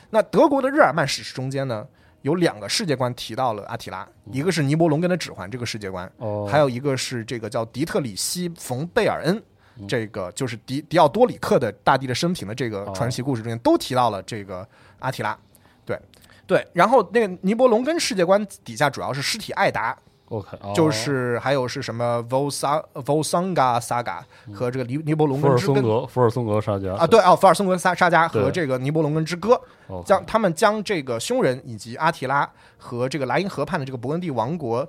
[0.09, 1.87] 那德国的日耳曼史诗中间呢，
[2.21, 9.43] 有两个世界观提到了阿提拉，一个是尼伯龙根的指环这个世界观，哦，还有一个是这个叫迪特里希·冯贝尔恩，
[9.87, 14.67] 这个就是迪迪奥多里克的大地的生平的这个传奇故事中间都提到了这个
[14.99, 15.37] 阿提拉，
[15.85, 15.99] 对。
[16.47, 19.97] 对，然后那个尼伯龙根世界观底下主要是尸体艾达，
[20.31, 20.73] OK，哦。
[20.73, 24.19] 就是还有是什么 Volsa Volsanga Saga
[24.53, 34.87] 和这个尼尼伯龙根之根松格，福尔松格沙加啊，对哦，福尔松格沙沙加和这个尼伯龙根之歌，哦，将他们将这个匈人以及阿提拉和这个莱茵河畔的这个勃艮第王国，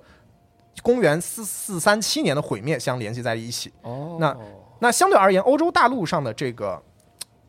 [0.83, 3.73] 公元四四三七年的毁灭相联系在一起。
[3.83, 4.37] 哦，那
[4.79, 6.81] 那相对而言，欧洲大陆上的这个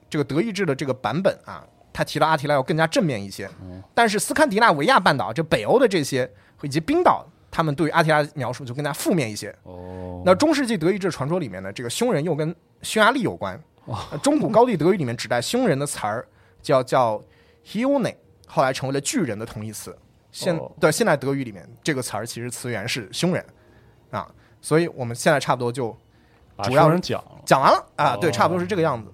[0.09, 3.49] 这个德意志的这个版本啊，他提到阿提拉要更加正面一些。
[3.93, 6.29] 但是斯堪的纳维亚半岛，这北欧的这些
[6.61, 9.55] 以及冰岛，他们对于阿提拉描述就更加负面一些。
[9.61, 13.61] 哦，那中世纪德意志传说里面呢，这个匈人又跟匈牙利有关。
[13.85, 16.27] 呃中古高地德语里面指代匈人的词儿
[16.63, 17.21] 叫叫
[17.63, 18.15] hione，
[18.47, 19.95] 后来成为了巨人的同义词。
[20.31, 23.45] 现哦对现代德语里面这个词儿其实词源是匈人
[24.09, 24.27] 啊，
[24.59, 25.95] 所以我们现在差不多就
[26.63, 29.12] 主要匈人讲，讲完了啊，对，哦差不多是这个样子。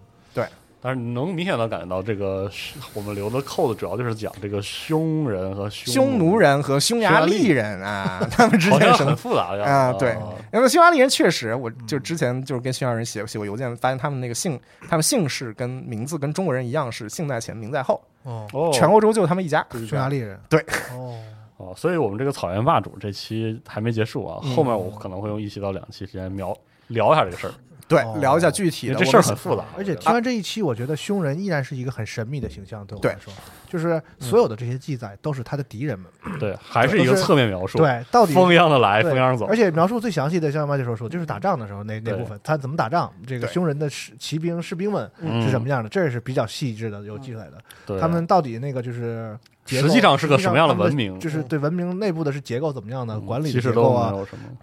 [0.82, 9.92] 但是你能明显的感觉到这个是我们留的扣子主要就是讲这个匈人和匈奴，人和匈牙利人啊， 他们之间很复杂的啊？
[9.94, 10.12] 对。
[10.14, 19.66] 哦，因为匈牙利人确实，我就之前就是跟匈牙利人写写过邮件，发现他们那个姓，他们姓氏跟名字跟中国人一样，是姓在前，名在后，哦，哦，全欧洲就他们一家。
[19.88, 20.60] 匈牙利人，对，
[20.94, 21.20] 哦，
[21.58, 24.56] 哦，所以我们这个草原霸主这期还没结束啊，嗯。
[24.56, 26.56] 后面我可能会用一期到两期时间聊
[26.88, 27.54] 聊一下这个事儿，
[27.90, 28.96] 对哦，聊一下具体的。
[28.96, 33.34] 这事儿很复杂，而且听完这一期，我觉得凶人依然是一个很神秘的形象，对我来说，
[33.68, 36.08] 就是所有的这些记载都是他的敌人们，
[36.40, 39.48] 对，还是一个侧面描述，，对，到底风一样的来，对风一样走。
[39.48, 43.54] 而，且描述最详细的，像马姐说说，就是打仗的时候那那部分，他怎么打仗，这个对。
[43.54, 45.40] 匈人的士骑兵士兵们嗯。
[45.42, 47.54] 是什么样的，这是比较细致的，有记载的。
[47.86, 49.36] 对，他们到底那个就是
[49.70, 51.20] 结构实际上是个什么样的文明？
[51.20, 54.14] 就是对文明内部的是结构怎么样的，嗯管理结构啊，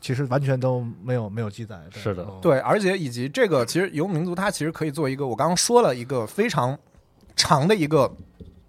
[0.00, 1.78] 其实完全都没有没有记载。
[1.90, 2.24] 是的。
[2.28, 2.38] 嗯。
[2.42, 6.76] 对，而且以及这个，其实游牧民族它其实可以做一个，我刚刚说了一个非常
[7.36, 8.12] 长的一个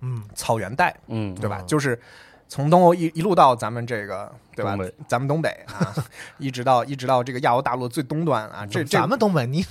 [0.02, 1.58] 嗯，草原带，嗯，对吧？
[1.60, 2.00] 哦就是
[2.48, 4.76] 从东欧一一路到咱们这个对吧？
[5.08, 5.94] 咱们东北啊，
[6.40, 9.64] 一直到一直到这个亚欧大陆的最东端啊，这这咱们东北，你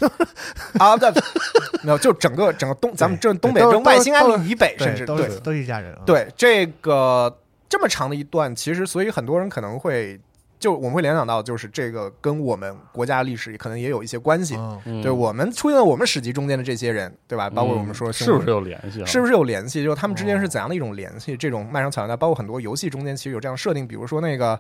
[0.78, 1.10] 啊，对，
[1.82, 6.02] 没有，就整个整个东，咱们这东北都跟外都星安岭以北，甚至对都是都是一家人啊。
[6.04, 7.34] 对这个
[7.68, 10.20] 这么长的一段，其实所以很多人可能会
[10.58, 14.56] 就我们会联想到，就是这个跟我们国家历史可能也有一些关系。
[15.02, 17.50] 对我们出现在我们史籍中间的这些人，对吧？
[17.50, 19.06] 包括我们说嗯是不是有联系啊？
[19.06, 19.84] 是不是有联系？
[19.84, 21.36] 就是他们之间是怎样的一种联系？
[21.36, 24.58] 这种漫长草原带，包括很多游戏中间其实有这样设定，比如说那个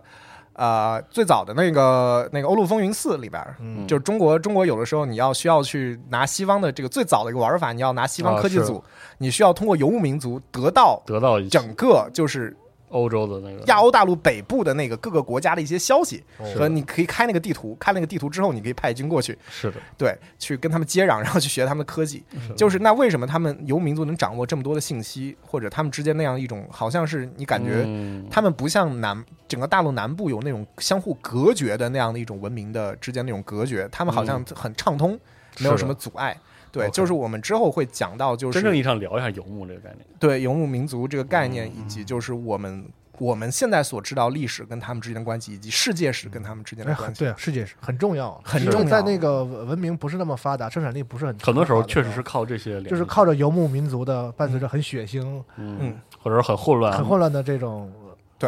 [0.52, 3.42] 呃最早的那个那个《欧陆风云四》里边
[3.86, 8.82] 就是中国中国有的时候你要需要去拿西方的这个最早的一个玩法，你要拿西方科技组，
[9.18, 12.56] 你需要通过游牧民族得到得到整个就是
[12.88, 13.64] 欧洲的那个。
[13.66, 22.22] 亚欧大陆北部的那个各个国家的一些消息，哦和你可以开那个地图，开那个地图之后，你可以派军过去，是的，对，去跟他们接壤， 然后去学他们的科技。
[22.56, 28.26] 就是那为什么他们游牧民族能掌握这么多的信息，或者他们之间那样一种，好像是你感觉嗯。
[28.30, 35.18] 他们不像南整个大陆南部有那种相互隔绝的那样的一种文明的之间那种隔绝，他们好像很畅通，
[35.58, 36.36] 没有什么阻碍。
[36.70, 40.06] 对，就是我们之后会讲到，就是真正意义上聊一下游牧这个概念。
[40.18, 42.84] 对游牧民族这个概念，嗯以及就是我们
[43.18, 47.24] 我们现在所知道历史跟他们之间的关系，以及世界史跟他们之间的哎关系。
[47.24, 57.90] 对，世界史很重要，很重要在那个文明不是那么发达，生产力不是很很多时候确实是靠这些，就是靠着游牧民族的，伴随着很血腥、嗯嗯，或者是很混乱、很混乱的这种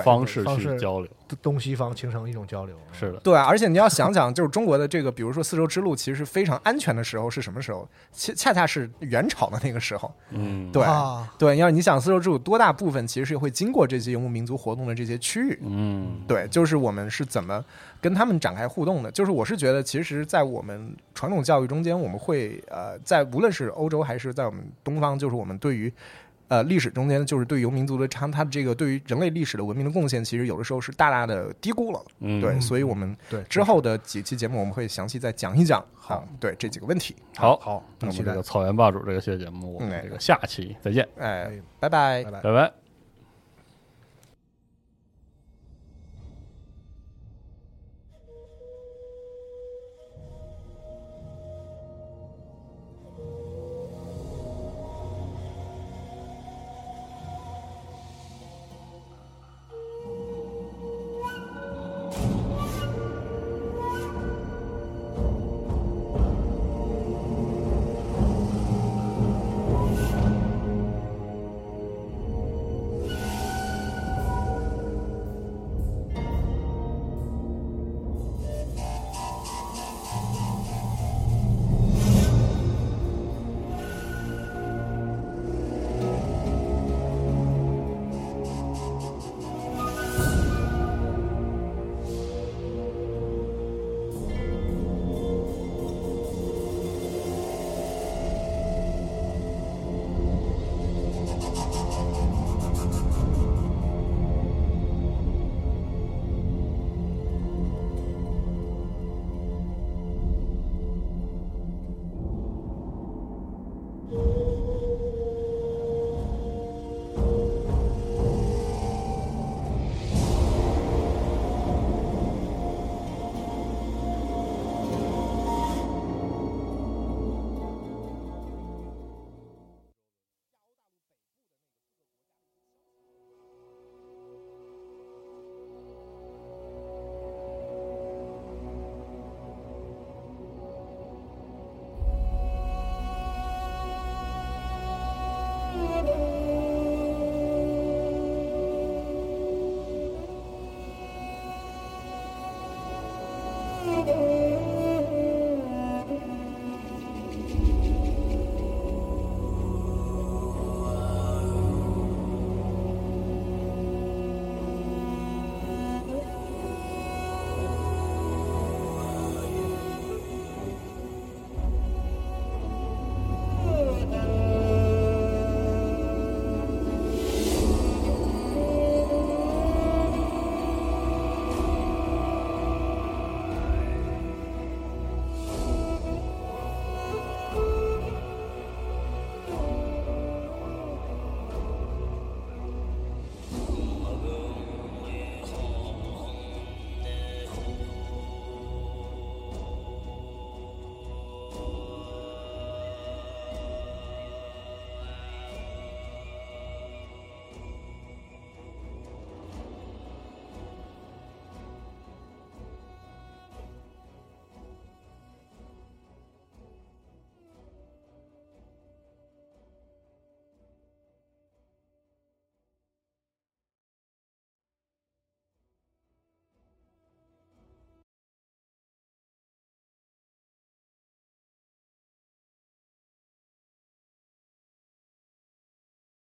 [0.04, 1.08] 方式去交流。
[1.36, 2.76] 东西方形成一种交流。
[2.92, 7.88] 是的，对，而且你要想想，就是中国的这个，比如说丝绸之路，其实非常安全的时候是什么时候？
[8.12, 10.12] 恰恰恰是元朝的那个时候。
[10.30, 15.58] 嗯，对啊，对，要是你想丝绸之路多大部分其实是会经过这些游牧民族活动的这些区域。
[15.62, 17.64] 嗯，对，就是我们是怎么
[18.00, 19.10] 跟他们展开互动的。
[19.10, 25.92] 就是我是觉得，其实，在我们传统教育中间，我们会呃，在无论是欧洲还是在我们东方，就是我们对于
[26.48, 32.00] 呃历史中间，就是对于游民族的它它的这个对于人类历史的文明的贡献，其实有的时候是大大的低估了。
[32.20, 35.84] 嗯，对，所以我们对，之后的几期节目我们会详细再讲一讲。
[35.94, 37.14] 好，对这几个问题。
[37.36, 42.30] 好，好，那我们这个草原霸主这个系列节目，我们嗯这个下期再见，哎哎，拜拜拜。
[42.30, 42.40] 拜。
[42.40, 42.77] 拜拜。